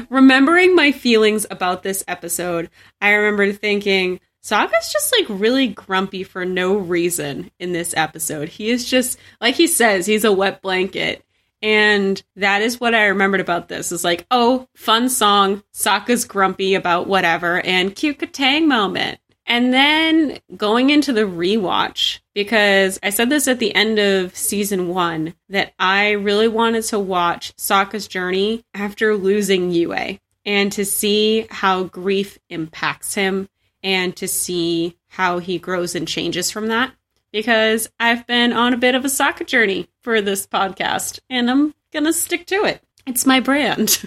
remembering 0.10 0.76
my 0.76 0.92
feelings 0.92 1.46
about 1.52 1.84
this 1.84 2.04
episode, 2.08 2.70
I 3.00 3.12
remember 3.12 3.52
thinking, 3.54 4.20
Sokka's 4.44 4.92
just 4.92 5.14
like 5.18 5.40
really 5.40 5.68
grumpy 5.68 6.24
for 6.24 6.44
no 6.46 6.76
reason 6.76 7.52
in 7.60 7.72
this 7.72 7.94
episode. 7.96 8.50
He 8.50 8.70
is 8.70 8.90
just, 8.90 9.18
like 9.40 9.56
he 9.56 9.68
says, 9.68 10.06
he's 10.06 10.26
a 10.26 10.34
wet 10.34 10.62
blanket. 10.62 11.24
And 11.64 12.22
that 12.36 12.62
is 12.62 12.82
what 12.82 12.94
I 12.94 13.06
remembered 13.06 13.40
about 13.40 13.70
this 13.70 13.94
is 13.94 14.04
like, 14.04 14.28
oh, 14.30 14.68
fun 14.76 15.08
song, 15.08 15.64
Sokka's 15.74 16.26
grumpy 16.26 16.76
about 16.76 17.08
whatever, 17.08 17.62
and 17.62 17.96
cute 17.96 18.20
Katang 18.20 18.68
moment. 18.68 19.20
And 19.46 19.74
then 19.74 20.40
going 20.58 20.90
into 20.90 21.14
the 21.14 21.22
rewatch, 21.22 22.20
because 22.34 23.00
I 23.02 23.12
said 23.12 23.30
this 23.30 23.48
at 23.48 23.60
the 23.60 23.74
end 23.74 23.98
of 23.98 24.36
season 24.36 24.90
one, 24.90 25.36
that 25.50 25.74
I 25.80 26.12
really 26.12 26.50
wanted 26.50 26.84
to 26.86 27.00
watch 27.00 27.56
Sokka's 27.56 28.10
journey 28.10 28.66
after 28.74 29.16
losing 29.16 29.72
Yue 29.72 30.20
and 30.46 30.72
to 30.74 30.84
see 30.84 31.48
how 31.50 31.84
grief 31.84 32.40
impacts 32.50 33.16
him 33.16 33.48
and 33.82 34.14
to 34.18 34.28
see 34.28 34.98
how 35.08 35.40
he 35.40 35.60
grows 35.60 35.96
and 35.96 36.08
changes 36.08 36.52
from 36.52 36.68
that. 36.68 36.94
Because 37.32 37.90
I've 38.00 38.28
been 38.28 38.52
on 38.54 38.74
a 38.74 38.78
bit 38.78 38.96
of 38.96 39.06
a 39.06 39.10
Sokka 39.10 39.48
journey 39.48 39.88
for 40.04 40.22
this 40.22 40.46
podcast 40.46 41.20
and 41.30 41.50
I'm 41.50 41.74
gonna 41.92 42.14
stick 42.14 42.46
to 42.48 42.66
it. 42.66 42.82
It's 43.06 43.26
my 43.26 43.40
brand. 43.40 44.04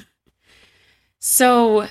So 1.19 1.89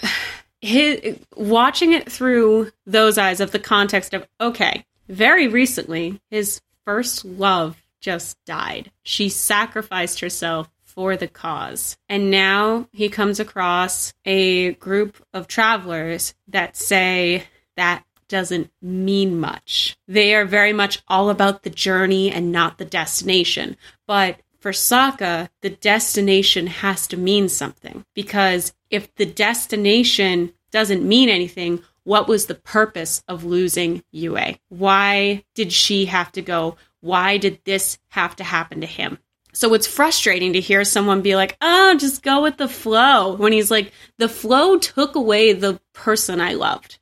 his, 0.62 1.20
watching 1.36 1.94
it 1.94 2.12
through 2.12 2.72
those 2.86 3.18
eyes 3.18 3.40
of 3.40 3.52
the 3.52 3.60
context 3.60 4.14
of 4.14 4.26
okay 4.40 4.86
very 5.08 5.48
recently 5.48 6.20
his 6.30 6.62
first 6.86 7.26
love 7.26 7.82
just 8.00 8.38
died 8.46 8.92
she 9.04 9.30
sacrificed 9.30 10.22
herself 10.22 10.70
for 10.84 11.18
the 11.18 11.28
cause 11.28 11.98
and 12.08 12.32
now 12.32 12.88
he 12.94 13.10
comes 13.10 13.40
across 13.40 14.14
a 14.26 14.74
group 14.76 15.24
of 15.34 15.48
travelers 15.48 16.34
that 16.48 16.78
say 16.78 17.44
that 17.76 18.04
doesn't 18.28 18.72
mean 18.82 19.40
much 19.40 19.98
they 20.08 20.34
are 20.34 20.46
very 20.46 20.74
much 20.74 21.02
all 21.08 21.30
about 21.30 21.64
the 21.64 21.70
journey 21.70 22.32
and 22.32 22.52
not 22.52 22.78
the 22.78 22.86
destination 22.86 23.76
but 24.08 24.40
for 24.66 24.72
Sokka, 24.72 25.50
the 25.62 25.70
destination 25.70 26.66
has 26.66 27.06
to 27.10 27.18
mean 27.18 27.50
something 27.50 28.04
because 28.16 28.74
if 28.90 29.14
the 29.14 29.28
destination 29.28 30.54
doesn't 30.72 31.08
mean 31.08 31.30
anything, 31.30 31.84
what 32.04 32.28
was 32.28 32.48
the 32.48 32.56
purpose 32.56 33.22
of 33.28 33.44
losing 33.44 34.04
Yue? 34.12 34.56
Why 34.70 35.44
did 35.54 35.72
she 35.72 36.06
have 36.06 36.32
to 36.32 36.42
go? 36.42 36.78
Why 37.02 37.38
did 37.38 37.60
this 37.64 38.00
have 38.08 38.36
to 38.38 38.44
happen 38.44 38.82
to 38.82 38.88
him? 38.88 39.20
So 39.54 39.76
it's 39.76 39.86
frustrating 39.86 40.54
to 40.54 40.60
hear 40.60 40.84
someone 40.84 41.22
be 41.22 41.36
like, 41.36 41.58
oh, 41.62 41.96
just 42.00 42.24
go 42.24 42.42
with 42.42 42.58
the 42.58 42.68
flow. 42.68 43.36
When 43.36 43.54
he's 43.54 43.70
like, 43.70 43.92
the 44.18 44.28
flow 44.28 44.80
took 44.80 45.16
away 45.16 45.54
the 45.54 45.80
person 45.94 46.42
I 46.42 46.54
loved. 46.54 46.98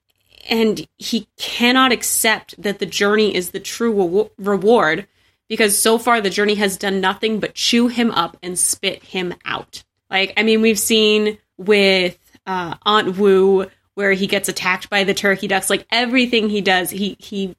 And 0.49 0.85
he 0.97 1.27
cannot 1.37 1.91
accept 1.91 2.61
that 2.61 2.79
the 2.79 2.85
journey 2.85 3.33
is 3.33 3.51
the 3.51 3.59
true 3.59 3.93
rewa- 3.93 4.29
reward 4.37 5.07
because 5.47 5.77
so 5.77 5.97
far 5.97 6.19
the 6.19 6.29
journey 6.29 6.55
has 6.55 6.77
done 6.77 6.99
nothing 6.99 7.39
but 7.39 7.53
chew 7.53 7.87
him 7.87 8.11
up 8.11 8.37
and 8.41 8.57
spit 8.57 9.03
him 9.03 9.33
out. 9.45 9.83
Like, 10.09 10.33
I 10.37 10.43
mean, 10.43 10.61
we've 10.61 10.79
seen 10.79 11.37
with 11.57 12.17
uh, 12.45 12.75
Aunt 12.83 13.17
Wu 13.17 13.67
where 13.95 14.13
he 14.13 14.27
gets 14.27 14.49
attacked 14.49 14.89
by 14.89 15.03
the 15.03 15.13
turkey 15.13 15.47
ducks. 15.47 15.69
Like 15.69 15.85
everything 15.91 16.49
he 16.49 16.61
does, 16.61 16.89
he 16.89 17.15
he 17.19 17.55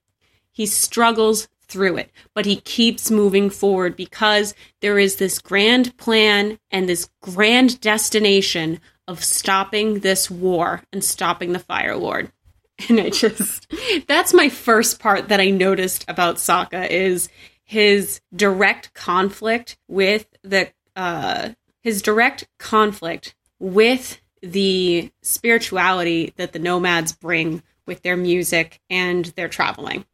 he 0.53 0.67
struggles 0.67 1.49
through 1.67 1.97
it, 1.97 2.11
but 2.35 2.47
he 2.47 2.57
keeps 2.57 3.11
moving 3.11 3.51
forward 3.51 3.97
because 3.97 4.55
there 4.81 4.99
is 4.99 5.17
this 5.17 5.39
grand 5.39 5.97
plan 5.97 6.59
and 6.71 6.89
this 6.89 7.09
grand 7.21 7.81
destination 7.81 8.81
of 9.07 9.23
stopping 9.23 10.01
this 10.01 10.31
war 10.31 10.83
and 10.93 11.03
stopping 11.03 11.53
the 11.53 11.59
Fire 11.59 11.97
Lord. 11.97 12.31
And 12.89 13.01
I 13.01 13.11
just 13.11 13.73
that's 14.09 14.35
my 14.35 14.49
first 14.49 14.99
part 14.99 15.29
that 15.29 15.41
I 15.41 15.51
noticed 15.51 16.05
about 16.09 16.37
Sokka 16.37 16.89
is 16.91 17.29
his 17.63 18.21
direct 18.35 18.93
conflict 18.95 19.79
with 19.89 20.27
the 20.43 20.71
uh 20.97 21.51
his 21.83 22.03
direct 22.03 22.49
conflict 22.59 23.37
with 23.61 24.21
the 24.43 25.11
spirituality 25.23 26.33
that 26.37 26.53
the 26.53 26.59
nomads 26.59 27.13
bring 27.13 27.63
with 27.87 28.03
their 28.03 28.17
music 28.17 28.81
and 28.91 29.27
their 29.27 29.49
traveling. 29.49 30.05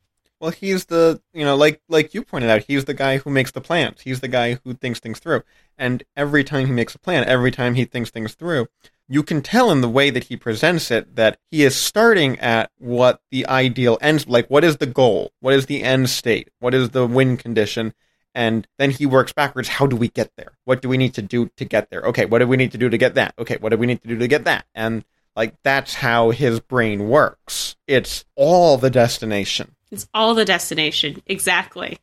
Well, 0.41 0.51
he's 0.51 0.87
the 0.87 1.21
you 1.35 1.45
know, 1.45 1.57
like 1.57 1.81
like 1.89 2.15
you 2.15 2.23
pointed 2.23 2.51
out, 2.51 2.65
he's 2.65 2.87
the 2.87 2.95
guy 2.95 3.19
who 3.19 3.31
makes 3.31 3.53
the 3.53 3.61
plans. 3.61 4.01
He's 4.01 4.21
the 4.21 4.29
guy 4.29 4.59
who 4.65 4.75
thinks 4.75 5.01
things 5.01 5.19
through. 5.19 5.43
And 5.77 6.03
every 6.17 6.45
time 6.45 6.67
he 6.67 6.73
makes 6.73 6.95
a 6.95 6.99
plan, 6.99 7.25
every 7.25 7.51
time 7.51 7.75
he 7.75 7.85
thinks 7.85 8.11
things 8.11 8.35
through, 8.35 8.69
you 9.11 9.25
can 9.25 9.43
tell 9.43 9.73
in 9.73 9.81
the 9.81 9.89
way 9.89 10.09
that 10.09 10.25
he 10.25 10.37
presents 10.37 10.89
it 10.93 11.17
that 11.17 11.37
he 11.51 11.65
is 11.65 11.75
starting 11.75 12.39
at 12.39 12.71
what 12.79 13.21
the 13.33 13.45
ideal 13.49 13.99
ends 14.01 14.29
like 14.29 14.47
what 14.47 14.63
is 14.63 14.77
the 14.77 14.87
goal? 14.87 15.33
What 15.41 15.53
is 15.53 15.67
the 15.67 15.83
end 15.83 16.09
state? 16.09 16.49
What 16.61 16.75
is 16.75 16.91
the 16.91 17.07
win 17.07 17.37
condition? 17.37 17.93
And 18.37 18.69
then 18.79 18.93
he 18.93 19.07
works 19.07 19.33
backwards. 19.33 19.69
How 19.69 19.89
do 19.89 19.97
we 19.97 20.09
get 20.09 20.31
there? 20.37 20.53
What 20.65 20.81
do 20.81 20.89
we 20.89 20.97
need 20.97 21.15
to 21.15 21.23
do 21.23 21.51
to 21.57 21.65
get 21.65 21.91
there? 21.91 22.03
Okay, 22.03 22.25
what 22.25 22.39
do 22.39 22.47
we 22.47 22.57
need 22.57 22.71
to 22.71 22.79
do 22.79 22.89
to 22.89 22.97
get 22.97 23.15
that? 23.15 23.35
Okay, 23.37 23.57
what 23.59 23.71
do 23.71 23.77
we 23.77 23.89
need 23.89 24.01
to 24.03 24.09
do 24.09 24.17
to 24.17 24.29
get 24.29 24.45
that? 24.45 24.65
And 24.77 25.05
like 25.35 25.55
that's 25.65 25.95
how 25.95 26.31
his 26.31 26.61
brain 26.61 27.09
works. 27.09 27.75
It's 27.89 28.25
all 28.37 28.79
the 28.79 28.91
destination. 28.91 29.75
It's 29.91 30.09
all 30.15 30.37
the 30.37 30.45
destination, 30.45 31.21
exactly. 31.27 31.99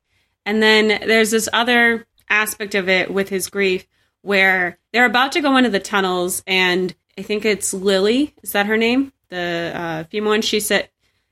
And 0.46 0.62
then 0.62 0.88
there's 1.08 1.32
this 1.32 1.48
other 1.54 2.06
aspect 2.30 2.76
of 2.76 2.90
it 2.90 3.14
with 3.14 3.30
his 3.30 3.48
grief 3.50 3.88
where 4.28 4.78
they're 4.92 5.06
about 5.06 5.32
to 5.32 5.42
go 5.42 5.56
into 5.56 5.70
the 5.70 5.80
tunnels, 5.80 6.44
and 6.46 6.94
I 7.18 7.24
think 7.24 7.46
it's 7.46 7.74
Lily. 7.74 8.34
Is 8.44 8.52
that 8.52 8.68
her 8.68 8.78
name? 8.78 9.12
The 9.30 9.72
uh, 9.74 10.04
female 10.06 10.32
one. 10.32 10.42
She 10.42 10.60
said, 10.60 10.90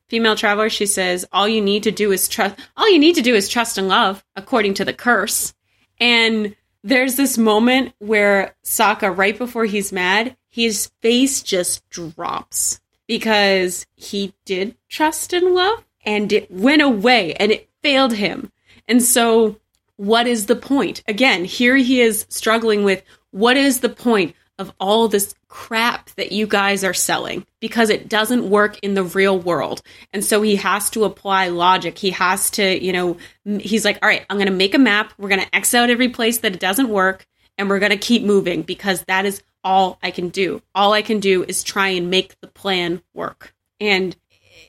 female 0.07 0.35
traveler. 0.35 0.69
She 0.69 0.85
says, 0.85 1.25
"All 1.31 1.47
you 1.47 1.61
need 1.61 1.83
to 1.83 1.91
do 1.91 2.11
is 2.11 2.27
trust. 2.27 2.55
All 2.75 2.89
you 2.91 2.99
need 2.99 3.15
to 3.15 3.21
do 3.21 3.35
is 3.35 3.49
trust 3.49 3.77
and 3.77 3.87
love, 3.87 4.23
according 4.35 4.75
to 4.75 4.85
the 4.85 4.93
curse." 4.93 5.53
And 5.99 6.55
there's 6.83 7.15
this 7.15 7.37
moment 7.37 7.93
where 7.99 8.55
Sokka, 8.63 9.15
right 9.15 9.37
before 9.37 9.65
he's 9.65 9.91
mad, 9.91 10.35
his 10.49 10.91
face 11.01 11.41
just 11.41 11.87
drops 11.89 12.79
because 13.07 13.85
he 13.95 14.33
did 14.45 14.75
trust 14.89 15.33
and 15.33 15.53
love 15.53 15.83
and 16.05 16.31
it 16.31 16.49
went 16.51 16.81
away 16.81 17.33
and 17.35 17.51
it 17.51 17.69
failed 17.81 18.13
him. 18.13 18.51
And 18.87 19.01
so, 19.01 19.59
what 19.95 20.27
is 20.27 20.45
the 20.45 20.55
point? 20.55 21.01
Again, 21.07 21.45
here 21.45 21.75
he 21.75 22.01
is 22.01 22.25
struggling 22.29 22.83
with 22.83 23.03
what 23.31 23.57
is 23.57 23.79
the 23.79 23.89
point 23.89 24.35
of 24.57 24.71
all 24.79 25.07
this 25.07 25.35
crap 25.47 26.09
that 26.11 26.31
you 26.31 26.47
guys 26.47 26.83
are 26.83 26.93
selling 26.93 27.45
because 27.59 27.89
it 27.89 28.07
doesn't 28.07 28.49
work 28.49 28.79
in 28.79 28.93
the 28.93 29.03
real 29.03 29.37
world. 29.37 29.81
And 30.13 30.23
so 30.23 30.41
he 30.41 30.55
has 30.55 30.89
to 30.91 31.03
apply 31.03 31.49
logic. 31.49 31.97
He 31.97 32.11
has 32.11 32.49
to, 32.51 32.83
you 32.83 32.93
know, 32.93 33.17
he's 33.43 33.83
like, 33.83 33.99
all 34.01 34.09
right, 34.09 34.25
I'm 34.29 34.37
going 34.37 34.47
to 34.47 34.53
make 34.53 34.73
a 34.73 34.79
map. 34.79 35.13
We're 35.17 35.29
going 35.29 35.41
to 35.41 35.55
X 35.55 35.73
out 35.73 35.89
every 35.89 36.09
place 36.09 36.39
that 36.39 36.53
it 36.53 36.59
doesn't 36.59 36.89
work 36.89 37.25
and 37.57 37.69
we're 37.69 37.79
going 37.79 37.91
to 37.91 37.97
keep 37.97 38.23
moving 38.23 38.61
because 38.61 39.03
that 39.03 39.25
is 39.25 39.41
all 39.63 39.97
I 40.01 40.11
can 40.11 40.29
do. 40.29 40.61
All 40.73 40.93
I 40.93 41.01
can 41.01 41.19
do 41.19 41.43
is 41.43 41.63
try 41.63 41.89
and 41.89 42.09
make 42.09 42.39
the 42.39 42.47
plan 42.47 43.01
work. 43.13 43.53
And 43.79 44.15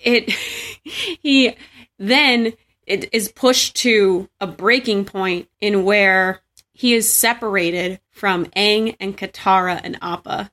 it, 0.02 0.30
he 0.82 1.54
then 1.98 2.52
it 2.86 3.12
is 3.12 3.30
pushed 3.30 3.76
to 3.76 4.28
a 4.40 4.46
breaking 4.46 5.04
point 5.04 5.48
in 5.60 5.84
where 5.84 6.40
he 6.72 6.94
is 6.94 7.10
separated 7.10 8.00
from 8.16 8.46
Aang 8.56 8.96
and 8.98 9.16
Katara 9.16 9.80
and 9.84 9.98
Appa. 10.00 10.50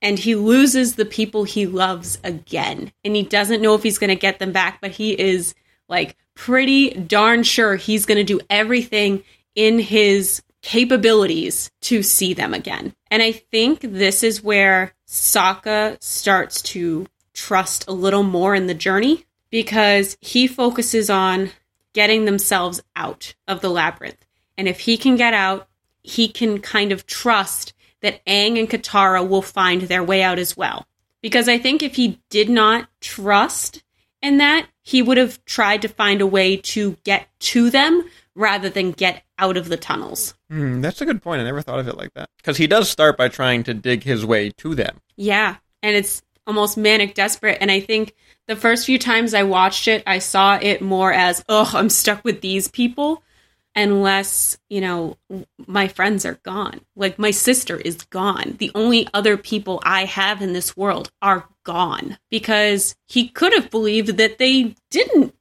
And 0.00 0.18
he 0.18 0.34
loses 0.34 0.94
the 0.94 1.04
people 1.04 1.44
he 1.44 1.66
loves 1.66 2.18
again. 2.24 2.92
And 3.04 3.14
he 3.14 3.22
doesn't 3.22 3.60
know 3.60 3.74
if 3.74 3.82
he's 3.82 3.98
going 3.98 4.08
to 4.08 4.16
get 4.16 4.38
them 4.38 4.52
back, 4.52 4.80
but 4.80 4.92
he 4.92 5.12
is 5.12 5.54
like 5.88 6.16
pretty 6.34 6.90
darn 6.90 7.42
sure 7.42 7.76
he's 7.76 8.06
going 8.06 8.16
to 8.16 8.24
do 8.24 8.40
everything 8.48 9.22
in 9.54 9.78
his 9.78 10.42
capabilities 10.62 11.70
to 11.82 12.02
see 12.02 12.32
them 12.32 12.54
again. 12.54 12.94
And 13.10 13.22
I 13.22 13.32
think 13.32 13.80
this 13.80 14.22
is 14.22 14.42
where 14.42 14.94
Sokka 15.06 16.02
starts 16.02 16.62
to 16.62 17.06
trust 17.34 17.88
a 17.88 17.92
little 17.92 18.22
more 18.22 18.54
in 18.54 18.68
the 18.68 18.74
journey 18.74 19.26
because 19.50 20.16
he 20.20 20.46
focuses 20.46 21.10
on 21.10 21.50
getting 21.92 22.24
themselves 22.24 22.80
out 22.94 23.34
of 23.48 23.60
the 23.60 23.70
labyrinth. 23.70 24.24
And 24.56 24.68
if 24.68 24.80
he 24.80 24.96
can 24.96 25.16
get 25.16 25.34
out, 25.34 25.66
he 26.02 26.28
can 26.28 26.60
kind 26.60 26.92
of 26.92 27.06
trust 27.06 27.72
that 28.00 28.24
Aang 28.24 28.58
and 28.58 28.68
Katara 28.68 29.26
will 29.26 29.42
find 29.42 29.82
their 29.82 30.02
way 30.02 30.22
out 30.22 30.38
as 30.38 30.56
well. 30.56 30.86
Because 31.22 31.48
I 31.48 31.58
think 31.58 31.82
if 31.82 31.96
he 31.96 32.20
did 32.30 32.48
not 32.48 32.88
trust 33.00 33.82
in 34.22 34.38
that, 34.38 34.66
he 34.82 35.02
would 35.02 35.18
have 35.18 35.44
tried 35.44 35.82
to 35.82 35.88
find 35.88 36.20
a 36.20 36.26
way 36.26 36.56
to 36.56 36.96
get 37.04 37.28
to 37.40 37.70
them 37.70 38.08
rather 38.34 38.70
than 38.70 38.92
get 38.92 39.22
out 39.38 39.56
of 39.56 39.68
the 39.68 39.76
tunnels. 39.76 40.34
Mm, 40.50 40.82
that's 40.82 41.00
a 41.00 41.06
good 41.06 41.22
point. 41.22 41.40
I 41.40 41.44
never 41.44 41.62
thought 41.62 41.78
of 41.78 41.88
it 41.88 41.96
like 41.96 42.14
that. 42.14 42.30
Because 42.38 42.56
he 42.56 42.66
does 42.66 42.88
start 42.88 43.16
by 43.16 43.28
trying 43.28 43.64
to 43.64 43.74
dig 43.74 44.02
his 44.02 44.24
way 44.24 44.50
to 44.50 44.74
them. 44.74 45.00
Yeah. 45.16 45.56
And 45.82 45.94
it's 45.94 46.22
almost 46.46 46.76
manic 46.76 47.14
desperate. 47.14 47.58
And 47.60 47.70
I 47.70 47.80
think 47.80 48.14
the 48.46 48.56
first 48.56 48.86
few 48.86 48.98
times 48.98 49.34
I 49.34 49.42
watched 49.42 49.88
it, 49.88 50.02
I 50.06 50.18
saw 50.18 50.58
it 50.60 50.80
more 50.80 51.12
as, 51.12 51.44
oh, 51.48 51.70
I'm 51.74 51.90
stuck 51.90 52.24
with 52.24 52.40
these 52.40 52.68
people 52.68 53.22
unless, 53.74 54.58
you 54.68 54.80
know, 54.80 55.16
my 55.66 55.88
friends 55.88 56.24
are 56.24 56.40
gone. 56.42 56.80
Like 56.96 57.18
my 57.18 57.30
sister 57.30 57.76
is 57.76 57.96
gone. 57.96 58.56
The 58.58 58.72
only 58.74 59.08
other 59.14 59.36
people 59.36 59.80
I 59.84 60.04
have 60.04 60.42
in 60.42 60.52
this 60.52 60.76
world 60.76 61.10
are 61.22 61.48
gone 61.64 62.18
because 62.30 62.96
he 63.06 63.28
could 63.28 63.52
have 63.52 63.70
believed 63.70 64.16
that 64.16 64.38
they 64.38 64.74
didn't 64.90 65.34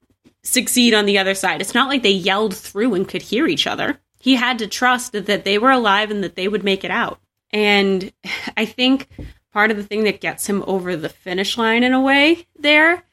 succeed 0.43 0.93
on 0.93 1.05
the 1.05 1.17
other 1.17 1.34
side. 1.34 1.61
It's 1.61 1.73
not 1.73 1.89
like 1.89 2.03
they 2.03 2.11
yelled 2.11 2.55
through 2.55 2.93
and 2.93 3.07
could 3.07 3.21
hear 3.21 3.47
each 3.47 3.67
other. 3.67 3.99
He 4.19 4.36
had 4.36 4.59
to 4.59 4.67
trust 4.67 5.13
that 5.13 5.43
they 5.43 5.57
were 5.57 5.71
alive 5.71 6.11
and 6.11 6.23
that 6.23 6.36
they 6.36 6.47
would 6.47 6.63
make 6.63 6.84
it 6.84 6.91
out. 6.91 7.19
And 7.51 8.11
I 8.55 8.65
think 8.65 9.07
part 9.51 9.71
of 9.71 9.77
the 9.77 9.84
thing 9.84 10.03
that 10.03 10.21
gets 10.21 10.47
him 10.47 10.63
over 10.67 10.95
the 10.95 11.09
finish 11.09 11.57
line 11.57 11.84
in 11.84 11.93
a 11.93 12.01
way 12.01 12.45
there 12.57 13.03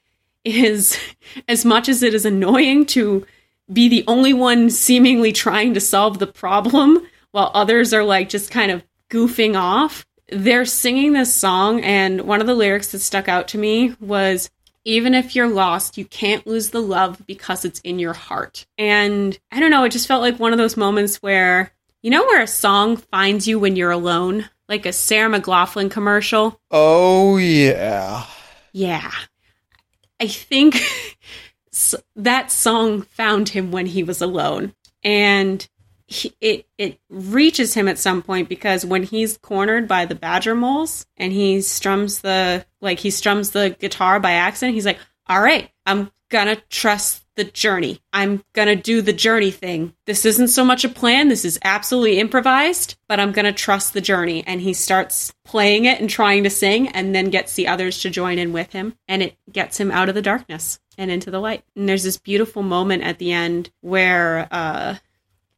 is 0.45 0.99
as 1.49 1.65
much 1.65 1.89
as 1.89 2.03
it 2.03 2.15
is 2.15 2.25
annoying 2.25 2.87
to 2.87 3.27
be 3.73 3.89
the 3.89 4.05
only 4.07 4.33
one 4.33 4.71
seemingly 4.71 5.33
trying 5.33 5.75
to 5.75 5.81
solve 5.81 6.19
the 6.19 6.27
problem 6.27 7.07
while 7.33 7.51
others 7.55 7.93
are 7.93 8.05
like 8.05 8.29
just 8.29 8.51
kind 8.51 8.71
of 8.71 8.85
goofing 9.11 9.59
off. 9.59 10.07
They're 10.29 10.65
singing 10.65 11.13
this 11.13 11.33
song, 11.33 11.83
and 11.83 12.23
one 12.23 12.41
of 12.41 12.47
the 12.47 12.55
lyrics 12.55 12.93
that 12.93 12.99
stuck 12.99 13.29
out 13.29 13.49
to 13.49 13.59
me 13.59 13.95
was 14.01 14.51
even 14.87 15.15
if 15.15 15.35
you're 15.35 15.49
lost, 15.49 15.99
you 15.99 16.05
can't 16.05 16.47
lose 16.47 16.71
the 16.71 16.81
love 16.81 17.21
because 17.27 17.65
it's 17.65 17.81
in 17.81 17.99
your 17.99 18.13
heart. 18.13 18.67
And 18.79 19.37
I 19.51 19.59
don't 19.59 19.71
know, 19.71 19.85
it 19.85 19.91
just 19.91 20.07
felt 20.07 20.23
like 20.23 20.39
one 20.39 20.53
of 20.53 20.59
those 20.59 20.77
moments 20.77 21.17
where, 21.17 21.73
you 22.03 22.11
know, 22.11 22.25
where 22.25 22.41
a 22.41 22.47
song 22.47 22.97
finds 22.97 23.49
you 23.49 23.59
when 23.59 23.75
you're 23.75 23.91
alone? 23.91 24.49
Like 24.69 24.87
a 24.87 24.93
Sarah 24.93 25.29
McLachlan 25.29 25.91
commercial? 25.91 26.61
Oh, 26.71 27.37
yeah. 27.37 28.27
Yeah. 28.73 29.11
I 30.21 30.29
think 30.29 30.77
that 32.15 32.51
song 32.51 33.03
found 33.03 33.51
him 33.51 33.71
when 33.71 33.87
he 33.87 34.03
was 34.03 34.21
alone. 34.21 34.75
And 35.03 35.67
he, 36.09 36.33
it 36.41 36.67
it 36.79 37.01
reaches 37.09 37.75
him 37.75 37.89
at 37.89 37.99
some 37.99 38.23
point 38.23 38.49
because 38.49 38.87
when 38.87 39.03
he's 39.03 39.39
cornered 39.39 39.89
by 39.89 40.05
the 40.05 40.15
badger 40.15 40.55
moles 40.55 41.05
and 41.17 41.33
he 41.33 41.61
strums 41.61 42.21
the 42.21 42.65
like 42.81 43.01
he 43.01 43.11
strums 43.11 43.51
the 43.51 43.77
guitar 43.81 44.21
by 44.21 44.33
accident 44.33 44.75
he's 44.75 44.87
like 44.87 45.01
all 45.27 45.43
right 45.43 45.69
i'm 45.85 46.09
gonna 46.29 46.57
trust 46.71 47.25
the 47.37 47.45
journey. 47.45 48.01
I'm 48.13 48.43
gonna 48.55 48.77
do 48.77 49.03
the 49.03 49.13
journey 49.13 49.51
thing. 49.51 49.95
This 50.07 50.25
isn't 50.25 50.49
so 50.49 50.65
much 50.65 50.85
a 50.85 50.89
plan. 50.89 51.29
This 51.29 51.45
is 51.45 51.59
absolutely 51.63 52.19
improvised 52.19 52.97
but 53.09 53.21
i'm 53.21 53.33
gonna 53.33 53.53
trust 53.53 53.93
the 53.93 54.01
journey. 54.01 54.43
And 54.47 54.61
he 54.61 54.73
starts 54.73 55.33
playing 55.45 55.85
it 55.85 56.01
and 56.01 56.11
trying 56.11 56.45
to 56.45 56.51
sing 56.51 56.89
and 56.89 57.15
then 57.15 57.31
gets 57.31 57.55
the 57.55 57.69
others 57.69 58.01
to 58.01 58.11
join 58.11 58.39
in 58.39 58.53
with 58.53 58.73
him 58.73 58.95
and 59.07 59.23
it 59.23 59.37
gets 59.51 59.79
him 59.79 59.91
out 59.91 60.09
of 60.09 60.15
the 60.15 60.23
darkness 60.23 60.81
and 60.99 61.11
into 61.11 61.31
the 61.31 61.41
light 61.41 61.65
and 61.75 61.89
there's 61.89 62.03
this 62.03 62.17
beautiful 62.17 62.63
moment 62.63 63.03
at 63.03 63.19
the 63.19 63.33
end 63.33 63.71
where 63.81 64.49
uh 64.51 64.97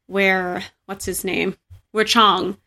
where 0.07 0.63
what's 0.85 1.05
his 1.05 1.23
name? 1.23 1.55
Where 1.91 2.05
Chong 2.05 2.57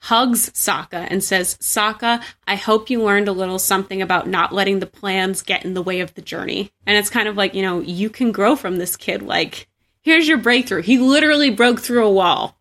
hugs 0.00 0.50
Sokka 0.50 1.06
and 1.10 1.24
says, 1.24 1.56
Sokka, 1.56 2.22
I 2.46 2.54
hope 2.54 2.90
you 2.90 3.02
learned 3.02 3.28
a 3.28 3.32
little 3.32 3.58
something 3.58 4.02
about 4.02 4.28
not 4.28 4.52
letting 4.52 4.78
the 4.78 4.86
plans 4.86 5.42
get 5.42 5.64
in 5.64 5.74
the 5.74 5.82
way 5.82 6.00
of 6.00 6.14
the 6.14 6.22
journey. 6.22 6.70
And 6.86 6.96
it's 6.96 7.10
kind 7.10 7.28
of 7.28 7.36
like, 7.36 7.54
you 7.54 7.62
know, 7.62 7.80
you 7.80 8.08
can 8.10 8.30
grow 8.30 8.56
from 8.56 8.76
this 8.76 8.96
kid. 8.96 9.22
Like, 9.22 9.68
here's 10.02 10.28
your 10.28 10.38
breakthrough. 10.38 10.82
He 10.82 10.98
literally 10.98 11.50
broke 11.50 11.80
through 11.80 12.06
a 12.06 12.12
wall. 12.12 12.56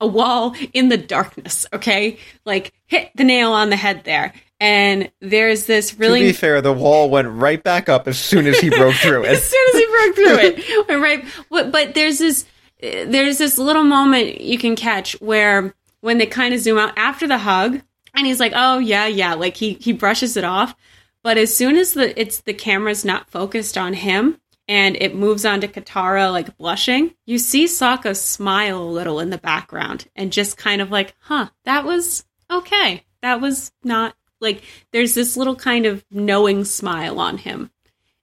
a 0.00 0.06
wall 0.06 0.54
in 0.72 0.88
the 0.88 0.96
darkness, 0.96 1.66
okay? 1.72 2.18
Like 2.44 2.72
hit 2.86 3.10
the 3.16 3.24
nail 3.24 3.52
on 3.52 3.70
the 3.70 3.76
head 3.76 4.02
there. 4.04 4.32
And 4.60 5.10
there's 5.20 5.66
this 5.66 5.98
really 5.98 6.20
To 6.20 6.26
be 6.26 6.32
fair, 6.32 6.60
the 6.60 6.72
wall 6.72 7.10
went 7.10 7.28
right 7.28 7.62
back 7.62 7.88
up 7.88 8.08
as 8.08 8.18
soon 8.18 8.46
as 8.46 8.58
he 8.58 8.70
broke 8.70 8.96
through 8.96 9.24
as 9.26 9.38
it. 9.38 9.42
soon 9.44 9.66
as 9.68 9.80
he 9.80 9.86
broke 9.86 10.14
through 10.16 10.38
it. 10.38 10.88
Went 10.88 11.02
right, 11.02 11.24
but, 11.48 11.70
but 11.70 11.94
there's 11.94 12.18
this 12.18 12.44
there's 12.80 13.38
this 13.38 13.58
little 13.58 13.84
moment 13.84 14.40
you 14.40 14.58
can 14.58 14.76
catch 14.76 15.20
where 15.20 15.74
when 16.00 16.18
they 16.18 16.26
kind 16.26 16.54
of 16.54 16.60
zoom 16.60 16.78
out 16.78 16.96
after 16.96 17.26
the 17.26 17.38
hug, 17.38 17.80
and 18.14 18.26
he's 18.26 18.40
like, 18.40 18.52
"Oh 18.54 18.78
yeah, 18.78 19.06
yeah," 19.06 19.34
like 19.34 19.56
he 19.56 19.74
he 19.74 19.92
brushes 19.92 20.36
it 20.36 20.44
off. 20.44 20.74
But 21.22 21.38
as 21.38 21.54
soon 21.54 21.76
as 21.76 21.94
the 21.94 22.18
it's 22.20 22.40
the 22.40 22.54
camera's 22.54 23.04
not 23.04 23.30
focused 23.30 23.76
on 23.78 23.92
him 23.94 24.40
and 24.66 24.96
it 24.96 25.14
moves 25.14 25.44
on 25.44 25.60
to 25.60 25.68
Katara 25.68 26.30
like 26.32 26.56
blushing, 26.56 27.14
you 27.26 27.38
see 27.38 27.64
Sokka 27.66 28.16
smile 28.16 28.82
a 28.82 28.84
little 28.84 29.20
in 29.20 29.30
the 29.30 29.38
background 29.38 30.08
and 30.16 30.32
just 30.32 30.56
kind 30.56 30.80
of 30.80 30.90
like, 30.90 31.14
"Huh, 31.20 31.48
that 31.64 31.84
was 31.84 32.24
okay. 32.50 33.04
That 33.22 33.40
was 33.40 33.72
not 33.82 34.14
like 34.40 34.62
there's 34.92 35.14
this 35.14 35.36
little 35.36 35.56
kind 35.56 35.86
of 35.86 36.04
knowing 36.10 36.64
smile 36.64 37.20
on 37.20 37.38
him." 37.38 37.70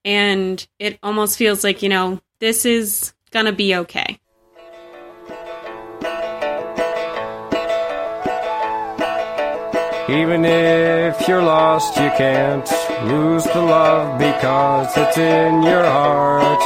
And 0.04 0.66
it 0.78 0.98
almost 1.02 1.36
feels 1.36 1.64
like, 1.64 1.82
you 1.82 1.88
know, 1.88 2.20
this 2.38 2.64
is 2.64 3.12
gonna 3.30 3.52
be 3.52 3.74
okay. 3.74 4.20
Even 10.08 10.44
if 10.44 11.26
you're 11.26 11.42
lost, 11.42 11.96
you 11.96 12.08
can't 12.16 12.70
lose 13.08 13.42
the 13.42 13.60
love 13.60 14.16
because 14.18 14.96
it's 14.96 15.18
in 15.18 15.64
your 15.64 15.82
heart. 15.82 16.62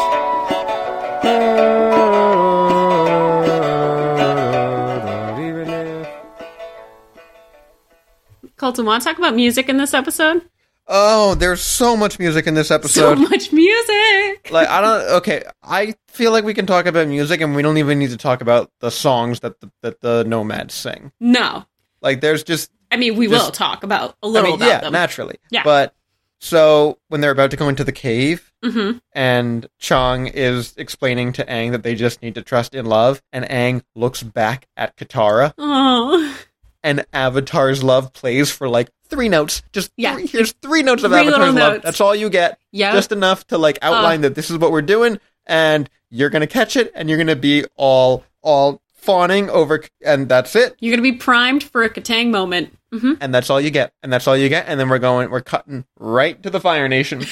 Colton, 8.71 8.87
want 8.87 9.03
to 9.03 9.09
talk 9.09 9.19
about 9.19 9.35
music 9.35 9.69
in 9.69 9.79
this 9.79 9.93
episode? 9.95 10.43
Oh, 10.87 11.35
there's 11.35 11.61
so 11.61 11.97
much 11.97 12.21
music 12.21 12.47
in 12.47 12.55
this 12.55 12.71
episode. 12.71 13.17
So 13.17 13.23
much 13.29 13.53
music. 13.53 14.49
like 14.53 14.69
I 14.69 14.81
don't 14.81 15.17
okay, 15.19 15.43
I 15.61 15.97
feel 16.07 16.31
like 16.31 16.45
we 16.45 16.55
can 16.55 16.67
talk 16.67 16.87
about 16.87 17.09
music 17.09 17.41
and 17.41 17.57
we 17.57 17.63
don't 17.63 17.79
even 17.79 17.99
need 17.99 18.11
to 18.11 18.17
talk 18.17 18.41
about 18.43 18.71
the 18.79 18.91
songs 18.93 19.41
that 19.41 19.61
the, 19.61 19.73
that 19.83 20.01
the 20.03 20.23
nomads 20.23 20.73
sing. 20.75 21.11
No, 21.19 21.65
Like 22.01 22.21
there's 22.21 22.45
just 22.45 22.71
I 22.93 22.97
mean 22.97 23.17
we 23.17 23.27
Just- 23.27 23.45
will 23.45 23.51
talk 23.51 23.83
about 23.83 24.15
a 24.23 24.29
little 24.29 24.51
mean, 24.51 24.57
about 24.61 24.69
yeah, 24.69 24.81
them. 24.83 24.93
naturally. 24.93 25.37
Yeah. 25.51 25.65
But 25.65 25.93
so 26.41 26.97
when 27.09 27.21
they're 27.21 27.33
about 27.33 27.51
to 27.51 27.57
go 27.57 27.69
into 27.69 27.83
the 27.83 27.91
cave 27.93 28.53
hmm 28.65 28.93
and 29.13 29.67
Chong 29.81 30.29
is 30.29 30.75
explaining 30.77 31.33
to 31.33 31.45
Aang 31.45 31.73
that 31.73 31.83
they 31.83 31.97
just 31.97 32.23
need 32.23 32.37
to 32.37 32.43
trust 32.43 32.73
in 32.75 32.87
love 32.87 33.21
and 33.33 33.45
Aang 33.47 33.83
looks 33.97 34.23
back 34.23 34.69
at 34.77 34.97
Katara 34.97 35.55
Oh, 35.59 36.37
and 36.83 37.05
Avatar's 37.13 37.83
love 37.83 38.13
plays 38.13 38.51
for 38.51 38.69
like 38.69 38.91
three 39.09 39.29
notes. 39.29 39.63
Just 39.73 39.91
Yeah. 39.97 40.15
three, 40.15 40.27
here's 40.27 40.53
three 40.63 40.83
notes 40.83 41.03
of 41.03 41.11
Three 41.11 41.21
Avatar's 41.21 41.55
love. 41.55 41.73
notes. 41.75 41.85
That's 41.85 42.01
all 42.01 42.15
you 42.15 42.31
get. 42.31 42.59
yeah. 42.73 42.93
Just 42.93 43.13
enough 43.13 43.47
to 43.49 43.59
like 43.59 43.79
outline 43.83 44.21
that 44.23 44.35
this 44.35 44.51
is 44.51 44.59
what 44.59 44.71
we're 44.73 44.83
doing 44.83 45.19
and 45.47 45.89
you're 46.11 46.31
gonna 46.31 46.47
catch 46.47 46.77
it 46.77 46.93
and 46.95 47.09
you're 47.09 47.19
gonna 47.19 47.37
be 47.37 47.65
all 47.77 48.25
all 48.43 48.81
fawning 48.95 49.49
over 49.51 49.83
and 50.05 50.29
that's 50.29 50.55
it. 50.57 50.77
You're 50.81 50.93
gonna 50.95 51.03
be 51.03 51.13
primed 51.17 51.63
for 51.65 51.83
a 51.83 51.91
Katang 51.91 52.31
moment. 52.31 52.77
hmm 52.93 53.15
And 53.21 53.35
that's 53.35 53.51
all 53.51 53.61
you 53.61 53.71
get. 53.71 53.93
And 54.03 54.13
that's 54.13 54.27
all 54.29 54.37
you 54.37 54.49
get. 54.49 54.67
And 54.69 54.79
then 54.79 54.89
we're 54.89 54.99
going 54.99 55.31
we're 55.31 55.41
cutting 55.41 55.85
right 55.99 56.41
to 56.43 56.51
the 56.51 56.61
Fire 56.61 56.89
Nation. 56.89 57.25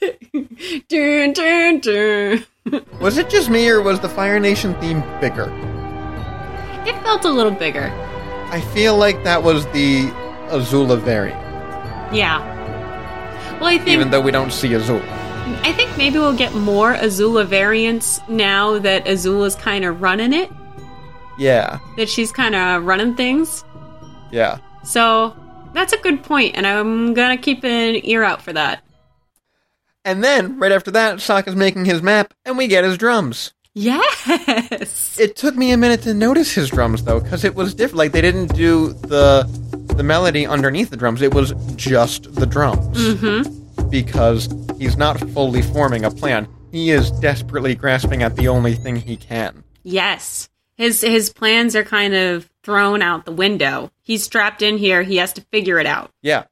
dun, 0.88 1.32
dun, 1.32 1.78
dun. 1.80 2.44
Was 3.00 3.18
it 3.18 3.30
just 3.30 3.50
me 3.50 3.68
or 3.68 3.80
was 3.82 4.00
the 4.00 4.08
Fire 4.08 4.38
Nation 4.40 4.74
theme 4.80 5.00
bigger? 5.20 5.44
It 6.86 7.00
felt 7.02 7.24
a 7.24 7.30
little 7.30 7.52
bigger. 7.52 7.88
I 8.50 8.60
feel 8.60 8.96
like 8.96 9.22
that 9.24 9.42
was 9.42 9.64
the 9.68 10.06
Azula 10.48 10.98
variant, 11.00 11.40
Yeah. 12.12 12.38
Well, 13.60 13.68
I 13.68 13.76
think 13.78 13.88
even 13.90 14.10
though 14.10 14.20
we 14.20 14.30
don't 14.32 14.52
see 14.52 14.68
Azula. 14.70 15.06
I 15.62 15.72
think 15.72 15.96
maybe 15.96 16.18
we'll 16.18 16.36
get 16.36 16.54
more 16.54 16.94
Azula 16.94 17.44
variants 17.46 18.20
now 18.28 18.78
that 18.78 19.04
Azula's 19.04 19.54
kind 19.54 19.84
of 19.84 20.00
running 20.02 20.32
it. 20.32 20.50
Yeah, 21.38 21.78
That 21.96 22.08
she's 22.08 22.32
kind 22.32 22.54
of 22.54 22.84
running 22.84 23.14
things. 23.14 23.64
yeah. 24.30 24.58
So 24.82 25.36
that's 25.74 25.92
a 25.92 25.98
good 25.98 26.22
point, 26.24 26.56
and 26.56 26.66
I'm 26.66 27.14
gonna 27.14 27.36
keep 27.36 27.64
an 27.64 28.00
ear 28.04 28.24
out 28.24 28.42
for 28.42 28.52
that. 28.52 28.82
And 30.04 30.24
then, 30.24 30.58
right 30.58 30.72
after 30.72 30.90
that, 30.92 31.16
Sokka's 31.18 31.54
making 31.54 31.84
his 31.84 32.02
map, 32.02 32.32
and 32.46 32.56
we 32.58 32.66
get 32.66 32.84
his 32.84 32.96
drums. 32.98 33.52
Yes. 33.74 35.18
It 35.18 35.36
took 35.36 35.54
me 35.54 35.72
a 35.72 35.76
minute 35.76 36.02
to 36.02 36.14
notice 36.14 36.52
his 36.52 36.70
drums, 36.70 37.04
though, 37.04 37.20
because 37.20 37.44
it 37.44 37.54
was 37.54 37.74
different. 37.74 37.98
Like, 37.98 38.12
they 38.12 38.20
didn't 38.20 38.54
do 38.54 38.92
the 38.92 39.44
the 39.94 40.02
melody 40.02 40.46
underneath 40.46 40.90
the 40.90 40.96
drums. 40.96 41.20
It 41.22 41.34
was 41.34 41.52
just 41.76 42.34
the 42.34 42.46
drums. 42.46 42.96
Mm-hmm. 42.96 43.88
Because 43.90 44.48
he's 44.78 44.96
not 44.96 45.20
fully 45.30 45.62
forming 45.62 46.04
a 46.04 46.10
plan. 46.10 46.48
He 46.70 46.90
is 46.90 47.10
desperately 47.10 47.74
grasping 47.74 48.22
at 48.22 48.36
the 48.36 48.48
only 48.48 48.74
thing 48.74 48.96
he 48.96 49.16
can. 49.16 49.64
Yes. 49.82 50.48
His 50.76 51.00
his 51.00 51.30
plans 51.30 51.76
are 51.76 51.84
kind 51.84 52.14
of 52.14 52.48
thrown 52.62 53.02
out 53.02 53.24
the 53.24 53.32
window. 53.32 53.90
He's 54.02 54.22
strapped 54.22 54.62
in 54.62 54.78
here. 54.78 55.02
He 55.02 55.16
has 55.16 55.32
to 55.34 55.42
figure 55.42 55.78
it 55.78 55.86
out. 55.86 56.10
Yeah. 56.22 56.44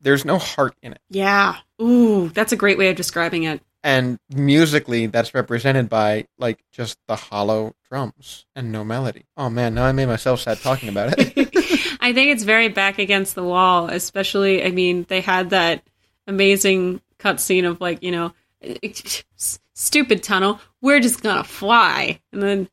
There's 0.00 0.24
no 0.24 0.38
heart 0.38 0.74
in 0.82 0.92
it. 0.92 1.00
Yeah. 1.10 1.56
Ooh, 1.80 2.28
that's 2.30 2.52
a 2.52 2.56
great 2.56 2.78
way 2.78 2.88
of 2.88 2.96
describing 2.96 3.44
it. 3.44 3.60
And 3.84 4.18
musically, 4.34 5.06
that's 5.06 5.34
represented 5.34 5.88
by, 5.88 6.26
like, 6.36 6.64
just 6.72 6.98
the 7.06 7.16
hollow 7.16 7.74
drums 7.88 8.44
and 8.56 8.72
no 8.72 8.84
melody. 8.84 9.26
Oh 9.36 9.48
man, 9.48 9.74
now 9.74 9.84
I 9.84 9.92
made 9.92 10.06
myself 10.06 10.40
sad 10.40 10.58
talking 10.58 10.88
about 10.88 11.14
it. 11.16 11.96
I 12.00 12.12
think 12.12 12.30
it's 12.30 12.42
very 12.42 12.68
back 12.68 12.98
against 12.98 13.34
the 13.34 13.44
wall, 13.44 13.88
especially. 13.88 14.64
I 14.64 14.70
mean, 14.70 15.06
they 15.08 15.20
had 15.20 15.50
that 15.50 15.82
amazing 16.26 17.00
cutscene 17.18 17.68
of 17.68 17.80
like, 17.80 18.02
you 18.02 18.10
know, 18.10 18.32
stupid 19.74 20.22
tunnel. 20.22 20.60
We're 20.80 21.00
just 21.00 21.22
gonna 21.22 21.44
fly, 21.44 22.20
and 22.32 22.42
then 22.42 22.68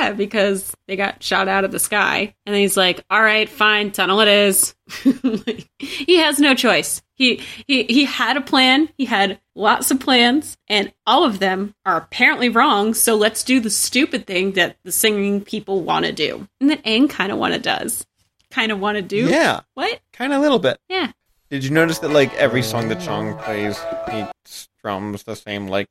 ah, 0.00 0.12
because 0.16 0.74
they 0.86 0.96
got 0.96 1.22
shot 1.22 1.48
out 1.48 1.64
of 1.64 1.72
the 1.72 1.78
sky. 1.78 2.34
And 2.46 2.54
then 2.54 2.60
he's 2.60 2.76
like, 2.76 3.04
"All 3.10 3.22
right, 3.22 3.48
fine, 3.48 3.90
tunnel 3.90 4.20
it 4.20 4.28
is." 4.28 4.74
Like, 5.22 5.68
he 5.78 6.16
has 6.18 6.38
no 6.40 6.54
choice. 6.54 7.02
He 7.14 7.42
he 7.66 7.84
he 7.84 8.04
had 8.04 8.36
a 8.36 8.40
plan. 8.40 8.88
He 8.96 9.04
had 9.04 9.40
lots 9.54 9.90
of 9.90 10.00
plans, 10.00 10.56
and 10.68 10.92
all 11.06 11.24
of 11.24 11.38
them 11.38 11.74
are 11.84 11.96
apparently 11.96 12.48
wrong. 12.48 12.94
So 12.94 13.14
let's 13.16 13.42
do 13.44 13.60
the 13.60 13.70
stupid 13.70 14.26
thing 14.26 14.52
that 14.52 14.76
the 14.84 14.92
singing 14.92 15.40
people 15.42 15.82
want 15.82 16.06
to 16.06 16.12
do, 16.12 16.46
and 16.60 16.70
that 16.70 16.82
Aang 16.84 17.10
kind 17.10 17.30
of 17.32 17.38
want 17.38 17.54
to 17.54 17.60
does, 17.60 18.06
kind 18.50 18.72
of 18.72 18.78
want 18.80 18.96
to 18.96 19.02
do. 19.02 19.28
yeah, 19.28 19.60
What? 19.74 20.00
kind 20.12 20.32
of 20.32 20.38
a 20.38 20.42
little 20.42 20.58
bit. 20.58 20.78
Yeah. 20.88 21.12
Did 21.50 21.64
you 21.64 21.70
notice 21.70 21.98
that, 22.00 22.10
like, 22.10 22.32
every 22.34 22.62
song 22.62 22.88
that 22.88 23.00
Chong 23.00 23.34
plays, 23.38 23.78
he 24.12 24.24
strums 24.44 25.22
the 25.22 25.34
same, 25.34 25.66
like, 25.66 25.88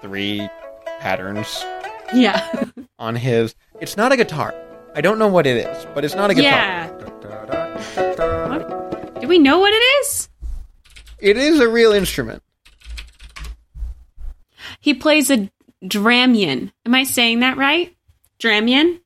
three 0.00 0.48
patterns 1.00 1.64
Yeah. 2.12 2.64
on 2.98 3.16
his. 3.16 3.54
It's 3.80 3.96
not 3.96 4.12
a 4.12 4.16
guitar. 4.16 4.54
I 4.94 5.00
don't 5.00 5.18
know 5.18 5.28
what 5.28 5.46
it 5.46 5.66
is, 5.66 5.86
but 5.94 6.04
it's 6.04 6.14
not 6.14 6.30
a 6.30 6.34
guitar. 6.34 6.50
yeah. 6.50 6.88
Do 9.20 9.28
we 9.28 9.38
know 9.38 9.58
what 9.58 9.72
it 9.72 9.84
is? 10.02 10.28
It 11.18 11.36
is 11.36 11.60
a 11.60 11.68
real 11.68 11.92
instrument. 11.92 12.42
He 14.80 14.94
plays 14.94 15.30
a 15.30 15.50
dramion. 15.84 16.72
Am 16.86 16.94
I 16.94 17.04
saying 17.04 17.40
that 17.40 17.56
right? 17.56 17.94
Dramion? 18.38 19.00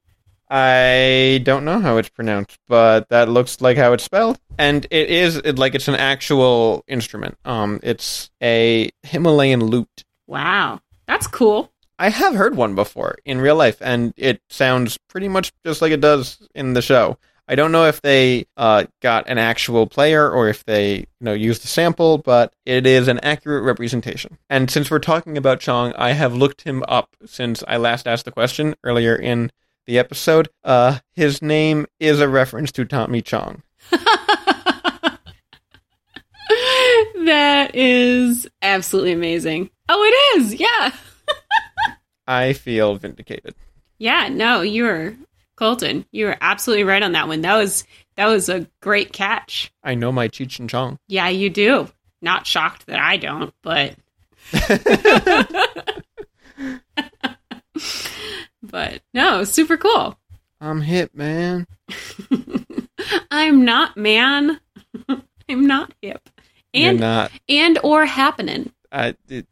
I 0.48 1.40
don't 1.42 1.64
know 1.64 1.80
how 1.80 1.96
it's 1.96 2.08
pronounced, 2.08 2.58
but 2.68 3.08
that 3.08 3.28
looks 3.28 3.60
like 3.60 3.76
how 3.76 3.92
it's 3.92 4.04
spelled. 4.04 4.38
And 4.56 4.86
it 4.90 5.10
is 5.10 5.36
it, 5.36 5.58
like 5.58 5.74
it's 5.74 5.88
an 5.88 5.96
actual 5.96 6.84
instrument. 6.86 7.36
Um, 7.44 7.80
it's 7.82 8.30
a 8.42 8.90
Himalayan 9.02 9.64
lute. 9.64 10.04
Wow. 10.26 10.80
That's 11.06 11.26
cool. 11.26 11.70
I 11.98 12.08
have 12.08 12.34
heard 12.34 12.56
one 12.56 12.74
before 12.74 13.16
in 13.24 13.40
real 13.40 13.56
life, 13.56 13.78
and 13.80 14.12
it 14.16 14.40
sounds 14.48 14.98
pretty 15.08 15.28
much 15.28 15.52
just 15.64 15.80
like 15.80 15.92
it 15.92 16.00
does 16.00 16.46
in 16.54 16.74
the 16.74 16.82
show. 16.82 17.18
I 17.46 17.56
don't 17.56 17.72
know 17.72 17.84
if 17.84 18.00
they 18.00 18.46
uh, 18.56 18.84
got 19.02 19.28
an 19.28 19.36
actual 19.36 19.86
player 19.86 20.30
or 20.30 20.48
if 20.48 20.64
they 20.64 20.96
you 20.96 21.06
know 21.20 21.34
used 21.34 21.64
a 21.64 21.68
sample, 21.68 22.18
but 22.18 22.54
it 22.64 22.86
is 22.86 23.06
an 23.06 23.20
accurate 23.20 23.64
representation. 23.64 24.38
And 24.48 24.70
since 24.70 24.90
we're 24.90 24.98
talking 24.98 25.36
about 25.36 25.60
Chong, 25.60 25.92
I 25.94 26.12
have 26.12 26.34
looked 26.34 26.62
him 26.62 26.82
up 26.88 27.16
since 27.26 27.62
I 27.68 27.76
last 27.76 28.08
asked 28.08 28.24
the 28.24 28.32
question 28.32 28.74
earlier 28.82 29.14
in 29.14 29.52
the 29.86 29.98
episode. 29.98 30.48
Uh, 30.64 31.00
his 31.12 31.42
name 31.42 31.86
is 32.00 32.20
a 32.20 32.28
reference 32.28 32.72
to 32.72 32.86
Tommy 32.86 33.20
Chong. 33.20 33.62
that 37.26 37.70
is 37.74 38.48
absolutely 38.62 39.12
amazing. 39.12 39.68
Oh, 39.90 40.02
it 40.02 40.40
is. 40.40 40.54
Yeah. 40.54 40.92
I 42.26 42.52
feel 42.52 42.94
vindicated. 42.96 43.54
Yeah, 43.98 44.28
no, 44.28 44.60
you're 44.62 45.14
Colton. 45.56 46.04
You 46.10 46.26
were 46.26 46.36
absolutely 46.40 46.84
right 46.84 47.02
on 47.02 47.12
that 47.12 47.28
one. 47.28 47.42
That 47.42 47.56
was 47.56 47.84
that 48.16 48.26
was 48.26 48.48
a 48.48 48.66
great 48.80 49.12
catch. 49.12 49.72
I 49.82 49.94
know 49.94 50.10
my 50.12 50.28
Cheech 50.28 50.58
and 50.58 50.68
Chong. 50.70 50.98
Yeah, 51.08 51.28
you 51.28 51.50
do. 51.50 51.88
Not 52.22 52.46
shocked 52.46 52.86
that 52.86 52.98
I 52.98 53.16
don't, 53.18 53.52
but 53.62 53.94
but 58.62 59.00
no, 59.12 59.44
super 59.44 59.76
cool. 59.76 60.18
I'm 60.60 60.80
hip, 60.80 61.10
man. 61.14 61.66
I'm 63.30 63.64
not 63.64 63.96
man. 63.96 64.60
I'm 65.48 65.66
not 65.66 65.92
hip. 66.00 66.28
You're 66.72 66.90
And 66.90 67.00
not. 67.00 67.30
and 67.48 67.78
or 67.82 68.06
happening. 68.06 68.72
I, 68.90 69.14
it, 69.28 69.46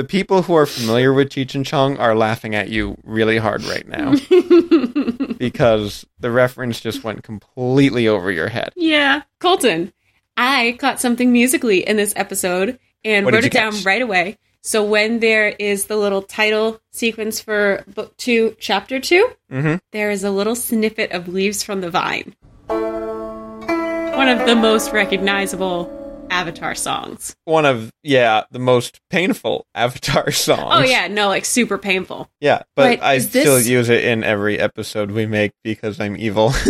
the 0.00 0.04
people 0.08 0.40
who 0.40 0.54
are 0.54 0.64
familiar 0.64 1.12
with 1.12 1.28
Cheech 1.28 1.54
and 1.54 1.66
Chong 1.66 1.98
are 1.98 2.14
laughing 2.14 2.54
at 2.54 2.70
you 2.70 2.96
really 3.04 3.36
hard 3.36 3.62
right 3.64 3.86
now 3.86 4.12
because 5.38 6.06
the 6.18 6.30
reference 6.30 6.80
just 6.80 7.04
went 7.04 7.22
completely 7.22 8.08
over 8.08 8.32
your 8.32 8.48
head. 8.48 8.72
Yeah. 8.76 9.22
Colton, 9.40 9.92
I 10.38 10.76
caught 10.80 11.00
something 11.00 11.30
musically 11.32 11.86
in 11.86 11.98
this 11.98 12.14
episode 12.16 12.78
and 13.04 13.26
What 13.26 13.34
wrote 13.34 13.44
it 13.44 13.52
down 13.52 13.72
catch? 13.72 13.84
right 13.84 14.00
away. 14.00 14.38
So 14.62 14.82
when 14.82 15.20
there 15.20 15.48
is 15.48 15.84
the 15.84 15.96
little 15.96 16.22
title 16.22 16.80
sequence 16.92 17.38
for 17.40 17.84
book 17.94 18.16
two, 18.16 18.56
chapter 18.58 19.00
two, 19.00 19.28
Mm-hmm. 19.52 19.76
there 19.92 20.10
is 20.10 20.24
a 20.24 20.30
little 20.30 20.54
snippet 20.56 21.12
of 21.12 21.28
Leaves 21.28 21.62
from 21.62 21.82
the 21.82 21.90
Vine. 21.90 22.34
One 22.68 24.28
of 24.28 24.46
the 24.46 24.56
most 24.56 24.92
recognizable 24.92 25.84
Avatar 26.30 26.74
songs. 26.74 27.34
One 27.44 27.66
of 27.66 27.92
yeah 28.02 28.44
the 28.50 28.58
most 28.58 29.00
painful 29.10 29.66
Avatar 29.74 30.30
songs. 30.32 30.62
Oh, 30.72 30.82
yeah. 30.82 31.08
No, 31.08 31.28
like 31.28 31.44
super 31.44 31.76
painful. 31.78 32.28
yeah. 32.40 32.62
But, 32.76 33.00
But 33.00 33.02
I 33.04 33.16
this- 33.18 33.28
still 33.28 33.60
use 33.60 33.88
it 33.88 34.04
in 34.04 34.24
every 34.24 34.58
episode 34.58 35.10
we 35.10 35.26
make 35.26 35.52
because 35.64 36.00
I'm 36.00 36.16
evil. 36.16 36.52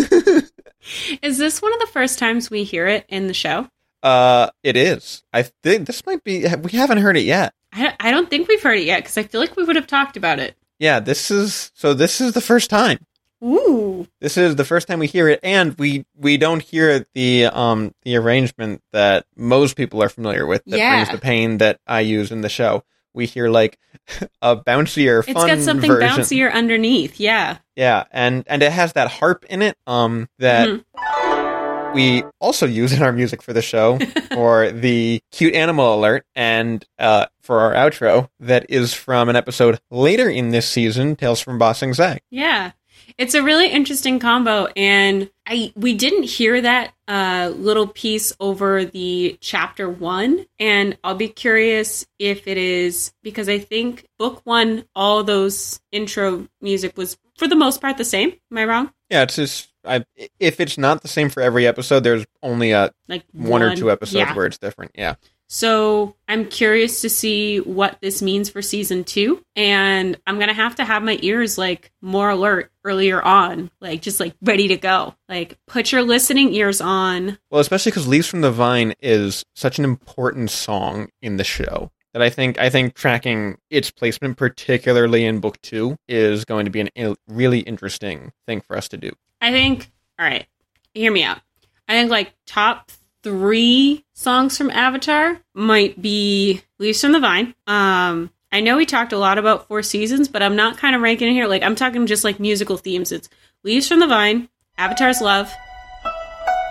Is 1.23 1.37
this 1.39 1.61
one 1.61 1.73
of 1.75 1.79
the 1.81 1.87
first 1.93 2.19
times 2.19 2.51
we 2.51 2.65
hear 2.65 2.87
it 2.87 3.05
in 3.09 3.27
the 3.27 3.35
show? 3.35 3.69
uh, 4.03 4.49
it 4.63 4.77
is. 4.79 5.23
I 5.33 5.43
think 5.43 5.87
this 5.87 6.07
might 6.07 6.25
be. 6.25 6.47
We 6.63 6.71
haven't 6.73 6.99
heard 6.99 7.19
it 7.19 7.25
yet. 7.25 7.53
I, 7.73 7.95
I 8.01 8.11
don't 8.11 8.31
think 8.31 8.49
we've 8.49 8.63
heard 8.63 8.79
it 8.79 8.85
yet 8.87 9.01
because 9.01 9.19
I 9.19 9.23
feel 9.25 9.41
like 9.43 9.57
we 9.57 9.65
would 9.65 9.77
have 9.77 9.87
talked 9.87 10.17
about 10.17 10.39
it. 10.39 10.57
Yeah, 10.79 11.01
this 11.01 11.31
is 11.31 11.71
so. 11.75 11.93
This 11.93 12.21
is 12.23 12.33
the 12.33 12.41
first 12.41 12.71
time. 12.71 12.99
Ooh. 13.43 14.07
This 14.21 14.37
is 14.37 14.57
the 14.57 14.65
first 14.65 14.87
time 14.89 14.99
we 14.99 15.07
hear 15.07 15.29
it, 15.29 15.41
and 15.43 15.75
we 15.79 16.05
we 16.17 16.37
don't 16.37 16.63
hear 16.63 17.07
the 17.15 17.47
um 17.47 17.95
the 18.03 18.17
arrangement 18.17 18.83
that 18.93 19.25
most 19.37 19.77
people 19.77 20.03
are 20.03 20.09
familiar 20.11 20.47
with. 20.47 20.63
That 20.67 20.79
Yeah. 20.79 20.97
brings 20.97 21.11
the 21.11 21.19
pain 21.23 21.59
that 21.59 21.81
I 21.87 22.01
use 22.01 22.31
in 22.31 22.43
the 22.43 22.49
show. 22.51 22.85
We 23.15 23.27
hear 23.27 23.49
like 23.49 23.79
a 24.43 24.57
bouncier, 24.57 25.25
It's 25.27 25.33
got 25.33 25.59
something 25.61 25.91
version. 25.91 26.09
bouncier 26.23 26.53
underneath. 26.53 27.19
Yeah. 27.19 27.59
Yeah, 27.77 28.05
and 28.13 28.45
and 28.47 28.63
it 28.63 28.73
has 28.73 28.93
that 28.93 29.11
harp 29.11 29.45
in 29.49 29.63
it. 29.63 29.77
Um, 29.87 30.29
that 30.39 30.69
Mhm. 30.69 31.95
we 31.95 32.23
also 32.41 32.67
use 32.67 32.93
in 32.93 33.03
our 33.03 33.13
music 33.13 33.43
for 33.43 33.53
the 33.53 33.63
show 33.63 33.99
for 34.33 34.71
the 34.71 35.21
cute 35.33 35.55
animal 35.55 35.95
alert, 35.99 36.25
and 36.37 36.85
uh 36.99 37.27
for 37.41 37.61
our 37.61 37.73
outro 37.75 38.29
that 38.39 38.67
is 38.69 38.93
from 38.95 39.29
an 39.29 39.35
episode 39.37 39.81
later 39.91 40.29
in 40.29 40.51
this 40.51 40.69
season, 40.69 41.17
Tales 41.17 41.41
from 41.41 41.59
Ba 41.59 41.75
Sing 41.75 41.95
Se. 41.95 42.19
Yeah. 42.31 42.73
It's 43.19 43.35
a 43.35 43.43
really 43.43 43.69
interesting 43.69 44.19
combo 44.19 44.69
and 44.77 45.31
I 45.47 45.73
we 45.75 45.95
didn't 45.95 46.25
hear 46.25 46.61
that 46.61 46.93
uh 47.09 47.53
little 47.55 47.87
piece 47.87 48.33
over 48.41 48.85
the 48.85 49.39
chapter 49.41 49.89
1 49.89 50.47
and 50.59 50.99
I'll 51.03 51.15
be 51.15 51.29
curious 51.29 52.07
if 52.19 52.47
it 52.47 52.59
is 52.59 53.13
because 53.23 53.49
I 53.49 53.59
think 53.59 54.07
book 54.19 54.43
1 54.45 54.85
all 54.95 55.25
those 55.25 55.81
intro 55.93 56.49
music 56.61 56.97
was 56.97 57.17
for 57.37 57.49
the 57.49 57.57
most 57.57 57.81
part 57.81 57.97
the 57.97 58.05
same. 58.05 58.35
Am 58.51 58.59
I 58.59 58.65
wrong? 58.65 58.93
Yeah, 59.09 59.23
it's 59.23 59.37
just 59.37 59.69
I, 59.85 60.05
if 60.39 60.61
it's 60.61 60.77
not 60.77 61.03
the 61.03 61.09
same 61.09 61.31
for 61.31 61.43
every 61.43 61.67
episode, 61.67 62.01
there's 62.01 62.27
only 62.43 62.73
a 62.73 62.93
Like 63.09 63.25
one, 63.33 63.63
or 63.63 63.75
two 63.75 63.91
episodes 63.91 64.15
yeah. 64.15 64.35
where 64.35 64.47
it's 64.47 64.59
different. 64.59 64.93
Yeah. 64.95 65.15
So 65.53 66.15
I'm 66.29 66.47
curious 66.47 67.01
to 67.01 67.11
see 67.11 67.59
what 67.59 67.99
this 68.01 68.23
means 68.23 68.49
for 68.49 68.63
season 68.63 69.03
two. 69.03 69.45
And 69.57 70.17
I'm 70.25 70.37
going 70.37 70.47
to 70.47 70.55
have 70.55 70.77
to 70.77 70.85
have 70.85 71.03
my 71.03 71.19
ears 71.23 71.59
like 71.59 71.91
more 72.01 72.31
alert 72.31 72.71
earlier 72.85 73.21
on, 73.21 73.69
like 73.81 74.01
just 74.01 74.21
like 74.21 74.37
ready 74.41 74.69
to 74.69 74.77
go. 74.77 75.17
Like 75.29 75.59
put 75.67 75.91
your 75.91 76.03
listening 76.03 76.55
ears 76.55 76.81
on. 76.81 77.37
Well, 77.51 77.61
especially 77.61 77.91
because 77.91 78.07
"Leaves 78.07 78.29
from 78.29 78.43
the 78.43 78.53
Vine" 78.53 78.95
is 79.01 79.45
such 79.57 79.81
an 79.81 79.85
important 79.85 80.53
song 80.53 81.09
in 81.21 81.37
the 81.37 81.43
show 81.43 81.91
that 82.13 82.23
I 82.23 82.31
think 82.31 82.61
I 82.61 82.71
think 82.71 82.95
tracking 82.95 83.59
its 83.71 83.91
placement, 83.91 84.37
particularly 84.37 85.25
in 85.25 85.41
book 85.41 85.61
two, 85.63 85.97
is 86.07 86.45
going 86.45 86.67
to 86.67 86.71
be 86.71 86.81
an, 86.81 86.91
a 86.97 87.17
really 87.27 87.59
interesting 87.59 88.31
thing 88.47 88.61
for 88.61 88.77
us 88.77 88.87
to 88.91 88.97
do. 88.97 89.11
I 89.41 89.51
think, 89.51 89.91
all 90.17 90.27
right, 90.27 90.47
hear 90.95 91.11
me 91.11 91.25
out. 91.25 91.41
I 91.89 91.95
think 91.95 92.09
like 92.09 92.35
top 92.47 92.93
three 93.23 94.05
songs 94.15 94.57
from 94.57 94.71
Avatar 94.71 95.41
might 95.55 96.01
be 96.01 96.63
Leaves 96.79 97.01
from 97.01 97.13
the 97.13 97.21
Vine. 97.21 97.55
Um, 97.67 98.31
I 98.53 98.61
know 98.61 98.77
we 98.77 98.87
talked 98.87 99.13
a 99.13 99.19
lot 99.19 99.39
about 99.39 99.69
Four 99.69 99.83
Seasons, 99.83 100.29
but 100.29 100.43
I'm 100.43 100.57
not 100.57 100.79
kind 100.79 100.97
of 100.97 101.03
ranking 101.03 101.29
it 101.29 101.33
here. 101.33 101.47
Like 101.47 101.63
I'm 101.63 101.77
talking 101.77 102.07
just 102.07 102.25
like 102.25 102.41
musical 102.41 102.77
themes. 102.77 103.13
It's 103.13 103.29
Leaves 103.63 103.87
from 103.87 104.01
the 104.01 104.07
Vine, 104.07 104.49
Avatar's 104.79 105.21
Love, 105.21 105.53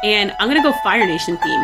and 0.04 0.36
I'm 0.40 0.48
gonna 0.48 0.64
go 0.64 0.74
Fire 0.84 1.06
Nation 1.06 1.38
theme. 1.38 1.64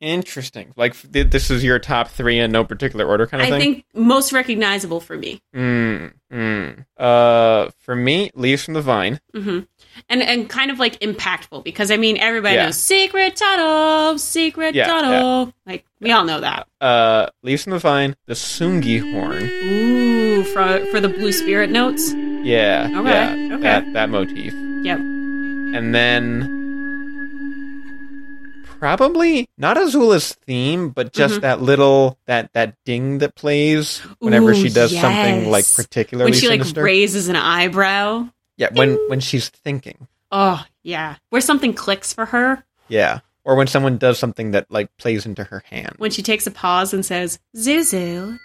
Interesting. 0.00 0.72
Like 0.76 1.00
this 1.02 1.50
is 1.50 1.62
your 1.62 1.78
top 1.78 2.08
three 2.08 2.38
in 2.38 2.50
no 2.50 2.64
particular 2.64 3.06
order, 3.06 3.26
kind 3.26 3.40
of 3.40 3.46
I 3.46 3.50
thing. 3.50 3.56
I 3.56 3.74
think 3.74 3.84
most 3.94 4.32
recognizable 4.32 4.98
for 5.00 5.16
me. 5.16 5.40
Mm, 5.54 6.12
mm. 6.32 6.86
Uh, 6.96 7.70
for 7.78 7.94
me, 7.94 8.30
"Leaves 8.34 8.64
from 8.64 8.74
the 8.74 8.82
Vine." 8.82 9.20
hmm 9.32 9.60
And 10.08 10.22
and 10.22 10.48
kind 10.48 10.70
of 10.70 10.78
like 10.78 10.98
impactful 11.00 11.64
because 11.64 11.90
I 11.90 11.96
mean 11.96 12.16
everybody 12.18 12.54
Yeah. 12.54 12.66
knows 12.66 12.78
secret 12.78 13.36
tunnel, 13.36 14.18
secret 14.18 14.74
Yeah, 14.74 14.86
tunnel. 14.86 15.52
Like 15.66 15.84
we 16.00 16.10
all 16.12 16.24
know 16.24 16.40
that. 16.40 16.66
Uh, 16.80 17.26
"Leaves 17.42 17.64
from 17.64 17.72
the 17.72 17.78
Vine," 17.78 18.16
the 18.26 18.34
Tsungi 18.34 19.00
horn. 19.12 19.42
Ooh, 19.44 20.44
for 20.44 20.84
for 20.90 21.00
the 21.00 21.08
blue 21.08 21.32
spirit 21.32 21.70
notes. 21.70 22.12
Yeah. 22.42 22.88
Okay, 22.94 23.10
Yeah. 23.10 23.54
okay. 23.54 23.62
That 23.62 23.92
that 23.92 24.10
motif. 24.10 24.52
Yep. 24.84 24.98
And 24.98 25.94
then 25.94 26.58
probably 28.78 29.48
not 29.56 29.76
Azula's 29.76 30.32
theme, 30.46 30.88
but 30.88 31.12
just 31.12 31.36
Mhm. 31.36 31.40
that 31.42 31.62
little 31.62 32.18
that 32.26 32.52
that 32.54 32.74
ding 32.84 33.18
that 33.18 33.34
plays 33.36 33.98
whenever 34.18 34.50
Ooh, 34.50 34.54
she 34.54 34.68
does 34.68 34.90
something 34.98 35.50
like 35.50 35.62
yes. 35.64 35.76
particularly 35.76 36.30
When 36.32 36.40
she 36.40 36.48
like 36.48 36.62
raises 36.76 37.28
an 37.28 37.36
eyebrow. 37.36 38.28
Yeah, 38.62 38.68
when 38.78 38.98
when 39.08 39.20
she's 39.20 39.48
thinking. 39.48 40.06
Oh 40.30 40.64
yeah, 40.82 41.16
where 41.30 41.40
something 41.42 41.74
clicks 41.74 42.12
for 42.12 42.26
her 42.26 42.64
Yeah. 42.88 43.20
Or 43.44 43.56
when 43.56 43.66
someone 43.66 43.98
does 43.98 44.18
something 44.20 44.52
that 44.52 44.70
like 44.70 44.96
plays 44.98 45.26
into 45.26 45.42
her 45.44 45.64
hand. 45.66 45.94
when 45.98 46.12
she 46.12 46.22
takes 46.22 46.46
a 46.46 46.50
pause 46.50 46.94
and 46.94 47.04
says 47.04 47.38
"Zuzu." 47.56 48.38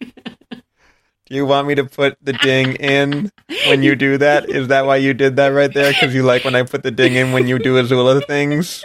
Do 0.00 1.36
you 1.36 1.46
want 1.46 1.68
me 1.68 1.74
to 1.76 1.84
put 1.84 2.18
the 2.20 2.32
ding 2.32 2.74
in 2.74 3.30
when 3.68 3.82
you 3.84 3.94
do 3.94 4.18
that? 4.18 4.50
Is 4.50 4.68
that 4.68 4.84
why 4.84 4.96
you 4.96 5.14
did 5.14 5.36
that 5.36 5.48
right 5.48 5.72
there? 5.72 5.92
Because 5.92 6.12
you 6.12 6.24
like 6.24 6.44
when 6.44 6.56
I 6.56 6.64
put 6.64 6.82
the 6.82 6.90
ding 6.90 7.14
in 7.14 7.32
when 7.32 7.46
you 7.46 7.58
do 7.58 7.80
Azula 7.80 8.26
things? 8.26 8.84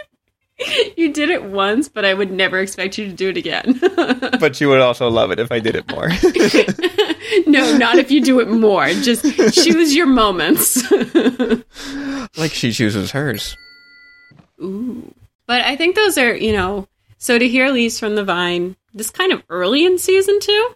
You 0.96 1.12
did 1.12 1.28
it 1.30 1.44
once, 1.44 1.88
but 1.88 2.04
I 2.06 2.14
would 2.14 2.30
never 2.32 2.58
expect 2.58 2.96
you 2.96 3.06
to 3.06 3.12
do 3.12 3.28
it 3.28 3.36
again. 3.36 3.78
But 4.40 4.60
you 4.60 4.68
would 4.68 4.80
also 4.80 5.08
love 5.08 5.30
it 5.30 5.38
if 5.38 5.50
I 5.52 5.60
did 5.60 5.76
it 5.76 5.90
more. 5.90 6.08
no, 7.46 7.76
not 7.76 7.96
if 7.98 8.10
you 8.10 8.20
do 8.22 8.40
it 8.40 8.48
more. 8.48 8.86
Just 8.88 9.24
choose 9.54 9.94
your 9.94 10.06
moments. 10.06 10.82
like 12.36 12.52
she 12.52 12.72
chooses 12.72 13.10
hers. 13.12 13.56
Ooh. 14.62 15.12
But 15.46 15.64
I 15.64 15.76
think 15.76 15.96
those 15.96 16.18
are, 16.18 16.34
you 16.34 16.52
know, 16.52 16.88
so 17.18 17.38
to 17.38 17.48
hear 17.48 17.70
Leaves 17.70 17.98
from 17.98 18.14
the 18.14 18.24
Vine, 18.24 18.76
this 18.94 19.10
kind 19.10 19.32
of 19.32 19.42
early 19.48 19.84
in 19.84 19.98
season 19.98 20.38
two. 20.40 20.68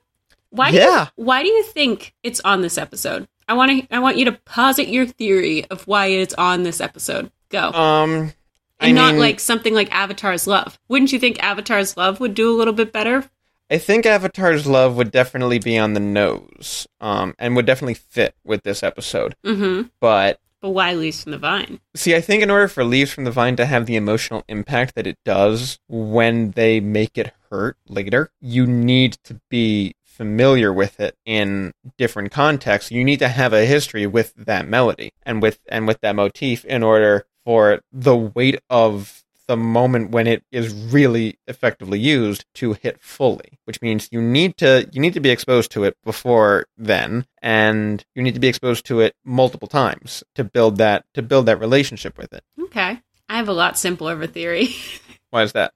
Why 0.50 0.70
do 0.70 0.76
Yeah. 0.78 1.08
you, 1.16 1.24
why 1.24 1.42
do 1.42 1.48
you 1.48 1.62
think 1.64 2.14
it's 2.22 2.40
on 2.40 2.60
this 2.62 2.76
episode? 2.78 3.28
I 3.48 3.54
want 3.54 3.70
to 3.88 3.94
I 3.94 3.98
want 4.00 4.16
you 4.16 4.24
to 4.26 4.32
posit 4.32 4.88
your 4.88 5.06
theory 5.06 5.64
of 5.70 5.86
why 5.86 6.06
it's 6.06 6.34
on 6.34 6.62
this 6.62 6.80
episode. 6.80 7.30
Go. 7.50 7.70
Um 7.72 8.32
I 8.80 8.88
and 8.88 8.96
not 8.96 9.12
mean- 9.12 9.20
like 9.20 9.40
something 9.40 9.74
like 9.74 9.92
Avatar's 9.92 10.46
Love. 10.46 10.78
Wouldn't 10.88 11.12
you 11.12 11.18
think 11.18 11.42
Avatar's 11.42 11.96
Love 11.96 12.20
would 12.20 12.34
do 12.34 12.50
a 12.50 12.56
little 12.56 12.74
bit 12.74 12.92
better? 12.92 13.28
I 13.72 13.78
think 13.78 14.04
Avatar's 14.04 14.66
love 14.66 14.96
would 14.96 15.12
definitely 15.12 15.60
be 15.60 15.78
on 15.78 15.94
the 15.94 16.00
nose, 16.00 16.88
um, 17.00 17.36
and 17.38 17.54
would 17.54 17.66
definitely 17.66 17.94
fit 17.94 18.34
with 18.42 18.64
this 18.64 18.82
episode. 18.82 19.36
Mm-hmm. 19.46 19.88
But 20.00 20.40
But 20.60 20.70
why 20.70 20.92
Leaves 20.94 21.22
from 21.22 21.30
the 21.30 21.38
Vine? 21.38 21.78
see, 21.94 22.16
I 22.16 22.20
think 22.20 22.42
in 22.42 22.50
order 22.50 22.66
for 22.66 22.82
Leaves 22.82 23.12
from 23.12 23.22
the 23.22 23.30
Vine 23.30 23.54
to 23.54 23.66
have 23.66 23.86
the 23.86 23.94
emotional 23.94 24.42
impact 24.48 24.96
that 24.96 25.06
it 25.06 25.18
does 25.24 25.78
when 25.88 26.50
they 26.50 26.80
make 26.80 27.16
it 27.16 27.32
hurt 27.48 27.76
later, 27.86 28.32
you 28.40 28.66
need 28.66 29.18
to 29.22 29.40
be 29.48 29.94
familiar 30.04 30.72
with 30.72 30.98
it 30.98 31.16
in 31.24 31.72
different 31.96 32.32
contexts. 32.32 32.90
You 32.90 33.04
need 33.04 33.20
to 33.20 33.28
have 33.28 33.52
a 33.52 33.66
history 33.66 34.04
with 34.04 34.34
that 34.34 34.66
melody 34.66 35.12
and 35.22 35.40
with 35.40 35.60
and 35.68 35.86
with 35.86 36.00
that 36.00 36.16
motif 36.16 36.64
in 36.64 36.82
order 36.82 37.24
for 37.50 37.80
the 37.90 38.14
weight 38.14 38.60
of 38.70 39.24
the 39.48 39.56
moment 39.56 40.12
when 40.12 40.28
it 40.28 40.44
is 40.52 40.72
really 40.72 41.36
effectively 41.48 41.98
used 41.98 42.44
to 42.54 42.74
hit 42.74 43.02
fully 43.02 43.58
which 43.64 43.82
means 43.82 44.08
you 44.12 44.22
need 44.22 44.56
to 44.56 44.88
you 44.92 45.00
need 45.00 45.14
to 45.14 45.18
be 45.18 45.30
exposed 45.30 45.68
to 45.72 45.82
it 45.82 45.96
before 46.04 46.64
then 46.78 47.26
and 47.42 48.04
you 48.14 48.22
need 48.22 48.34
to 48.34 48.38
be 48.38 48.46
exposed 48.46 48.86
to 48.86 49.00
it 49.00 49.16
multiple 49.24 49.66
times 49.66 50.22
to 50.36 50.44
build 50.44 50.76
that 50.76 51.04
to 51.12 51.22
build 51.22 51.46
that 51.46 51.58
relationship 51.58 52.16
with 52.16 52.32
it 52.32 52.44
Okay. 52.60 53.00
I 53.28 53.36
have 53.36 53.48
a 53.48 53.52
lot 53.52 53.76
simpler 53.76 54.12
of 54.12 54.22
a 54.22 54.28
theory. 54.28 54.68
why 55.30 55.42
is 55.42 55.50
that 55.54 55.72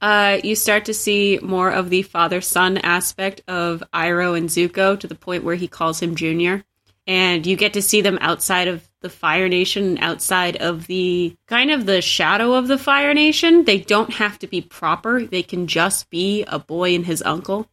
uh, 0.00 0.40
you 0.42 0.56
start 0.56 0.86
to 0.86 0.94
see 0.94 1.38
more 1.40 1.70
of 1.70 1.88
the 1.88 2.02
father 2.02 2.40
son 2.40 2.78
aspect 2.78 3.42
of 3.46 3.84
Iroh 3.94 4.36
and 4.36 4.48
Zuko 4.48 4.98
to 4.98 5.06
the 5.06 5.14
point 5.14 5.44
where 5.44 5.54
he 5.54 5.68
calls 5.68 6.02
him 6.02 6.16
Junior. 6.16 6.64
And 7.06 7.46
you 7.46 7.54
get 7.54 7.74
to 7.74 7.82
see 7.82 8.00
them 8.00 8.18
outside 8.20 8.66
of 8.66 8.89
the 9.00 9.10
Fire 9.10 9.48
Nation, 9.48 9.98
outside 9.98 10.56
of 10.56 10.86
the 10.86 11.36
kind 11.46 11.70
of 11.70 11.86
the 11.86 12.00
shadow 12.00 12.54
of 12.54 12.68
the 12.68 12.78
Fire 12.78 13.14
Nation. 13.14 13.64
They 13.64 13.78
don't 13.78 14.14
have 14.14 14.38
to 14.40 14.46
be 14.46 14.60
proper, 14.60 15.24
they 15.24 15.42
can 15.42 15.66
just 15.66 16.10
be 16.10 16.44
a 16.44 16.58
boy 16.58 16.94
and 16.94 17.06
his 17.06 17.22
uncle 17.22 17.68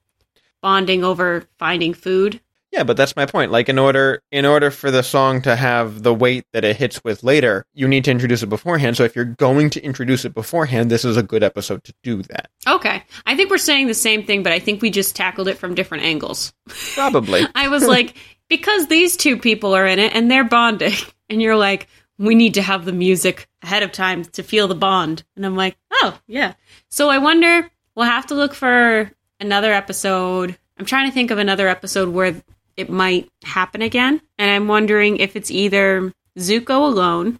bonding 0.62 1.04
over 1.04 1.46
finding 1.58 1.94
food. 1.94 2.42
Yeah, 2.72 2.84
but 2.84 2.98
that's 2.98 3.16
my 3.16 3.26
point. 3.26 3.52
Like 3.52 3.70
in 3.70 3.80
order 3.80 4.22
in 4.32 4.46
order 4.46 4.70
for 4.70 4.92
the 4.92 5.02
song 5.02 5.42
to 5.44 5.56
have 5.56 6.04
the 6.04 6.14
weight 6.14 6.46
that 6.52 6.66
it 6.66 6.76
hits 6.76 7.02
with 7.04 7.24
later, 7.24 7.66
you 7.74 7.88
need 7.88 8.04
to 8.06 8.12
introduce 8.12 8.44
it 8.44 8.48
beforehand. 8.48 8.98
So 8.98 9.04
if 9.04 9.16
you're 9.16 9.26
going 9.26 9.70
to 9.72 9.82
introduce 9.82 10.26
it 10.26 10.34
beforehand, 10.34 10.92
this 10.92 11.06
is 11.06 11.16
a 11.16 11.24
good 11.24 11.44
episode 11.44 11.84
to 11.86 11.94
do 12.04 12.22
that. 12.24 12.50
Okay. 12.68 13.04
I 13.26 13.36
think 13.36 13.50
we're 13.50 13.58
saying 13.58 13.88
the 13.88 13.94
same 13.94 14.26
thing, 14.26 14.44
but 14.44 14.52
I 14.52 14.60
think 14.60 14.82
we 14.82 14.90
just 14.90 15.16
tackled 15.16 15.48
it 15.48 15.58
from 15.58 15.76
different 15.76 16.04
angles. 16.04 16.54
Probably. 16.94 17.48
I 17.56 17.70
was 17.70 17.88
like, 17.88 18.16
because 18.50 18.88
these 18.88 19.16
two 19.16 19.38
people 19.38 19.74
are 19.74 19.88
in 19.88 20.00
it 20.00 20.14
and 20.14 20.30
they're 20.30 20.44
bonding, 20.44 20.94
and 21.30 21.42
you're 21.42 21.56
like, 21.56 21.88
we 22.18 22.36
need 22.36 22.56
to 22.56 22.62
have 22.62 22.86
the 22.86 22.94
music 22.94 23.48
ahead 23.62 23.84
of 23.84 23.92
time 23.92 24.24
to 24.24 24.44
feel 24.44 24.68
the 24.68 24.76
bond. 24.76 25.24
And 25.36 25.46
I'm 25.46 25.56
like, 25.56 25.78
oh, 25.92 26.20
yeah. 26.28 26.54
So 26.90 27.10
I 27.10 27.20
wonder, 27.20 27.70
we'll 27.96 28.06
have 28.06 28.28
to 28.28 28.36
look 28.36 28.54
for 28.54 29.12
another 29.40 29.72
episode. 29.72 30.58
I'm 30.78 30.86
trying 30.86 31.08
to 31.08 31.14
think 31.14 31.32
of 31.32 31.38
another 31.38 31.68
episode 31.68 32.10
where 32.10 32.36
it 32.76 32.90
might 32.90 33.30
happen 33.44 33.82
again. 33.82 34.22
And 34.38 34.50
I'm 34.50 34.68
wondering 34.68 35.18
if 35.18 35.36
it's 35.36 35.52
either 35.52 36.12
Zuko 36.38 36.88
alone 36.88 37.40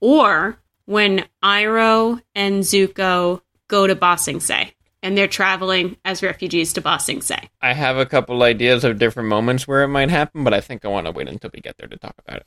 or 0.00 0.58
when 0.86 1.24
Iroh 1.42 2.20
and 2.34 2.62
Zuko 2.62 3.42
go 3.68 3.86
to 3.86 3.94
Bossing 3.94 4.40
Sing 4.40 4.64
Se 4.64 4.74
and 5.02 5.16
they're 5.16 5.28
traveling 5.28 5.96
as 6.04 6.22
refugees 6.22 6.72
to 6.74 6.80
Ba 6.80 6.98
Sing 6.98 7.22
Se. 7.22 7.36
I 7.60 7.72
have 7.74 7.96
a 7.96 8.06
couple 8.06 8.42
ideas 8.42 8.84
of 8.84 8.98
different 8.98 9.28
moments 9.28 9.66
where 9.68 9.82
it 9.82 9.88
might 9.88 10.10
happen, 10.10 10.44
but 10.44 10.54
I 10.54 10.60
think 10.60 10.84
I 10.84 10.88
want 10.88 11.06
to 11.06 11.12
wait 11.12 11.28
until 11.28 11.50
we 11.52 11.60
get 11.60 11.76
there 11.78 11.88
to 11.88 11.96
talk 11.96 12.14
about 12.26 12.42
it. 12.42 12.46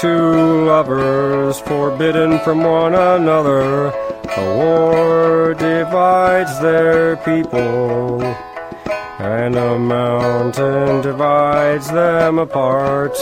Two 0.00 0.66
lovers 0.66 1.60
forbidden 1.60 2.38
from 2.40 2.62
one 2.62 2.94
another. 2.94 3.86
A 4.36 4.56
war 4.56 5.54
divides 5.54 6.60
their 6.60 7.16
people, 7.18 8.20
and 9.18 9.54
a 9.54 9.78
mountain 9.78 11.00
divides 11.00 11.90
them 11.90 12.38
apart. 12.38 13.16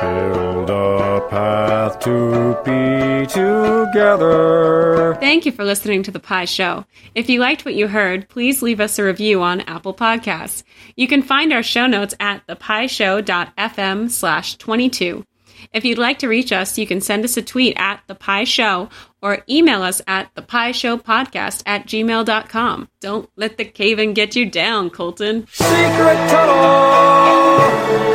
Build 0.00 0.70
a 0.70 1.11
path 1.32 1.98
to 2.00 2.54
be 2.62 3.26
together. 3.26 5.16
Thank 5.18 5.46
you 5.46 5.52
for 5.52 5.64
listening 5.64 6.02
to 6.02 6.10
The 6.10 6.20
Pie 6.20 6.44
Show. 6.44 6.84
If 7.14 7.30
you 7.30 7.40
liked 7.40 7.64
what 7.64 7.74
you 7.74 7.88
heard, 7.88 8.28
please 8.28 8.60
leave 8.60 8.80
us 8.80 8.98
a 8.98 9.04
review 9.04 9.40
on 9.40 9.62
Apple 9.62 9.94
Podcasts. 9.94 10.62
You 10.94 11.08
can 11.08 11.22
find 11.22 11.50
our 11.54 11.62
show 11.62 11.86
notes 11.86 12.14
at 12.20 12.46
thepieshow.fm 12.46 14.10
slash 14.10 14.56
22. 14.56 15.24
If 15.72 15.86
you'd 15.86 15.96
like 15.96 16.18
to 16.18 16.28
reach 16.28 16.52
us, 16.52 16.76
you 16.76 16.86
can 16.86 17.00
send 17.00 17.24
us 17.24 17.38
a 17.38 17.42
tweet 17.42 17.78
at 17.78 18.02
The 18.08 18.14
Pie 18.14 18.44
Show 18.44 18.90
or 19.22 19.42
email 19.48 19.80
us 19.82 20.02
at 20.06 20.34
thepieshowpodcast 20.34 21.62
at 21.64 21.86
gmail.com. 21.86 22.88
Don't 23.00 23.30
let 23.36 23.56
the 23.56 23.64
cave-in 23.64 24.12
get 24.12 24.36
you 24.36 24.44
down, 24.44 24.90
Colton. 24.90 25.46
Secret 25.46 26.28
tunnel, 26.28 27.58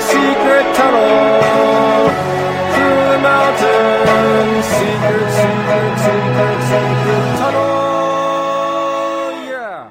secret 0.02 0.76
tunnel 0.76 1.67
mountains. 3.22 4.66
Secret, 4.66 5.30
secret, 5.38 5.94
secret, 6.06 6.60
secret 6.72 7.38
tunnel. 7.38 7.68
Yeah. 9.46 9.90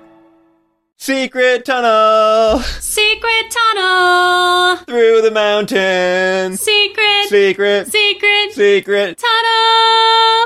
Secret 0.98 1.64
tunnel 1.64 2.60
Secret 2.80 3.50
tunnel! 3.50 4.76
through 4.86 5.22
the 5.22 5.30
mountains. 5.30 6.60
Secret, 6.60 7.28
Secret, 7.28 7.86
secret 7.88 8.52
secret. 8.52 9.18
tunnel! 9.18 10.36